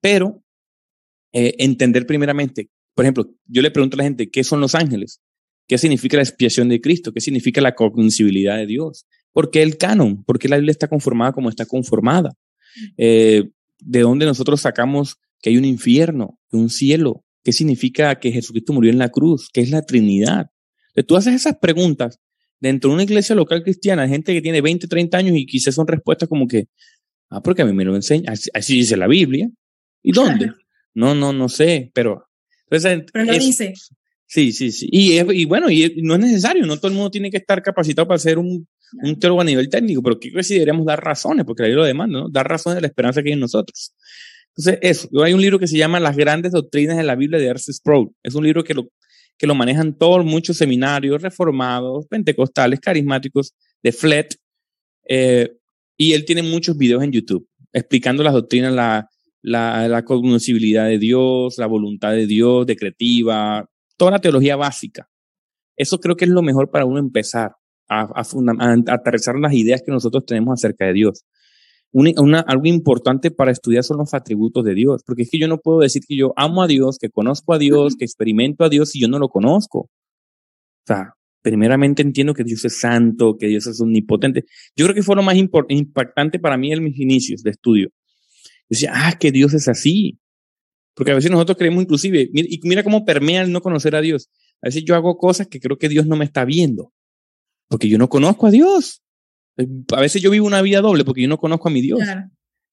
Pero 0.00 0.42
eh, 1.32 1.54
entender 1.58 2.06
primeramente, 2.06 2.68
por 2.94 3.04
ejemplo, 3.04 3.26
yo 3.46 3.62
le 3.62 3.70
pregunto 3.70 3.96
a 3.96 3.98
la 3.98 4.04
gente, 4.04 4.30
¿qué 4.30 4.44
son 4.44 4.60
los 4.60 4.74
ángeles? 4.74 5.20
¿Qué 5.66 5.78
significa 5.78 6.16
la 6.16 6.22
expiación 6.22 6.68
de 6.68 6.80
Cristo? 6.80 7.12
¿Qué 7.12 7.20
significa 7.20 7.60
la 7.60 7.74
cognoscibilidad 7.74 8.56
de 8.56 8.66
Dios? 8.66 9.06
¿Por 9.32 9.50
qué 9.50 9.62
el 9.62 9.78
canon? 9.78 10.24
¿Por 10.24 10.38
qué 10.38 10.48
la 10.48 10.56
Biblia 10.56 10.72
está 10.72 10.88
conformada 10.88 11.32
como 11.32 11.48
está 11.48 11.66
conformada? 11.66 12.30
Eh, 12.96 13.44
¿De 13.78 14.00
dónde 14.00 14.26
nosotros 14.26 14.60
sacamos 14.60 15.16
que 15.40 15.50
hay 15.50 15.56
un 15.56 15.64
infierno, 15.64 16.38
un 16.52 16.70
cielo? 16.70 17.24
¿Qué 17.42 17.52
significa 17.52 18.18
que 18.20 18.32
Jesucristo 18.32 18.72
murió 18.72 18.90
en 18.90 18.98
la 18.98 19.10
cruz? 19.10 19.48
¿Qué 19.52 19.60
es 19.60 19.70
la 19.70 19.82
Trinidad? 19.82 20.46
Entonces, 20.88 21.06
tú 21.06 21.16
haces 21.16 21.34
esas 21.34 21.58
preguntas 21.58 22.20
dentro 22.60 22.90
de 22.90 22.94
una 22.94 23.02
iglesia 23.02 23.34
local 23.34 23.62
cristiana, 23.62 24.08
gente 24.08 24.32
que 24.32 24.40
tiene 24.40 24.60
20, 24.60 24.86
30 24.86 25.18
años 25.18 25.36
y 25.36 25.44
quizás 25.44 25.74
son 25.74 25.86
respuestas 25.86 26.28
como 26.28 26.46
que, 26.46 26.68
ah, 27.30 27.42
porque 27.42 27.62
a 27.62 27.64
mí 27.64 27.72
me 27.72 27.84
lo 27.84 27.94
enseña, 27.94 28.32
así, 28.32 28.74
dice 28.74 28.96
la 28.96 29.06
Biblia. 29.06 29.48
¿Y 30.02 30.12
dónde? 30.12 30.52
No, 30.96 31.12
no, 31.12 31.32
no 31.32 31.48
sé, 31.48 31.90
pero... 31.92 32.28
pero 32.68 33.24
lo 33.24 33.32
dice. 33.32 33.74
Sí, 34.26 34.52
sí, 34.52 34.72
sí. 34.72 34.88
Y, 34.90 35.18
y 35.32 35.44
bueno, 35.44 35.70
y 35.70 36.00
no 36.02 36.14
es 36.14 36.20
necesario, 36.20 36.66
no 36.66 36.76
todo 36.76 36.88
el 36.88 36.94
mundo 36.94 37.10
tiene 37.10 37.30
que 37.30 37.36
estar 37.36 37.62
capacitado 37.62 38.08
para 38.08 38.18
ser 38.18 38.38
un, 38.38 38.66
un 39.02 39.18
teólogo 39.18 39.42
a 39.42 39.44
nivel 39.44 39.68
técnico, 39.68 40.02
pero 40.02 40.18
¿qué 40.18 40.42
si 40.42 40.54
deberíamos 40.54 40.86
dar 40.86 41.02
razones? 41.02 41.44
Porque 41.44 41.62
la 41.62 41.68
Biblia 41.68 41.82
lo 41.82 41.86
demanda, 41.86 42.20
¿no? 42.20 42.28
Dar 42.28 42.48
razones 42.48 42.76
de 42.76 42.80
la 42.80 42.86
esperanza 42.86 43.22
que 43.22 43.28
hay 43.28 43.34
en 43.34 43.40
nosotros. 43.40 43.94
Entonces, 44.56 44.78
eso. 44.82 45.08
Hay 45.22 45.34
un 45.34 45.40
libro 45.40 45.58
que 45.58 45.66
se 45.66 45.76
llama 45.76 45.98
Las 46.00 46.16
grandes 46.16 46.52
doctrinas 46.52 46.96
de 46.96 47.02
la 47.02 47.16
Biblia 47.16 47.38
de 47.38 47.46
R.C. 47.46 47.72
Sproul. 47.72 48.12
Es 48.22 48.34
un 48.34 48.44
libro 48.44 48.62
que 48.62 48.74
lo, 48.74 48.88
que 49.36 49.46
lo 49.46 49.54
manejan 49.54 49.98
todos, 49.98 50.24
muchos 50.24 50.56
seminarios 50.56 51.20
reformados, 51.22 52.06
pentecostales, 52.06 52.80
carismáticos, 52.80 53.54
de 53.82 53.92
FLET. 53.92 54.36
Eh, 55.08 55.52
y 55.96 56.12
él 56.12 56.24
tiene 56.24 56.42
muchos 56.42 56.76
videos 56.76 57.02
en 57.02 57.12
YouTube 57.12 57.46
explicando 57.72 58.22
las 58.22 58.32
doctrinas, 58.32 58.72
la, 58.72 59.10
la, 59.42 59.88
la 59.88 60.04
cognoscibilidad 60.04 60.86
de 60.86 60.98
Dios, 60.98 61.58
la 61.58 61.66
voluntad 61.66 62.12
de 62.12 62.26
Dios, 62.26 62.66
decretiva, 62.66 63.68
toda 63.96 64.12
la 64.12 64.20
teología 64.20 64.56
básica. 64.56 65.08
Eso 65.76 65.98
creo 65.98 66.16
que 66.16 66.24
es 66.24 66.30
lo 66.30 66.42
mejor 66.42 66.70
para 66.70 66.84
uno 66.84 66.98
empezar 66.98 67.56
a, 67.88 68.02
a, 68.02 68.92
aterrizar 68.92 69.36
las 69.36 69.52
ideas 69.52 69.82
que 69.84 69.92
nosotros 69.92 70.24
tenemos 70.26 70.54
acerca 70.54 70.86
de 70.86 70.92
Dios. 70.92 71.24
Una, 71.92 72.40
algo 72.40 72.66
importante 72.66 73.30
para 73.30 73.52
estudiar 73.52 73.84
son 73.84 73.98
los 73.98 74.14
atributos 74.14 74.64
de 74.64 74.74
Dios, 74.74 75.02
porque 75.06 75.22
es 75.22 75.30
que 75.30 75.38
yo 75.38 75.46
no 75.46 75.58
puedo 75.58 75.78
decir 75.78 76.02
que 76.06 76.16
yo 76.16 76.32
amo 76.34 76.64
a 76.64 76.66
Dios, 76.66 76.98
que 76.98 77.08
conozco 77.08 77.54
a 77.54 77.58
Dios, 77.58 77.94
que 77.94 78.04
experimento 78.04 78.64
a 78.64 78.68
Dios 78.68 78.90
si 78.90 79.00
yo 79.00 79.06
no 79.06 79.20
lo 79.20 79.28
conozco. 79.28 79.78
O 79.78 80.86
sea, 80.86 81.14
primeramente 81.40 82.02
entiendo 82.02 82.34
que 82.34 82.42
Dios 82.42 82.64
es 82.64 82.80
santo, 82.80 83.36
que 83.38 83.46
Dios 83.46 83.68
es 83.68 83.80
omnipotente. 83.80 84.44
Yo 84.74 84.86
creo 84.86 84.94
que 84.96 85.04
fue 85.04 85.14
lo 85.14 85.22
más 85.22 85.36
impactante 85.36 86.40
para 86.40 86.56
mí 86.56 86.72
en 86.72 86.82
mis 86.82 86.98
inicios 86.98 87.44
de 87.44 87.50
estudio. 87.50 87.90
Yo 87.90 88.66
decía, 88.70 88.90
ah, 88.92 89.12
que 89.16 89.30
Dios 89.30 89.54
es 89.54 89.68
así. 89.68 90.18
Porque 90.94 91.12
a 91.12 91.14
veces 91.14 91.30
nosotros 91.30 91.58
creemos 91.58 91.82
inclusive, 91.82 92.30
y 92.32 92.60
mira 92.62 92.84
cómo 92.84 93.04
permea 93.04 93.42
el 93.42 93.52
no 93.52 93.60
conocer 93.60 93.96
a 93.96 94.00
Dios. 94.00 94.30
A 94.62 94.68
veces 94.68 94.84
yo 94.84 94.94
hago 94.94 95.16
cosas 95.16 95.48
que 95.48 95.60
creo 95.60 95.76
que 95.76 95.88
Dios 95.88 96.06
no 96.06 96.16
me 96.16 96.24
está 96.24 96.44
viendo, 96.44 96.92
porque 97.68 97.88
yo 97.88 97.98
no 97.98 98.08
conozco 98.08 98.46
a 98.46 98.50
Dios. 98.50 99.02
A 99.92 100.00
veces 100.00 100.22
yo 100.22 100.30
vivo 100.30 100.46
una 100.46 100.62
vida 100.62 100.80
doble 100.80 101.04
porque 101.04 101.22
yo 101.22 101.28
no 101.28 101.38
conozco 101.38 101.68
a 101.68 101.72
mi 101.72 101.80
Dios. 101.80 102.00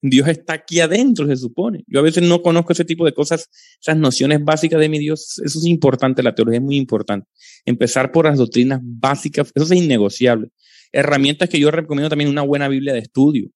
Dios 0.01 0.27
está 0.27 0.53
aquí 0.53 0.79
adentro, 0.79 1.27
se 1.27 1.35
supone. 1.35 1.83
Yo 1.87 1.99
a 1.99 2.03
veces 2.03 2.23
no 2.23 2.41
conozco 2.41 2.73
ese 2.73 2.85
tipo 2.85 3.05
de 3.05 3.13
cosas, 3.13 3.49
esas 3.79 3.97
nociones 3.97 4.43
básicas 4.43 4.79
de 4.79 4.89
mi 4.89 4.97
Dios. 4.97 5.39
Eso 5.45 5.59
es 5.59 5.65
importante, 5.65 6.23
la 6.23 6.33
teología 6.33 6.57
es 6.57 6.63
muy 6.63 6.77
importante. 6.77 7.27
Empezar 7.65 8.11
por 8.11 8.25
las 8.25 8.39
doctrinas 8.39 8.79
básicas, 8.81 9.51
eso 9.53 9.65
es 9.65 9.71
innegociable. 9.71 10.49
Herramientas 10.91 11.49
que 11.49 11.59
yo 11.59 11.69
recomiendo 11.69 12.09
también 12.09 12.31
una 12.31 12.41
buena 12.41 12.67
Biblia 12.67 12.93
de 12.93 12.99
estudio. 12.99 13.51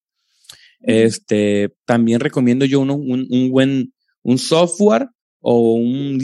Este, 0.81 1.73
también 1.85 2.19
recomiendo 2.19 2.63
yo 2.65 2.79
uno, 2.79 2.93
un, 2.93 3.25
un, 3.29 3.49
buen, 3.49 3.93
un 4.25 4.39
software 4.39 5.07
o 5.39 5.75
un, 5.75 6.19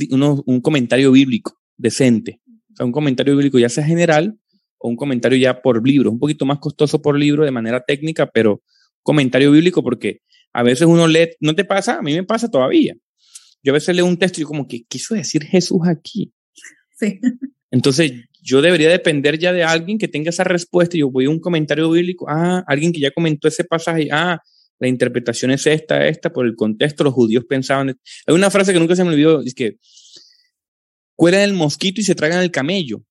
un 0.45 0.61
comentario 0.61 1.11
bíblico 1.11 1.57
decente. 1.77 2.41
O 2.73 2.75
sea, 2.75 2.85
un 2.85 2.91
comentario 2.91 3.35
bíblico 3.35 3.59
ya 3.59 3.69
sea 3.69 3.83
general 3.83 4.37
o 4.79 4.89
un 4.89 4.95
comentario 4.95 5.37
ya 5.37 5.61
por 5.61 5.87
libro, 5.87 6.09
un 6.09 6.19
poquito 6.19 6.45
más 6.45 6.57
costoso 6.57 7.01
por 7.01 7.17
libro 7.17 7.45
de 7.45 7.51
manera 7.51 7.83
técnica, 7.85 8.25
pero 8.25 8.63
comentario 9.03 9.51
bíblico 9.51 9.83
porque 9.83 10.21
a 10.51 10.63
veces 10.63 10.87
uno 10.87 11.07
lee, 11.07 11.29
¿no 11.39 11.53
te 11.53 11.63
pasa? 11.63 11.99
A 11.99 12.01
mí 12.01 12.13
me 12.13 12.23
pasa 12.23 12.49
todavía. 12.49 12.95
Yo 13.61 13.71
a 13.71 13.75
veces 13.75 13.95
leo 13.95 14.07
un 14.07 14.17
texto 14.17 14.41
y 14.41 14.45
como, 14.45 14.67
¿qué 14.67 14.83
quiso 14.87 15.13
decir 15.13 15.43
Jesús 15.43 15.81
aquí? 15.87 16.33
Sí. 16.97 17.19
Entonces, 17.69 18.13
yo 18.41 18.63
debería 18.63 18.89
depender 18.89 19.37
ya 19.37 19.53
de 19.53 19.63
alguien 19.63 19.99
que 19.99 20.07
tenga 20.07 20.31
esa 20.31 20.43
respuesta. 20.43 20.97
Yo 20.97 21.12
voy 21.12 21.25
a 21.25 21.29
un 21.29 21.39
comentario 21.39 21.89
bíblico, 21.91 22.25
ah, 22.27 22.63
alguien 22.65 22.91
que 22.91 22.99
ya 22.99 23.12
comentó 23.12 23.47
ese 23.47 23.63
pasaje, 23.63 24.10
ah, 24.12 24.39
la 24.82 24.88
interpretación 24.88 25.52
es 25.52 25.67
esta, 25.67 26.08
esta, 26.08 26.34
por 26.34 26.48
el 26.48 26.56
contexto, 26.56 27.04
los 27.04 27.13
judíos 27.13 27.46
pensaban. 27.48 27.90
Hay 28.25 28.34
una 28.34 28.50
frase 28.50 28.73
que 28.73 28.79
nunca 28.79 28.96
se 28.96 29.04
me 29.04 29.12
olvidó, 29.12 29.42
es 29.42 29.54
que 29.54 29.77
cuelan 31.15 31.42
el 31.42 31.54
mosquito 31.54 32.02
y 32.02 32.04
se 32.04 32.15
tragan 32.15 32.42
el 32.42 32.50
camello. 32.50 33.04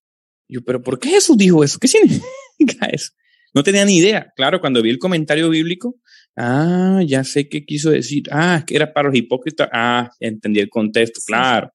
yo, 0.48 0.62
pero 0.64 0.82
¿por 0.82 0.98
qué 0.98 1.10
Jesús 1.10 1.38
dijo 1.38 1.62
eso? 1.62 1.78
¿Qué 1.78 1.86
significa 1.86 2.86
eso? 2.92 3.12
No 3.54 3.62
tenía 3.62 3.84
ni 3.84 3.98
idea. 3.98 4.32
Claro, 4.34 4.60
cuando 4.60 4.82
vi 4.82 4.90
el 4.90 4.98
comentario 4.98 5.48
bíblico, 5.48 5.94
ah, 6.36 7.02
ya 7.06 7.22
sé 7.22 7.48
qué 7.48 7.64
quiso 7.64 7.90
decir. 7.90 8.24
Ah, 8.32 8.64
que 8.66 8.74
era 8.74 8.92
para 8.92 9.08
los 9.08 9.16
hipócritas. 9.16 9.68
Ah, 9.72 10.10
entendí 10.18 10.58
el 10.58 10.68
contexto, 10.68 11.20
claro. 11.24 11.72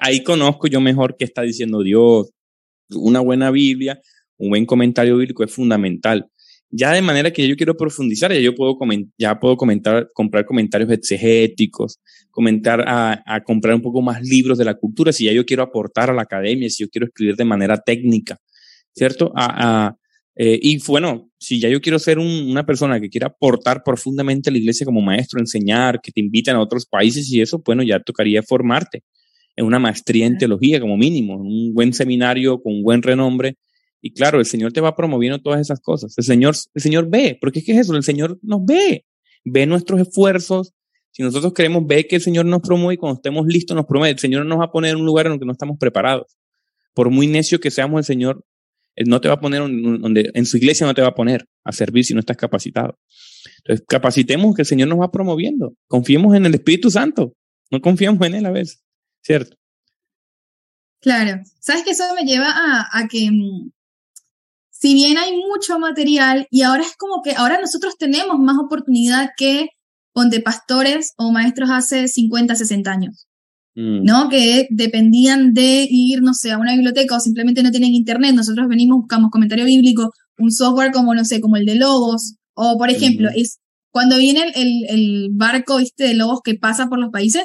Ahí 0.00 0.24
conozco 0.24 0.66
yo 0.66 0.80
mejor 0.80 1.16
qué 1.16 1.24
está 1.24 1.42
diciendo 1.42 1.84
Dios. 1.84 2.30
Una 2.90 3.20
buena 3.20 3.52
Biblia, 3.52 4.00
un 4.38 4.50
buen 4.50 4.66
comentario 4.66 5.16
bíblico 5.16 5.44
es 5.44 5.52
fundamental. 5.52 6.28
Ya 6.70 6.92
de 6.92 7.02
manera 7.02 7.32
que 7.32 7.46
yo 7.46 7.56
quiero 7.56 7.76
profundizar, 7.76 8.32
ya 8.32 8.40
yo 8.40 8.54
puedo, 8.54 8.76
ya 9.18 9.38
puedo 9.38 9.56
comentar, 9.56 10.08
comprar 10.12 10.44
comentarios 10.44 10.90
exegéticos, 10.90 12.00
comentar 12.30 12.82
a, 12.86 13.22
a, 13.26 13.42
comprar 13.42 13.74
un 13.74 13.82
poco 13.82 14.02
más 14.02 14.22
libros 14.22 14.58
de 14.58 14.64
la 14.64 14.74
cultura, 14.74 15.12
si 15.12 15.24
ya 15.24 15.32
yo 15.32 15.44
quiero 15.46 15.62
aportar 15.62 16.10
a 16.10 16.14
la 16.14 16.22
academia, 16.22 16.68
si 16.68 16.84
yo 16.84 16.88
quiero 16.90 17.06
escribir 17.06 17.36
de 17.36 17.44
manera 17.44 17.78
técnica, 17.78 18.38
¿cierto? 18.92 19.32
A, 19.34 19.86
a 19.86 19.96
eh, 20.38 20.58
y 20.60 20.78
bueno, 20.86 21.30
si 21.38 21.58
ya 21.58 21.70
yo 21.70 21.80
quiero 21.80 21.98
ser 21.98 22.18
un, 22.18 22.26
una 22.26 22.66
persona 22.66 23.00
que 23.00 23.08
quiera 23.08 23.28
aportar 23.28 23.82
profundamente 23.82 24.50
a 24.50 24.52
la 24.52 24.58
iglesia 24.58 24.84
como 24.84 25.00
maestro, 25.00 25.40
enseñar, 25.40 26.00
que 26.02 26.12
te 26.12 26.20
invitan 26.20 26.56
a 26.56 26.60
otros 26.60 26.84
países 26.84 27.30
y 27.32 27.40
eso, 27.40 27.62
bueno, 27.64 27.82
ya 27.82 28.00
tocaría 28.00 28.42
formarte 28.42 29.02
en 29.56 29.64
una 29.64 29.78
maestría 29.78 30.26
en 30.26 30.36
teología 30.36 30.78
como 30.78 30.98
mínimo, 30.98 31.34
en 31.34 31.40
un 31.40 31.74
buen 31.74 31.94
seminario 31.94 32.60
con 32.60 32.74
un 32.74 32.82
buen 32.82 33.02
renombre 33.02 33.56
y 34.00 34.12
claro, 34.12 34.38
el 34.38 34.46
Señor 34.46 34.72
te 34.72 34.80
va 34.80 34.94
promoviendo 34.94 35.40
todas 35.40 35.60
esas 35.60 35.80
cosas. 35.80 36.14
El 36.16 36.24
Señor, 36.24 36.54
el 36.74 36.82
Señor 36.82 37.08
ve, 37.08 37.38
porque 37.40 37.60
es 37.60 37.64
que 37.64 37.72
es 37.72 37.78
eso, 37.78 37.96
el 37.96 38.02
Señor 38.02 38.38
nos 38.42 38.64
ve, 38.64 39.04
ve 39.44 39.66
nuestros 39.66 40.00
esfuerzos. 40.00 40.74
Si 41.10 41.22
nosotros 41.22 41.52
queremos 41.54 41.86
ver 41.86 42.06
que 42.06 42.16
el 42.16 42.22
Señor 42.22 42.46
nos 42.46 42.60
promueve 42.60 42.98
cuando 42.98 43.16
estemos 43.16 43.46
listos 43.46 43.74
nos 43.74 43.86
promueve, 43.86 44.12
el 44.12 44.18
Señor 44.18 44.44
no 44.44 44.50
nos 44.50 44.60
va 44.60 44.66
a 44.66 44.72
poner 44.72 44.92
en 44.92 45.00
un 45.00 45.06
lugar 45.06 45.26
en 45.26 45.32
el 45.32 45.38
que 45.38 45.46
no 45.46 45.52
estamos 45.52 45.78
preparados. 45.78 46.36
Por 46.94 47.10
muy 47.10 47.26
necio 47.26 47.58
que 47.58 47.70
seamos 47.70 47.98
el 47.98 48.04
Señor, 48.04 48.44
no 49.04 49.20
te 49.20 49.28
va 49.28 49.34
a 49.34 49.40
poner 49.40 49.60
donde, 49.60 50.30
en 50.34 50.46
su 50.46 50.56
iglesia 50.56 50.86
no 50.86 50.94
te 50.94 51.02
va 51.02 51.08
a 51.08 51.14
poner 51.14 51.46
a 51.64 51.72
servir 51.72 52.04
si 52.04 52.14
no 52.14 52.20
estás 52.20 52.36
capacitado. 52.36 52.98
Entonces, 53.58 53.84
capacitemos 53.88 54.54
que 54.54 54.62
el 54.62 54.66
Señor 54.66 54.88
nos 54.88 55.00
va 55.00 55.10
promoviendo. 55.10 55.74
Confiemos 55.88 56.34
en 56.34 56.46
el 56.46 56.54
Espíritu 56.54 56.90
Santo. 56.90 57.34
No 57.70 57.80
confiamos 57.80 58.24
en 58.26 58.36
Él 58.36 58.46
a 58.46 58.52
veces, 58.52 58.82
¿cierto? 59.22 59.56
Claro. 61.00 61.42
¿Sabes 61.60 61.82
que 61.82 61.90
eso 61.90 62.04
me 62.14 62.24
lleva 62.24 62.50
a, 62.50 62.88
a 62.92 63.08
que 63.08 63.30
mm, 63.30 63.70
si 64.78 64.94
bien 64.94 65.16
hay 65.16 65.32
mucho 65.36 65.78
material 65.78 66.46
y 66.50 66.62
ahora 66.62 66.82
es 66.82 66.96
como 66.96 67.22
que 67.22 67.32
ahora 67.32 67.58
nosotros 67.60 67.96
tenemos 67.98 68.38
más 68.38 68.56
oportunidad 68.58 69.30
que 69.36 69.68
ponte 70.12 70.40
pastores 70.40 71.14
o 71.16 71.32
maestros 71.32 71.70
hace 71.70 72.08
50, 72.08 72.54
60 72.54 72.90
años, 72.90 73.26
mm. 73.74 74.04
¿no? 74.04 74.28
Que 74.28 74.66
dependían 74.70 75.54
de 75.54 75.86
ir, 75.88 76.22
no 76.22 76.34
sé, 76.34 76.52
a 76.52 76.58
una 76.58 76.74
biblioteca 76.74 77.16
o 77.16 77.20
simplemente 77.20 77.62
no 77.62 77.70
tienen 77.70 77.94
internet. 77.94 78.34
Nosotros 78.34 78.66
venimos, 78.68 78.98
buscamos 78.98 79.30
comentario 79.30 79.64
bíblico, 79.64 80.12
un 80.38 80.50
software 80.50 80.92
como, 80.92 81.14
no 81.14 81.24
sé, 81.24 81.40
como 81.40 81.56
el 81.56 81.64
de 81.64 81.76
Logos, 81.76 82.36
o 82.54 82.76
por 82.76 82.90
ejemplo, 82.90 83.30
es 83.34 83.58
cuando 83.90 84.18
viene 84.18 84.52
el, 84.54 84.84
el, 84.88 85.28
barco, 85.32 85.78
viste, 85.78 86.04
de 86.04 86.14
Logos 86.14 86.40
que 86.44 86.54
pasa 86.54 86.88
por 86.88 86.98
los 86.98 87.10
países, 87.10 87.44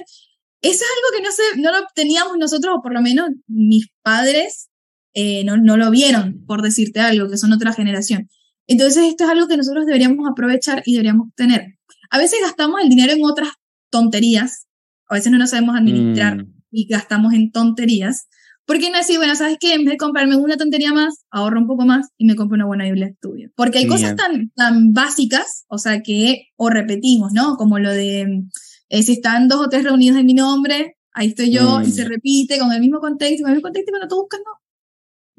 eso 0.61 0.83
es 0.83 0.83
algo 0.83 1.17
que 1.17 1.23
no 1.23 1.31
sé, 1.31 1.61
no 1.61 1.71
lo 1.71 1.85
teníamos 1.95 2.37
nosotros, 2.37 2.75
o 2.77 2.81
por 2.81 2.93
lo 2.93 3.01
menos 3.01 3.29
mis 3.47 3.87
padres 4.01 4.69
eh, 5.13 5.43
no, 5.43 5.57
no 5.57 5.77
lo 5.77 5.91
vieron, 5.91 6.43
por 6.45 6.61
decirte 6.61 6.99
algo, 6.99 7.29
que 7.29 7.37
son 7.37 7.53
otra 7.53 7.73
generación. 7.73 8.29
Entonces, 8.67 9.03
esto 9.03 9.25
es 9.25 9.29
algo 9.29 9.47
que 9.47 9.57
nosotros 9.57 9.85
deberíamos 9.85 10.29
aprovechar 10.29 10.83
y 10.85 10.93
deberíamos 10.93 11.33
tener. 11.35 11.77
A 12.09 12.17
veces 12.17 12.39
gastamos 12.41 12.81
el 12.81 12.89
dinero 12.89 13.13
en 13.13 13.23
otras 13.23 13.49
tonterías, 13.89 14.67
a 15.09 15.15
veces 15.15 15.31
no 15.31 15.37
nos 15.37 15.49
sabemos 15.49 15.75
administrar 15.75 16.37
mm. 16.37 16.53
y 16.71 16.87
gastamos 16.87 17.33
en 17.33 17.51
tonterías. 17.51 18.27
porque 18.65 18.89
no 18.89 18.97
decir, 18.97 19.17
bueno, 19.17 19.35
sabes 19.35 19.57
qué? 19.59 19.73
En 19.73 19.83
vez 19.83 19.93
de 19.93 19.97
comprarme 19.97 20.37
una 20.37 20.55
tontería 20.55 20.93
más, 20.93 21.25
ahorro 21.29 21.59
un 21.59 21.67
poco 21.67 21.85
más 21.85 22.07
y 22.17 22.25
me 22.25 22.35
compro 22.35 22.55
una 22.55 22.65
buena 22.65 22.85
Biblia 22.85 23.07
de 23.07 23.11
estudio? 23.11 23.51
Porque 23.55 23.79
hay 23.79 23.87
cosas 23.87 24.15
tan, 24.15 24.51
tan 24.55 24.93
básicas, 24.93 25.65
o 25.67 25.77
sea, 25.77 26.01
que 26.01 26.47
o 26.55 26.69
repetimos, 26.69 27.33
¿no? 27.33 27.57
Como 27.57 27.79
lo 27.79 27.91
de 27.91 28.43
eh, 28.87 29.03
si 29.03 29.13
están 29.13 29.47
dos 29.47 29.59
o 29.59 29.69
tres 29.69 29.83
reunidos 29.83 30.17
en 30.17 30.25
mi 30.25 30.33
nombre, 30.33 30.97
ahí 31.13 31.29
estoy 31.29 31.51
yo 31.51 31.81
y 31.81 31.91
se 31.91 32.05
mm. 32.05 32.09
repite 32.09 32.59
con 32.59 32.71
el 32.71 32.79
mismo 32.79 32.99
contexto, 32.99 33.43
con 33.43 33.51
el 33.51 33.57
mismo 33.57 33.67
contexto 33.67 33.91
cuando 33.91 34.07
tú 34.07 34.21
buscas, 34.21 34.39
no, 34.45 34.51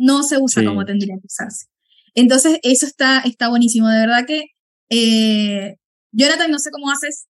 no 0.03 0.25
se 0.25 0.39
usa 0.39 0.65
como 0.65 0.85
tendría 0.85 1.15
que 1.15 1.27
usarse. 1.27 1.67
Entonces, 2.15 2.59
eso 2.63 2.87
está, 2.87 3.21
está 3.21 3.49
buenísimo. 3.49 3.89
De 3.89 4.01
verdad 4.01 4.27
que, 4.27 4.47
eh, 4.91 5.77
Jonathan, 6.11 6.51
no 6.51 6.59
sé 6.59 6.71
cómo 6.73 6.91
haces 6.91 7.27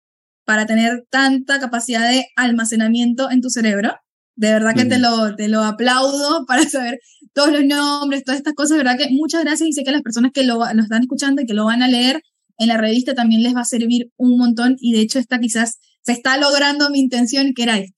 para 0.45 0.67
tener 0.67 1.07
tanta 1.11 1.61
capacidad 1.61 2.11
de 2.11 2.27
almacenamiento 2.37 3.31
en 3.31 3.41
tu 3.41 3.49
cerebro. 3.49 3.97
De 4.37 4.53
verdad 4.53 4.75
que 4.75 4.85
te, 4.85 4.99
lo, 4.99 5.35
te 5.35 5.49
lo 5.49 5.65
aplaudo 5.65 6.45
para 6.47 6.69
saber 6.69 7.01
todos 7.33 7.51
los 7.51 7.65
nombres, 7.65 8.23
todas 8.23 8.39
estas 8.39 8.55
cosas. 8.55 8.77
De 8.77 8.85
verdad 8.85 8.99
que 8.99 9.09
muchas 9.11 9.43
gracias 9.43 9.69
y 9.69 9.73
sé 9.73 9.83
que 9.83 9.91
las 9.91 10.03
personas 10.03 10.33
que 10.33 10.45
lo, 10.45 10.59
lo 10.59 10.83
están 10.83 11.03
escuchando 11.03 11.41
y 11.41 11.47
que 11.47 11.55
lo 11.55 11.65
van 11.65 11.83
a 11.83 11.89
leer 11.89 12.23
en 12.59 12.69
la 12.69 12.77
revista 12.77 13.15
también 13.15 13.43
les 13.43 13.57
va 13.57 13.63
a 13.63 13.65
servir 13.65 14.13
un 14.19 14.37
montón. 14.37 14.77
Y 14.79 14.93
de 14.93 15.01
hecho, 15.01 15.19
esta 15.19 15.39
quizás 15.39 15.79
se 16.03 16.13
está 16.13 16.37
logrando 16.37 16.91
mi 16.91 17.01
intención, 17.01 17.55
que 17.55 17.63
era 17.63 17.79
esto. 17.79 17.97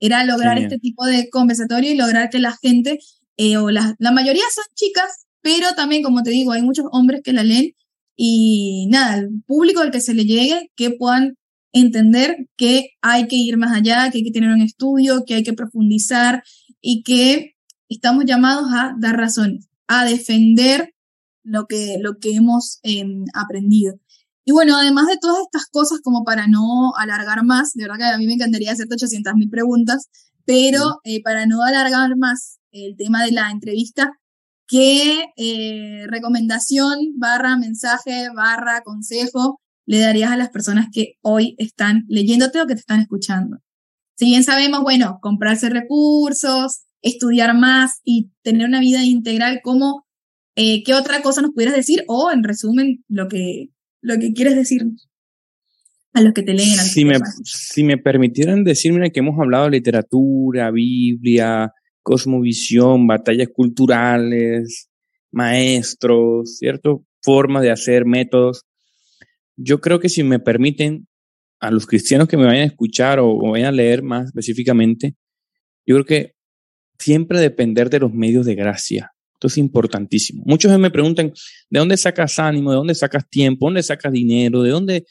Era 0.00 0.24
lograr 0.24 0.58
este 0.58 0.78
tipo 0.78 1.06
de 1.06 1.30
conversatorio 1.30 1.92
y 1.92 1.96
lograr 1.96 2.28
que 2.28 2.40
la 2.40 2.56
gente 2.60 2.98
eh, 3.36 3.56
o 3.56 3.70
la, 3.70 3.94
la 3.98 4.12
mayoría 4.12 4.44
son 4.54 4.64
chicas, 4.74 5.26
pero 5.40 5.74
también, 5.74 6.02
como 6.02 6.22
te 6.22 6.30
digo, 6.30 6.52
hay 6.52 6.62
muchos 6.62 6.86
hombres 6.92 7.22
que 7.24 7.32
la 7.32 7.44
leen 7.44 7.74
y 8.16 8.86
nada, 8.90 9.16
el 9.16 9.42
público 9.46 9.80
al 9.80 9.90
que 9.90 10.00
se 10.00 10.14
le 10.14 10.24
llegue, 10.24 10.70
que 10.76 10.90
puedan 10.90 11.36
entender 11.72 12.48
que 12.56 12.90
hay 13.00 13.26
que 13.28 13.36
ir 13.36 13.56
más 13.56 13.72
allá, 13.72 14.10
que 14.10 14.18
hay 14.18 14.24
que 14.24 14.30
tener 14.30 14.50
un 14.50 14.62
estudio, 14.62 15.24
que 15.26 15.34
hay 15.34 15.42
que 15.42 15.54
profundizar 15.54 16.42
y 16.80 17.02
que 17.02 17.54
estamos 17.88 18.24
llamados 18.26 18.66
a 18.72 18.94
dar 18.98 19.16
razones, 19.16 19.68
a 19.86 20.04
defender 20.04 20.94
lo 21.42 21.66
que, 21.66 21.96
lo 22.00 22.18
que 22.18 22.34
hemos 22.34 22.78
em, 22.82 23.24
aprendido. 23.34 23.94
Y 24.44 24.52
bueno, 24.52 24.76
además 24.76 25.06
de 25.06 25.18
todas 25.18 25.40
estas 25.40 25.66
cosas, 25.66 26.00
como 26.02 26.24
para 26.24 26.46
no 26.46 26.94
alargar 26.96 27.44
más, 27.44 27.72
de 27.74 27.84
verdad 27.84 27.98
que 27.98 28.04
a 28.04 28.18
mí 28.18 28.26
me 28.26 28.34
encantaría 28.34 28.72
hacerte 28.72 28.94
800 28.94 29.34
mil 29.34 29.48
preguntas, 29.48 30.08
pero 30.44 31.00
eh, 31.04 31.22
para 31.22 31.46
no 31.46 31.62
alargar 31.62 32.16
más 32.16 32.58
el 32.72 32.96
tema 32.96 33.24
de 33.24 33.32
la 33.32 33.50
entrevista, 33.50 34.12
¿qué 34.66 35.26
eh, 35.36 36.06
recomendación 36.08 36.98
barra 37.16 37.56
mensaje 37.56 38.28
barra 38.34 38.82
consejo 38.82 39.60
le 39.84 40.00
darías 40.00 40.30
a 40.30 40.36
las 40.36 40.50
personas 40.50 40.88
que 40.92 41.14
hoy 41.20 41.54
están 41.58 42.04
leyéndote 42.08 42.60
o 42.60 42.66
que 42.66 42.74
te 42.74 42.80
están 42.80 43.00
escuchando? 43.00 43.58
Si 44.16 44.26
bien 44.26 44.44
sabemos, 44.44 44.82
bueno, 44.82 45.18
comprarse 45.20 45.68
recursos, 45.68 46.82
estudiar 47.02 47.56
más 47.56 48.00
y 48.04 48.30
tener 48.42 48.66
una 48.66 48.80
vida 48.80 49.04
integral, 49.04 49.60
¿cómo, 49.62 50.06
eh, 50.54 50.82
qué 50.84 50.94
otra 50.94 51.22
cosa 51.22 51.42
nos 51.42 51.52
pudieras 51.52 51.76
decir? 51.76 52.04
O 52.08 52.30
en 52.30 52.44
resumen, 52.44 53.04
lo 53.08 53.28
que, 53.28 53.70
lo 54.00 54.18
que 54.18 54.32
quieres 54.32 54.54
decirnos 54.54 55.08
a 56.14 56.20
los 56.20 56.34
que 56.34 56.42
te 56.42 56.52
leen. 56.52 56.76
si, 56.76 57.04
me, 57.04 57.18
si 57.42 57.84
me 57.84 57.96
permitieran 57.96 58.64
decirme 58.64 59.12
que 59.12 59.20
hemos 59.20 59.38
hablado 59.40 59.64
de 59.64 59.70
literatura, 59.72 60.70
Biblia, 60.70 61.72
cosmovisión, 62.02 63.06
batallas 63.06 63.48
culturales, 63.52 64.90
maestros, 65.30 66.58
¿cierto? 66.58 67.04
Forma 67.22 67.60
de 67.60 67.70
hacer, 67.70 68.04
métodos. 68.04 68.64
Yo 69.56 69.80
creo 69.80 70.00
que 70.00 70.08
si 70.08 70.22
me 70.22 70.38
permiten, 70.38 71.06
a 71.62 71.70
los 71.70 71.86
cristianos 71.86 72.26
que 72.26 72.36
me 72.36 72.44
vayan 72.44 72.64
a 72.64 72.66
escuchar 72.66 73.20
o, 73.20 73.38
vayan 73.38 73.68
a 73.68 73.72
leer 73.72 74.02
más 74.02 74.26
específicamente, 74.26 75.14
yo 75.86 75.94
creo 75.94 76.04
que 76.04 76.34
siempre 76.98 77.38
depender 77.38 77.88
de 77.88 78.00
los 78.00 78.12
medios 78.12 78.44
de 78.46 78.56
gracia. 78.56 79.12
Esto 79.34 79.46
es 79.46 79.58
importantísimo. 79.58 80.42
Muchos 80.44 80.76
me 80.78 80.90
preguntan, 80.90 81.32
¿de 81.70 81.78
dónde 81.78 81.96
sacas 81.96 82.38
ánimo? 82.38 82.70
¿De 82.70 82.76
dónde 82.76 82.94
sacas 82.94 83.28
tiempo? 83.28 83.66
¿De 83.66 83.68
dónde 83.70 83.82
sacas 83.84 84.12
dinero? 84.12 84.62
¿De 84.62 84.70
dónde, 84.70 85.04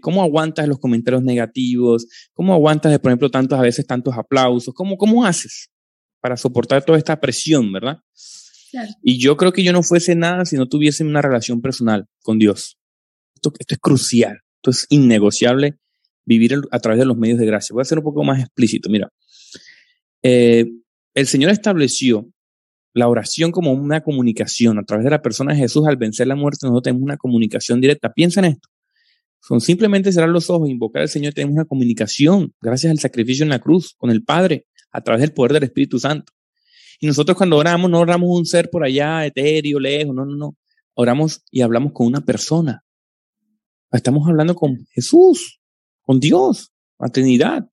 cómo 0.00 0.22
aguantas 0.22 0.66
los 0.66 0.78
comentarios 0.78 1.22
negativos? 1.22 2.06
¿Cómo 2.32 2.54
aguantas, 2.54 2.96
por 2.98 3.10
ejemplo, 3.10 3.30
tantos, 3.30 3.58
a 3.58 3.62
veces 3.62 3.86
tantos 3.86 4.14
aplausos? 4.16 4.74
¿Cómo, 4.74 4.96
cómo 4.96 5.24
haces? 5.24 5.70
Para 6.24 6.38
soportar 6.38 6.82
toda 6.82 6.96
esta 6.96 7.20
presión, 7.20 7.70
¿verdad? 7.70 7.98
Y 9.02 9.18
yo 9.18 9.36
creo 9.36 9.52
que 9.52 9.62
yo 9.62 9.74
no 9.74 9.82
fuese 9.82 10.14
nada 10.14 10.46
si 10.46 10.56
no 10.56 10.66
tuviese 10.66 11.04
una 11.04 11.20
relación 11.20 11.60
personal 11.60 12.06
con 12.22 12.38
Dios. 12.38 12.78
Esto, 13.34 13.52
esto 13.58 13.74
es 13.74 13.78
crucial, 13.78 14.38
esto 14.56 14.70
es 14.70 14.86
innegociable 14.88 15.76
vivir 16.24 16.56
a 16.70 16.78
través 16.78 16.98
de 16.98 17.04
los 17.04 17.18
medios 17.18 17.38
de 17.38 17.44
gracia. 17.44 17.74
Voy 17.74 17.82
a 17.82 17.84
ser 17.84 17.98
un 17.98 18.04
poco 18.04 18.24
más 18.24 18.40
explícito. 18.40 18.88
Mira, 18.88 19.10
eh, 20.22 20.64
el 21.12 21.26
Señor 21.26 21.50
estableció 21.50 22.26
la 22.94 23.06
oración 23.08 23.52
como 23.52 23.72
una 23.72 24.00
comunicación 24.00 24.78
a 24.78 24.84
través 24.84 25.04
de 25.04 25.10
la 25.10 25.20
persona 25.20 25.52
de 25.52 25.58
Jesús 25.58 25.86
al 25.86 25.98
vencer 25.98 26.26
la 26.26 26.36
muerte. 26.36 26.60
Nosotros 26.62 26.84
tenemos 26.84 27.02
una 27.02 27.18
comunicación 27.18 27.82
directa. 27.82 28.14
Piensa 28.14 28.40
en 28.40 28.46
esto. 28.46 28.70
Son 29.42 29.60
simplemente 29.60 30.10
cerrar 30.10 30.30
los 30.30 30.48
ojos, 30.48 30.70
invocar 30.70 31.02
al 31.02 31.10
Señor, 31.10 31.34
tenemos 31.34 31.52
una 31.52 31.66
comunicación 31.66 32.54
gracias 32.62 32.92
al 32.92 32.98
sacrificio 32.98 33.42
en 33.42 33.50
la 33.50 33.58
cruz 33.58 33.94
con 33.98 34.10
el 34.10 34.24
Padre 34.24 34.64
a 34.94 35.00
través 35.00 35.20
del 35.22 35.32
poder 35.32 35.52
del 35.52 35.64
Espíritu 35.64 35.98
Santo. 35.98 36.32
Y 37.00 37.06
nosotros 37.08 37.36
cuando 37.36 37.56
oramos, 37.56 37.90
no 37.90 37.98
oramos 37.98 38.30
un 38.30 38.46
ser 38.46 38.70
por 38.70 38.84
allá, 38.84 39.26
etéreo, 39.26 39.80
lejos, 39.80 40.14
no, 40.14 40.24
no, 40.24 40.36
no. 40.36 40.56
Oramos 40.94 41.42
y 41.50 41.62
hablamos 41.62 41.92
con 41.92 42.06
una 42.06 42.20
persona. 42.20 42.84
Estamos 43.90 44.26
hablando 44.28 44.54
con 44.54 44.86
Jesús, 44.92 45.60
con 46.00 46.20
Dios, 46.20 46.72
la 47.00 47.08
Trinidad. 47.08 47.68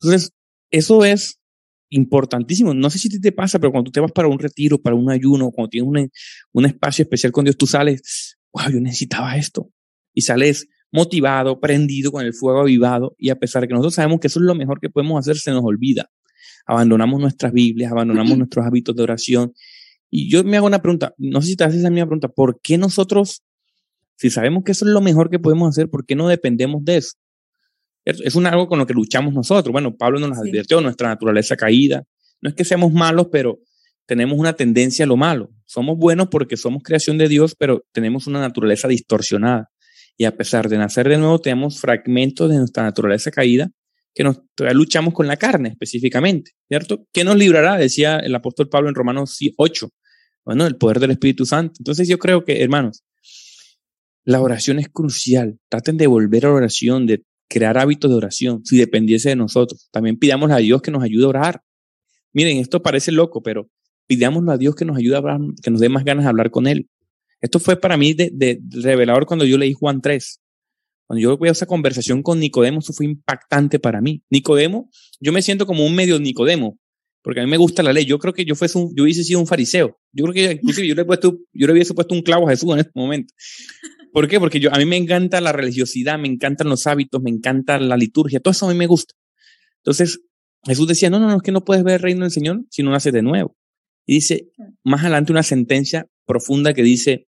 Entonces, 0.00 0.32
eso 0.70 1.04
es 1.04 1.38
importantísimo. 1.90 2.72
No 2.72 2.88
sé 2.88 2.98
si 2.98 3.20
te 3.20 3.32
pasa, 3.32 3.58
pero 3.58 3.70
cuando 3.70 3.90
tú 3.90 3.92
te 3.92 4.00
vas 4.00 4.12
para 4.12 4.28
un 4.28 4.38
retiro, 4.38 4.80
para 4.80 4.96
un 4.96 5.10
ayuno, 5.10 5.50
cuando 5.50 5.68
tienes 5.68 5.88
un, 5.88 6.10
un 6.52 6.64
espacio 6.64 7.02
especial 7.02 7.30
con 7.30 7.44
Dios, 7.44 7.58
tú 7.58 7.66
sales, 7.66 8.38
wow, 8.54 8.70
yo 8.72 8.80
necesitaba 8.80 9.36
esto. 9.36 9.70
Y 10.14 10.22
sales 10.22 10.66
motivado, 10.90 11.60
prendido 11.60 12.10
con 12.10 12.24
el 12.24 12.32
fuego 12.32 12.60
avivado, 12.60 13.14
y 13.18 13.28
a 13.28 13.38
pesar 13.38 13.62
de 13.62 13.68
que 13.68 13.74
nosotros 13.74 13.94
sabemos 13.94 14.20
que 14.20 14.28
eso 14.28 14.40
es 14.40 14.46
lo 14.46 14.54
mejor 14.54 14.80
que 14.80 14.88
podemos 14.88 15.18
hacer, 15.18 15.36
se 15.36 15.50
nos 15.50 15.62
olvida 15.62 16.10
abandonamos 16.66 17.20
nuestras 17.20 17.52
Biblias, 17.52 17.92
abandonamos 17.92 18.36
nuestros 18.38 18.64
hábitos 18.66 18.94
de 18.96 19.02
oración. 19.02 19.52
Y 20.10 20.30
yo 20.30 20.44
me 20.44 20.56
hago 20.56 20.66
una 20.66 20.82
pregunta, 20.82 21.14
no 21.18 21.40
sé 21.40 21.48
si 21.48 21.56
te 21.56 21.64
haces 21.64 21.80
esa 21.80 21.90
misma 21.90 22.06
pregunta, 22.06 22.28
¿por 22.28 22.60
qué 22.60 22.78
nosotros 22.78 23.42
Si 24.16 24.30
sabemos 24.30 24.62
que 24.62 24.72
eso 24.72 24.84
es 24.84 24.92
lo 24.92 25.00
mejor 25.00 25.30
que 25.30 25.38
podemos 25.38 25.68
hacer, 25.68 25.88
¿por 25.88 26.06
qué 26.06 26.14
no 26.14 26.28
dependemos 26.28 26.84
de 26.84 26.98
eso? 26.98 27.16
Es 28.04 28.34
un 28.34 28.46
algo 28.46 28.68
con 28.68 28.78
lo 28.78 28.86
que 28.86 28.94
luchamos 28.94 29.32
nosotros. 29.32 29.72
Bueno, 29.72 29.96
Pablo 29.96 30.20
nos 30.20 30.38
advirtió, 30.38 30.80
nuestra 30.80 31.08
naturaleza 31.08 31.56
caída. 31.56 32.04
No 32.40 32.48
es 32.50 32.54
que 32.54 32.64
seamos 32.64 32.92
malos, 32.92 33.28
pero 33.30 33.60
tenemos 34.06 34.38
una 34.38 34.52
tendencia 34.52 35.04
a 35.04 35.08
lo 35.08 35.16
malo. 35.16 35.50
Somos 35.64 35.96
buenos 35.98 36.28
porque 36.28 36.56
somos 36.56 36.82
creación 36.82 37.16
de 37.16 37.28
Dios, 37.28 37.54
pero 37.56 37.84
tenemos 37.92 38.26
una 38.26 38.40
naturaleza 38.40 38.88
distorsionada. 38.88 39.70
Y 40.16 40.24
a 40.24 40.36
pesar 40.36 40.68
de 40.68 40.78
nacer 40.78 41.08
de 41.08 41.16
nuevo, 41.16 41.40
tenemos 41.40 41.80
fragmentos 41.80 42.50
de 42.50 42.58
nuestra 42.58 42.82
naturaleza 42.82 43.30
caída 43.30 43.70
que 44.14 44.24
nos 44.24 44.42
luchamos 44.74 45.14
con 45.14 45.26
la 45.26 45.36
carne 45.36 45.70
específicamente, 45.70 46.52
¿cierto? 46.68 47.06
¿Qué 47.12 47.24
nos 47.24 47.36
librará? 47.36 47.76
Decía 47.76 48.18
el 48.18 48.34
apóstol 48.34 48.68
Pablo 48.68 48.88
en 48.88 48.94
Romanos 48.94 49.38
8. 49.56 49.88
Bueno, 50.44 50.66
el 50.66 50.76
poder 50.76 51.00
del 51.00 51.12
Espíritu 51.12 51.46
Santo. 51.46 51.74
Entonces 51.78 52.08
yo 52.08 52.18
creo 52.18 52.44
que, 52.44 52.62
hermanos, 52.62 53.04
la 54.24 54.40
oración 54.40 54.78
es 54.78 54.88
crucial. 54.88 55.58
Traten 55.68 55.96
de 55.96 56.06
volver 56.06 56.46
a 56.46 56.48
la 56.48 56.54
oración, 56.54 57.06
de 57.06 57.24
crear 57.48 57.78
hábitos 57.78 58.10
de 58.10 58.16
oración, 58.16 58.64
si 58.64 58.76
dependiese 58.76 59.30
de 59.30 59.36
nosotros. 59.36 59.88
También 59.92 60.18
pidamos 60.18 60.50
a 60.50 60.56
Dios 60.56 60.82
que 60.82 60.90
nos 60.90 61.02
ayude 61.02 61.24
a 61.24 61.28
orar. 61.28 61.62
Miren, 62.32 62.58
esto 62.58 62.82
parece 62.82 63.12
loco, 63.12 63.42
pero 63.42 63.70
pidámoslo 64.06 64.52
a 64.52 64.58
Dios 64.58 64.74
que 64.74 64.84
nos 64.84 64.96
ayude 64.96 65.14
a 65.14 65.18
hablar, 65.18 65.40
que 65.62 65.70
nos 65.70 65.80
dé 65.80 65.88
más 65.88 66.04
ganas 66.04 66.24
de 66.24 66.30
hablar 66.30 66.50
con 66.50 66.66
Él. 66.66 66.88
Esto 67.40 67.58
fue 67.58 67.76
para 67.76 67.96
mí 67.96 68.14
de, 68.14 68.60
revelador 68.70 69.26
cuando 69.26 69.44
yo 69.44 69.58
leí 69.58 69.72
Juan 69.72 70.00
3. 70.00 70.40
Cuando 71.12 71.36
yo 71.36 71.44
a 71.44 71.50
esa 71.50 71.66
conversación 71.66 72.22
con 72.22 72.40
Nicodemo, 72.40 72.78
eso 72.78 72.94
fue 72.94 73.04
impactante 73.04 73.78
para 73.78 74.00
mí. 74.00 74.22
Nicodemo, 74.30 74.88
yo 75.20 75.30
me 75.30 75.42
siento 75.42 75.66
como 75.66 75.84
un 75.84 75.94
medio 75.94 76.18
Nicodemo, 76.18 76.78
porque 77.22 77.40
a 77.40 77.44
mí 77.44 77.50
me 77.50 77.58
gusta 77.58 77.82
la 77.82 77.92
ley. 77.92 78.06
Yo 78.06 78.18
creo 78.18 78.32
que 78.32 78.46
yo 78.46 78.54
fuese 78.54 78.78
un, 78.78 78.94
yo 78.96 79.02
hubiese 79.02 79.22
sido 79.22 79.38
un 79.38 79.46
fariseo. 79.46 80.00
Yo 80.10 80.24
creo 80.24 80.32
que 80.32 80.52
inclusive 80.62 80.88
yo 80.88 80.94
le 80.94 81.02
he 81.02 81.04
puesto, 81.04 81.38
yo 81.52 81.66
le 81.66 81.74
hubiese 81.74 81.92
puesto 81.92 82.14
un 82.14 82.22
clavo 82.22 82.48
a 82.48 82.52
Jesús 82.52 82.72
en 82.72 82.78
este 82.78 82.92
momento. 82.94 83.34
¿Por 84.10 84.26
qué? 84.26 84.40
Porque 84.40 84.58
yo, 84.58 84.72
a 84.72 84.78
mí 84.78 84.86
me 84.86 84.96
encanta 84.96 85.42
la 85.42 85.52
religiosidad, 85.52 86.18
me 86.18 86.28
encantan 86.28 86.70
los 86.70 86.86
hábitos, 86.86 87.20
me 87.20 87.28
encanta 87.28 87.78
la 87.78 87.98
liturgia, 87.98 88.40
todo 88.40 88.52
eso 88.52 88.64
a 88.64 88.72
mí 88.72 88.78
me 88.78 88.86
gusta. 88.86 89.12
Entonces, 89.84 90.18
Jesús 90.64 90.88
decía, 90.88 91.10
no, 91.10 91.20
no, 91.20 91.28
no, 91.28 91.36
es 91.36 91.42
que 91.42 91.52
no 91.52 91.62
puedes 91.62 91.84
ver 91.84 91.96
el 91.96 92.00
reino 92.00 92.22
del 92.22 92.30
Señor 92.30 92.64
si 92.70 92.82
no 92.82 92.90
naces 92.90 93.12
de 93.12 93.20
nuevo. 93.20 93.54
Y 94.06 94.14
dice 94.14 94.48
más 94.82 95.02
adelante 95.02 95.30
una 95.30 95.42
sentencia 95.42 96.06
profunda 96.24 96.72
que 96.72 96.82
dice, 96.82 97.26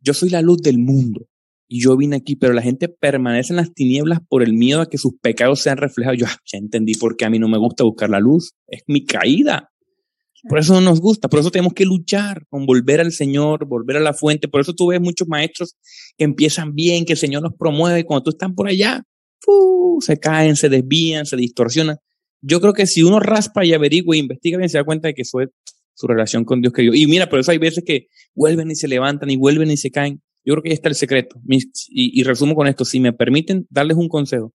yo 0.00 0.14
soy 0.14 0.30
la 0.30 0.40
luz 0.40 0.62
del 0.62 0.78
mundo 0.78 1.26
y 1.68 1.82
yo 1.82 1.96
vine 1.96 2.16
aquí, 2.16 2.36
pero 2.36 2.52
la 2.52 2.62
gente 2.62 2.88
permanece 2.88 3.52
en 3.52 3.56
las 3.56 3.72
tinieblas 3.72 4.20
por 4.28 4.42
el 4.42 4.52
miedo 4.52 4.80
a 4.80 4.88
que 4.88 4.98
sus 4.98 5.14
pecados 5.20 5.60
sean 5.60 5.78
reflejados. 5.78 6.18
Yo 6.18 6.26
ah, 6.26 6.36
ya 6.44 6.58
entendí 6.58 6.94
por 6.94 7.16
qué 7.16 7.24
a 7.24 7.30
mí 7.30 7.38
no 7.38 7.48
me 7.48 7.58
gusta 7.58 7.84
buscar 7.84 8.10
la 8.10 8.20
luz, 8.20 8.52
es 8.66 8.82
mi 8.86 9.04
caída. 9.04 9.70
Por 10.46 10.58
eso 10.58 10.74
no 10.74 10.82
nos 10.82 11.00
gusta, 11.00 11.28
por 11.28 11.40
eso 11.40 11.50
tenemos 11.50 11.72
que 11.72 11.86
luchar 11.86 12.46
con 12.50 12.66
volver 12.66 13.00
al 13.00 13.12
Señor, 13.12 13.64
volver 13.66 13.96
a 13.96 14.00
la 14.00 14.12
fuente. 14.12 14.46
Por 14.46 14.60
eso 14.60 14.74
tú 14.74 14.88
ves 14.88 15.00
muchos 15.00 15.26
maestros 15.26 15.74
que 16.18 16.24
empiezan 16.24 16.74
bien, 16.74 17.06
que 17.06 17.14
el 17.14 17.18
Señor 17.18 17.42
los 17.42 17.54
promueve 17.58 18.00
y 18.00 18.04
cuando 18.04 18.24
tú 18.24 18.30
estás 18.30 18.52
por 18.54 18.68
allá, 18.68 19.02
se 20.00 20.18
caen, 20.18 20.56
se 20.56 20.68
desvían, 20.68 21.24
se 21.24 21.36
distorsionan. 21.36 21.96
Yo 22.42 22.60
creo 22.60 22.74
que 22.74 22.86
si 22.86 23.02
uno 23.02 23.20
raspa 23.20 23.64
y 23.64 23.72
averigua 23.72 24.16
e 24.16 24.18
investiga 24.18 24.58
bien, 24.58 24.68
se 24.68 24.76
da 24.76 24.84
cuenta 24.84 25.08
de 25.08 25.14
que 25.14 25.22
es 25.22 25.30
su 25.30 26.06
relación 26.06 26.44
con 26.44 26.60
Dios 26.60 26.74
que 26.74 26.82
Y 26.82 27.06
mira, 27.06 27.28
por 27.28 27.40
eso 27.40 27.50
hay 27.50 27.58
veces 27.58 27.84
que 27.86 28.08
vuelven 28.34 28.70
y 28.70 28.74
se 28.74 28.86
levantan 28.88 29.30
y 29.30 29.36
vuelven 29.36 29.70
y 29.70 29.78
se 29.78 29.90
caen. 29.90 30.20
Yo 30.44 30.54
creo 30.54 30.62
que 30.62 30.68
ahí 30.70 30.74
está 30.74 30.88
el 30.88 30.94
secreto. 30.94 31.40
Y, 31.88 32.22
resumo 32.22 32.54
con 32.54 32.66
esto, 32.66 32.84
si 32.84 33.00
me 33.00 33.12
permiten 33.12 33.66
darles 33.70 33.96
un 33.96 34.08
consejo, 34.08 34.52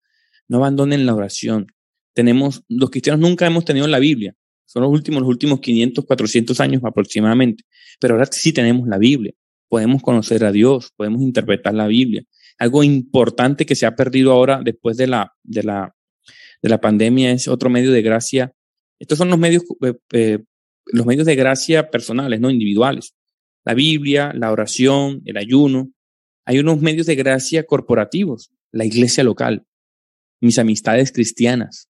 no 0.49 0.59
abandonen 0.59 1.07
la 1.07 1.15
oración. 1.15 1.67
Tenemos, 2.13 2.65
los 2.69 2.91
cristianos 2.91 3.21
nunca 3.21 3.47
hemos 3.47 3.65
tenido 3.65 3.87
la 3.87 3.99
Biblia, 3.99 4.35
son 4.65 4.83
los 4.83 4.91
últimos, 4.91 5.21
los 5.21 5.29
últimos 5.29 5.61
500, 5.61 6.05
400 6.05 6.61
años 6.61 6.83
aproximadamente. 6.85 7.65
Pero 8.01 8.15
ahora 8.15 8.27
sí 8.31 8.53
tenemos 8.53 8.89
la 8.89 8.99
Biblia. 8.99 9.33
Podemos 9.69 10.03
conocer 10.03 10.45
a 10.45 10.53
Dios, 10.53 10.93
podemos 10.97 11.23
interpretar 11.23 11.75
la 11.75 11.87
Biblia. 11.87 12.23
Algo 12.59 12.83
importante 12.83 13.67
que 13.67 13.77
se 13.77 13.87
ha 13.87 13.95
perdido 13.95 14.33
ahora 14.33 14.61
después 14.65 14.97
de 14.97 15.07
la, 15.07 15.35
de 15.43 15.63
la, 15.63 15.95
de 16.63 16.69
la 16.69 16.81
pandemia 16.81 17.33
es 17.33 17.49
otro 17.49 17.71
medio 17.71 17.93
de 17.93 18.03
gracia. 18.03 18.53
Estos 18.99 19.19
son 19.19 19.29
los 19.29 19.39
medios, 19.39 19.63
eh, 19.83 19.95
eh, 20.13 20.39
los 20.87 21.07
medios 21.07 21.27
de 21.27 21.37
gracia 21.37 21.91
personales, 21.91 22.41
no 22.41 22.51
individuales. 22.51 23.15
La 23.67 23.75
Biblia, 23.75 24.33
la 24.33 24.53
oración, 24.53 25.23
el 25.25 25.37
ayuno. 25.37 25.91
Hay 26.45 26.61
unos 26.61 26.81
medios 26.81 27.07
de 27.07 27.17
gracia 27.17 27.65
corporativos, 27.65 28.53
la 28.71 28.85
iglesia 28.85 29.25
local, 29.25 29.67
mis 30.41 30.59
amistades 30.61 31.11
cristianas, 31.11 31.91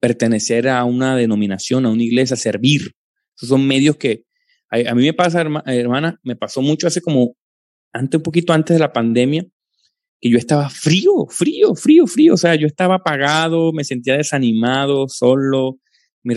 pertenecer 0.00 0.68
a 0.68 0.84
una 0.84 1.16
denominación, 1.16 1.84
a 1.84 1.90
una 1.90 2.04
iglesia, 2.04 2.36
servir. 2.36 2.92
Esos 3.36 3.48
son 3.48 3.66
medios 3.66 3.96
que 3.96 4.22
a, 4.70 4.94
mí 4.94 5.02
me 5.02 5.12
pasa, 5.12 5.40
hermana, 5.40 6.20
me 6.22 6.36
pasó 6.36 6.62
mucho 6.62 6.86
hace 6.86 7.00
como, 7.00 7.36
antes, 7.92 8.18
un 8.18 8.22
poquito 8.22 8.52
antes 8.52 8.76
de 8.76 8.80
la 8.80 8.92
pandemia, 8.92 9.44
que 10.20 10.30
yo 10.30 10.38
estaba 10.38 10.70
frío, 10.70 11.26
frío, 11.28 11.74
frío, 11.74 12.06
frío. 12.06 12.34
O 12.34 12.36
sea, 12.36 12.54
yo 12.54 12.68
estaba 12.68 12.96
apagado, 12.96 13.72
me 13.72 13.82
sentía 13.82 14.16
desanimado, 14.16 15.08
solo. 15.08 15.80
Mi 16.22 16.36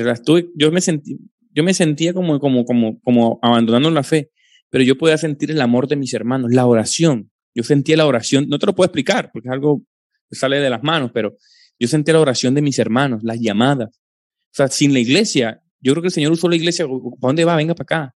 yo 0.56 0.72
me 0.72 0.82
sentí, 0.82 1.20
yo 1.52 1.64
me 1.64 1.76
sentía 1.76 2.14
como, 2.14 2.40
como, 2.40 2.66
como, 2.66 3.00
como 3.02 3.40
abandonando 3.42 3.92
la 3.92 4.04
fe, 4.04 4.32
pero 4.70 4.84
yo 4.84 4.98
podía 4.98 5.18
sentir 5.18 5.52
el 5.52 5.62
amor 5.62 5.88
de 5.88 5.96
mis 5.96 6.14
hermanos, 6.14 6.52
la 6.52 6.66
oración. 6.66 7.32
Yo 7.56 7.64
sentía 7.64 7.98
la 7.98 8.06
oración, 8.06 8.48
no 8.50 8.60
te 8.60 8.66
lo 8.66 8.76
puedo 8.76 8.86
explicar 8.86 9.32
porque 9.32 9.48
es 9.48 9.54
algo 9.54 9.84
sale 10.32 10.60
de 10.60 10.70
las 10.70 10.84
manos, 10.84 11.12
pero 11.14 11.38
yo 11.80 11.88
sentía 11.88 12.14
la 12.14 12.22
oración 12.22 12.54
de 12.54 12.62
mis 12.62 12.80
hermanos, 12.80 13.24
las 13.24 13.40
llamadas. 13.40 13.90
O 13.90 14.56
sea, 14.58 14.68
sin 14.68 14.94
la 14.94 15.00
iglesia, 15.00 15.62
yo 15.80 15.94
creo 15.94 16.02
que 16.02 16.08
el 16.08 16.14
Señor 16.14 16.32
usó 16.32 16.50
la 16.50 16.56
iglesia, 16.56 16.86
¿para 16.86 17.00
dónde 17.22 17.46
va? 17.46 17.56
Venga 17.56 17.76
para 17.76 17.84
acá. 17.84 18.16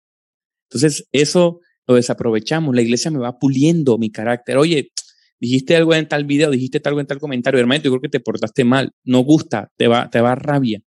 Entonces, 0.69 1.07
eso 1.11 1.59
lo 1.87 1.95
desaprovechamos. 1.95 2.75
La 2.75 2.81
iglesia 2.81 3.11
me 3.11 3.19
va 3.19 3.37
puliendo 3.37 3.97
mi 3.97 4.11
carácter. 4.11 4.57
Oye, 4.57 4.91
dijiste 5.39 5.75
algo 5.75 5.93
en 5.93 6.07
tal 6.07 6.25
video, 6.25 6.49
dijiste 6.49 6.81
algo 6.85 6.99
en 6.99 7.07
tal 7.07 7.19
comentario, 7.19 7.59
hermano, 7.59 7.81
yo 7.83 7.91
creo 7.91 8.01
que 8.01 8.09
te 8.09 8.19
portaste 8.19 8.63
mal. 8.63 8.91
No 9.03 9.19
gusta, 9.19 9.71
te 9.75 9.87
va, 9.87 10.09
te 10.09 10.21
va 10.21 10.35
rabia, 10.35 10.81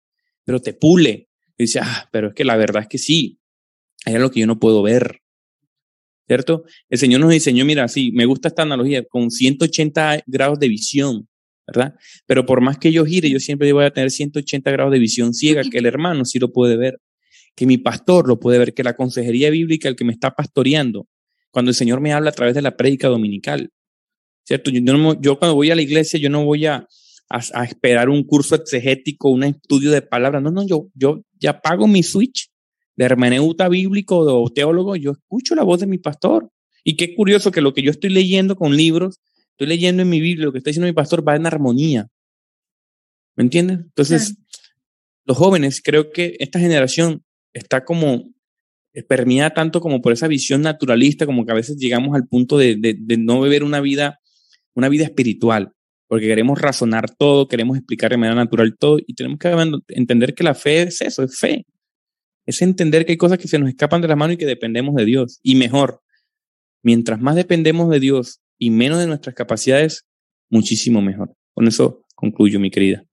pero 0.43 0.59
te 0.59 0.73
pule. 0.73 1.29
Dice, 1.57 1.79
ah, 1.81 2.09
pero 2.11 2.29
es 2.29 2.33
que 2.33 2.43
la 2.43 2.55
verdad 2.55 2.83
es 2.83 2.87
que 2.87 2.97
sí, 2.97 3.39
hay 4.05 4.15
algo 4.15 4.31
que 4.31 4.39
yo 4.39 4.47
no 4.47 4.59
puedo 4.59 4.81
ver. 4.81 5.19
¿Cierto? 6.27 6.63
El 6.89 6.97
Señor 6.97 7.21
nos 7.21 7.31
diseñó, 7.31 7.65
mira, 7.65 7.87
sí, 7.87 8.11
me 8.13 8.25
gusta 8.25 8.47
esta 8.47 8.61
analogía, 8.61 9.03
con 9.03 9.29
180 9.29 10.23
grados 10.25 10.59
de 10.59 10.69
visión. 10.69 11.27
¿verdad? 11.65 11.95
Pero 12.25 12.45
por 12.45 12.61
más 12.61 12.77
que 12.77 12.91
yo 12.91 13.05
gire, 13.05 13.29
yo 13.29 13.39
siempre 13.39 13.71
voy 13.71 13.85
a 13.85 13.91
tener 13.91 14.11
180 14.11 14.69
grados 14.71 14.91
de 14.91 14.99
visión 14.99 15.33
ciega, 15.33 15.63
que 15.63 15.77
el 15.77 15.85
hermano 15.85 16.25
sí 16.25 16.39
lo 16.39 16.51
puede 16.51 16.75
ver, 16.75 16.99
que 17.55 17.65
mi 17.65 17.77
pastor 17.77 18.27
lo 18.27 18.39
puede 18.39 18.59
ver, 18.59 18.73
que 18.73 18.83
la 18.83 18.95
consejería 18.95 19.49
bíblica, 19.49 19.87
el 19.87 19.95
que 19.95 20.03
me 20.03 20.11
está 20.11 20.31
pastoreando, 20.31 21.07
cuando 21.51 21.69
el 21.69 21.75
Señor 21.75 22.01
me 22.01 22.13
habla 22.13 22.31
a 22.31 22.33
través 22.33 22.55
de 22.55 22.61
la 22.61 22.75
prédica 22.75 23.07
dominical, 23.07 23.71
¿cierto? 24.43 24.71
Yo, 24.71 25.21
yo, 25.21 25.39
cuando 25.39 25.55
voy 25.55 25.71
a 25.71 25.75
la 25.75 25.81
iglesia, 25.81 26.19
yo 26.19 26.29
no 26.29 26.43
voy 26.43 26.65
a, 26.65 26.85
a, 27.29 27.63
esperar 27.63 28.09
un 28.09 28.23
curso 28.23 28.55
exegético, 28.55 29.29
un 29.29 29.43
estudio 29.43 29.91
de 29.91 30.01
palabras, 30.01 30.41
no, 30.41 30.51
no, 30.51 30.67
yo, 30.67 30.89
yo 30.93 31.23
ya 31.39 31.61
pago 31.61 31.87
mi 31.87 32.03
switch 32.03 32.49
de 32.95 33.05
hermeneuta 33.05 33.69
bíblico 33.69 34.19
o 34.19 34.49
teólogo, 34.49 34.95
yo 34.95 35.11
escucho 35.11 35.55
la 35.55 35.63
voz 35.63 35.79
de 35.79 35.87
mi 35.87 35.97
pastor. 35.97 36.49
Y 36.83 36.95
qué 36.95 37.15
curioso 37.15 37.51
que 37.51 37.61
lo 37.61 37.73
que 37.73 37.81
yo 37.81 37.91
estoy 37.91 38.09
leyendo 38.09 38.55
con 38.55 38.75
libros 38.75 39.19
estoy 39.53 39.67
leyendo 39.67 40.01
en 40.01 40.09
mi 40.09 40.19
Biblia, 40.19 40.45
lo 40.45 40.51
que 40.51 40.57
está 40.57 40.69
diciendo 40.69 40.87
mi 40.87 40.93
pastor 40.93 41.27
va 41.27 41.35
en 41.35 41.45
armonía. 41.45 42.07
¿Me 43.35 43.43
entiendes? 43.43 43.79
Entonces, 43.79 44.37
los 45.25 45.37
jóvenes, 45.37 45.81
creo 45.83 46.11
que 46.11 46.35
esta 46.39 46.59
generación 46.59 47.23
está 47.53 47.85
como 47.85 48.31
permeada 49.07 49.51
tanto 49.51 49.79
como 49.81 50.01
por 50.01 50.13
esa 50.13 50.27
visión 50.27 50.61
naturalista, 50.61 51.25
como 51.25 51.45
que 51.45 51.51
a 51.51 51.55
veces 51.55 51.77
llegamos 51.77 52.15
al 52.15 52.27
punto 52.27 52.57
de, 52.57 52.75
de, 52.75 53.17
no 53.17 53.41
vivir 53.41 53.63
una 53.63 53.79
vida, 53.79 54.19
una 54.75 54.89
vida 54.89 55.05
espiritual, 55.05 55.71
porque 56.07 56.27
queremos 56.27 56.61
razonar 56.61 57.09
todo, 57.09 57.47
queremos 57.47 57.77
explicar 57.77 58.11
de 58.11 58.17
manera 58.17 58.35
natural 58.35 58.75
todo, 58.77 58.99
y 58.99 59.15
tenemos 59.15 59.39
que 59.39 59.49
entender 59.89 60.35
que 60.35 60.43
la 60.43 60.53
fe 60.53 60.83
es 60.83 61.01
eso, 61.01 61.23
es 61.23 61.39
fe. 61.39 61.65
Es 62.45 62.61
entender 62.61 63.05
que 63.05 63.13
hay 63.13 63.17
cosas 63.17 63.37
que 63.37 63.47
se 63.47 63.59
nos 63.59 63.69
escapan 63.69 64.01
de 64.01 64.07
las 64.07 64.17
manos 64.17 64.35
y 64.35 64.37
que 64.37 64.45
dependemos 64.45 64.95
de 64.95 65.05
Dios. 65.05 65.39
Y 65.43 65.55
mejor, 65.55 66.01
mientras 66.81 67.19
más 67.19 67.35
dependemos 67.35 67.89
de 67.89 67.99
Dios 67.99 68.41
y 68.57 68.69
menos 68.69 68.99
de 68.99 69.07
nuestras 69.07 69.35
capacidades, 69.35 70.05
muchísimo 70.49 71.01
mejor. 71.01 71.33
Con 71.53 71.67
eso 71.67 72.05
concluyo, 72.15 72.59
mi 72.59 72.71
querida. 72.71 73.03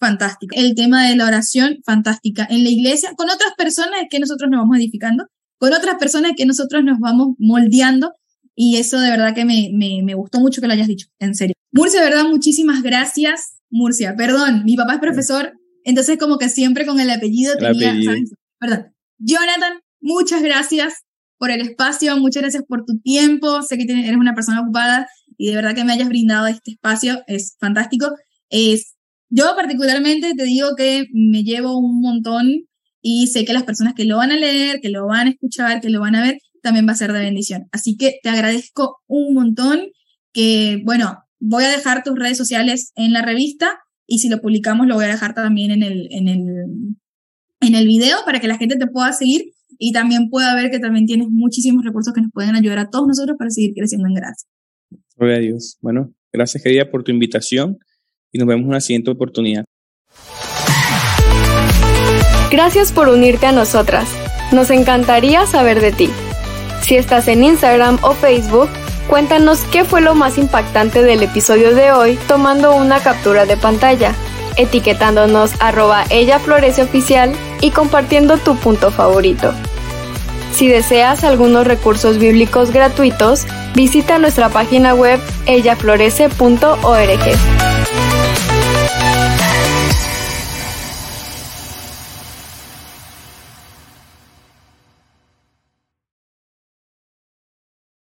Fantástico. 0.00 0.54
El 0.56 0.74
tema 0.74 1.08
de 1.08 1.16
la 1.16 1.26
oración, 1.26 1.78
fantástica. 1.84 2.46
En 2.48 2.62
la 2.62 2.70
iglesia, 2.70 3.10
con 3.16 3.28
otras 3.30 3.52
personas 3.56 4.02
que 4.08 4.20
nosotros 4.20 4.48
nos 4.50 4.60
vamos 4.60 4.78
edificando, 4.78 5.26
con 5.58 5.72
otras 5.72 5.96
personas 5.96 6.32
que 6.36 6.46
nosotros 6.46 6.84
nos 6.84 7.00
vamos 7.00 7.34
moldeando. 7.38 8.12
Y 8.54 8.76
eso 8.76 8.98
de 8.98 9.10
verdad 9.10 9.34
que 9.34 9.44
me, 9.44 9.70
me, 9.72 10.14
gustó 10.14 10.40
mucho 10.40 10.60
que 10.60 10.66
lo 10.66 10.72
hayas 10.72 10.88
dicho, 10.88 11.08
en 11.18 11.34
serio. 11.34 11.54
Murcia, 11.72 12.00
de 12.00 12.10
verdad, 12.10 12.24
muchísimas 12.24 12.82
gracias. 12.82 13.60
Murcia, 13.70 14.16
perdón, 14.16 14.64
mi 14.64 14.76
papá 14.76 14.94
es 14.94 15.00
profesor, 15.00 15.52
entonces 15.88 16.18
como 16.18 16.36
que 16.36 16.50
siempre 16.50 16.84
con 16.84 17.00
el 17.00 17.10
apellido 17.10 17.54
tenía, 17.56 17.94
Perdón. 18.60 18.94
Jonathan, 19.18 19.80
muchas 20.00 20.42
gracias 20.42 21.04
por 21.38 21.50
el 21.50 21.62
espacio, 21.62 22.14
muchas 22.18 22.42
gracias 22.42 22.64
por 22.68 22.84
tu 22.84 22.98
tiempo. 23.00 23.62
Sé 23.62 23.78
que 23.78 23.84
eres 23.84 24.16
una 24.16 24.34
persona 24.34 24.60
ocupada 24.60 25.08
y 25.38 25.48
de 25.48 25.56
verdad 25.56 25.74
que 25.74 25.84
me 25.84 25.94
hayas 25.94 26.10
brindado 26.10 26.46
este 26.46 26.72
espacio, 26.72 27.22
es 27.26 27.56
fantástico. 27.58 28.10
Es, 28.50 28.96
yo 29.30 29.54
particularmente 29.56 30.34
te 30.36 30.44
digo 30.44 30.76
que 30.76 31.06
me 31.14 31.42
llevo 31.42 31.78
un 31.78 32.02
montón 32.02 32.66
y 33.00 33.28
sé 33.28 33.46
que 33.46 33.54
las 33.54 33.62
personas 33.62 33.94
que 33.94 34.04
lo 34.04 34.18
van 34.18 34.32
a 34.32 34.36
leer, 34.36 34.80
que 34.82 34.90
lo 34.90 35.06
van 35.06 35.28
a 35.28 35.30
escuchar, 35.30 35.80
que 35.80 35.88
lo 35.88 36.00
van 36.00 36.16
a 36.16 36.22
ver, 36.22 36.38
también 36.62 36.86
va 36.86 36.92
a 36.92 36.96
ser 36.96 37.14
de 37.14 37.20
bendición. 37.20 37.66
Así 37.72 37.96
que 37.96 38.18
te 38.22 38.28
agradezco 38.28 38.98
un 39.06 39.32
montón 39.32 39.86
que, 40.34 40.82
bueno, 40.84 41.24
voy 41.40 41.64
a 41.64 41.70
dejar 41.70 42.02
tus 42.02 42.18
redes 42.18 42.36
sociales 42.36 42.92
en 42.94 43.14
la 43.14 43.22
revista 43.22 43.78
y 44.08 44.18
si 44.18 44.28
lo 44.28 44.40
publicamos 44.40 44.88
lo 44.88 44.96
voy 44.96 45.04
a 45.04 45.08
dejar 45.08 45.34
también 45.34 45.70
en 45.70 45.82
el, 45.84 46.08
en 46.10 46.26
el, 46.26 46.46
en 47.60 47.74
el 47.74 47.86
video 47.86 48.18
para 48.24 48.40
que 48.40 48.48
la 48.48 48.56
gente 48.56 48.76
te 48.76 48.88
pueda 48.88 49.12
seguir 49.12 49.52
y 49.78 49.92
también 49.92 50.30
pueda 50.30 50.54
ver 50.56 50.70
que 50.70 50.80
también 50.80 51.06
tienes 51.06 51.28
muchísimos 51.30 51.84
recursos 51.84 52.12
que 52.12 52.22
nos 52.22 52.32
pueden 52.32 52.56
ayudar 52.56 52.78
a 52.78 52.90
todos 52.90 53.06
nosotros 53.06 53.36
para 53.38 53.50
seguir 53.50 53.74
creciendo 53.74 54.08
en 54.08 54.14
gracia. 54.14 54.48
Gloria 55.16 55.36
a 55.36 55.40
Dios. 55.40 55.78
Bueno, 55.80 56.12
gracias 56.32 56.62
querida 56.62 56.90
por 56.90 57.04
tu 57.04 57.12
invitación 57.12 57.78
y 58.32 58.38
nos 58.38 58.48
vemos 58.48 58.64
en 58.64 58.70
una 58.70 58.80
siguiente 58.80 59.10
oportunidad. 59.10 59.64
Gracias 62.50 62.92
por 62.92 63.08
unirte 63.08 63.46
a 63.46 63.52
nosotras. 63.52 64.08
Nos 64.52 64.70
encantaría 64.70 65.44
saber 65.46 65.80
de 65.80 65.92
ti. 65.92 66.08
Si 66.80 66.96
estás 66.96 67.28
en 67.28 67.44
Instagram 67.44 67.98
o 68.02 68.14
Facebook, 68.14 68.70
cuéntanos 69.08 69.60
qué 69.72 69.84
fue 69.84 70.00
lo 70.00 70.14
más 70.14 70.38
impactante 70.38 71.02
del 71.02 71.22
episodio 71.22 71.74
de 71.74 71.92
hoy 71.92 72.18
tomando 72.28 72.76
una 72.76 73.00
captura 73.00 73.46
de 73.46 73.56
pantalla, 73.56 74.14
etiquetándonos 74.56 75.52
arroba 75.60 76.04
ella 76.10 76.38
florece 76.38 76.82
oficial 76.82 77.32
y 77.60 77.70
compartiendo 77.70 78.36
tu 78.38 78.56
punto 78.56 78.90
favorito. 78.90 79.52
Si 80.52 80.68
deseas 80.68 81.24
algunos 81.24 81.66
recursos 81.66 82.18
bíblicos 82.18 82.70
gratuitos, 82.70 83.46
visita 83.74 84.18
nuestra 84.18 84.48
página 84.48 84.94
web 84.94 85.20
ellaflorece.org. 85.46 88.07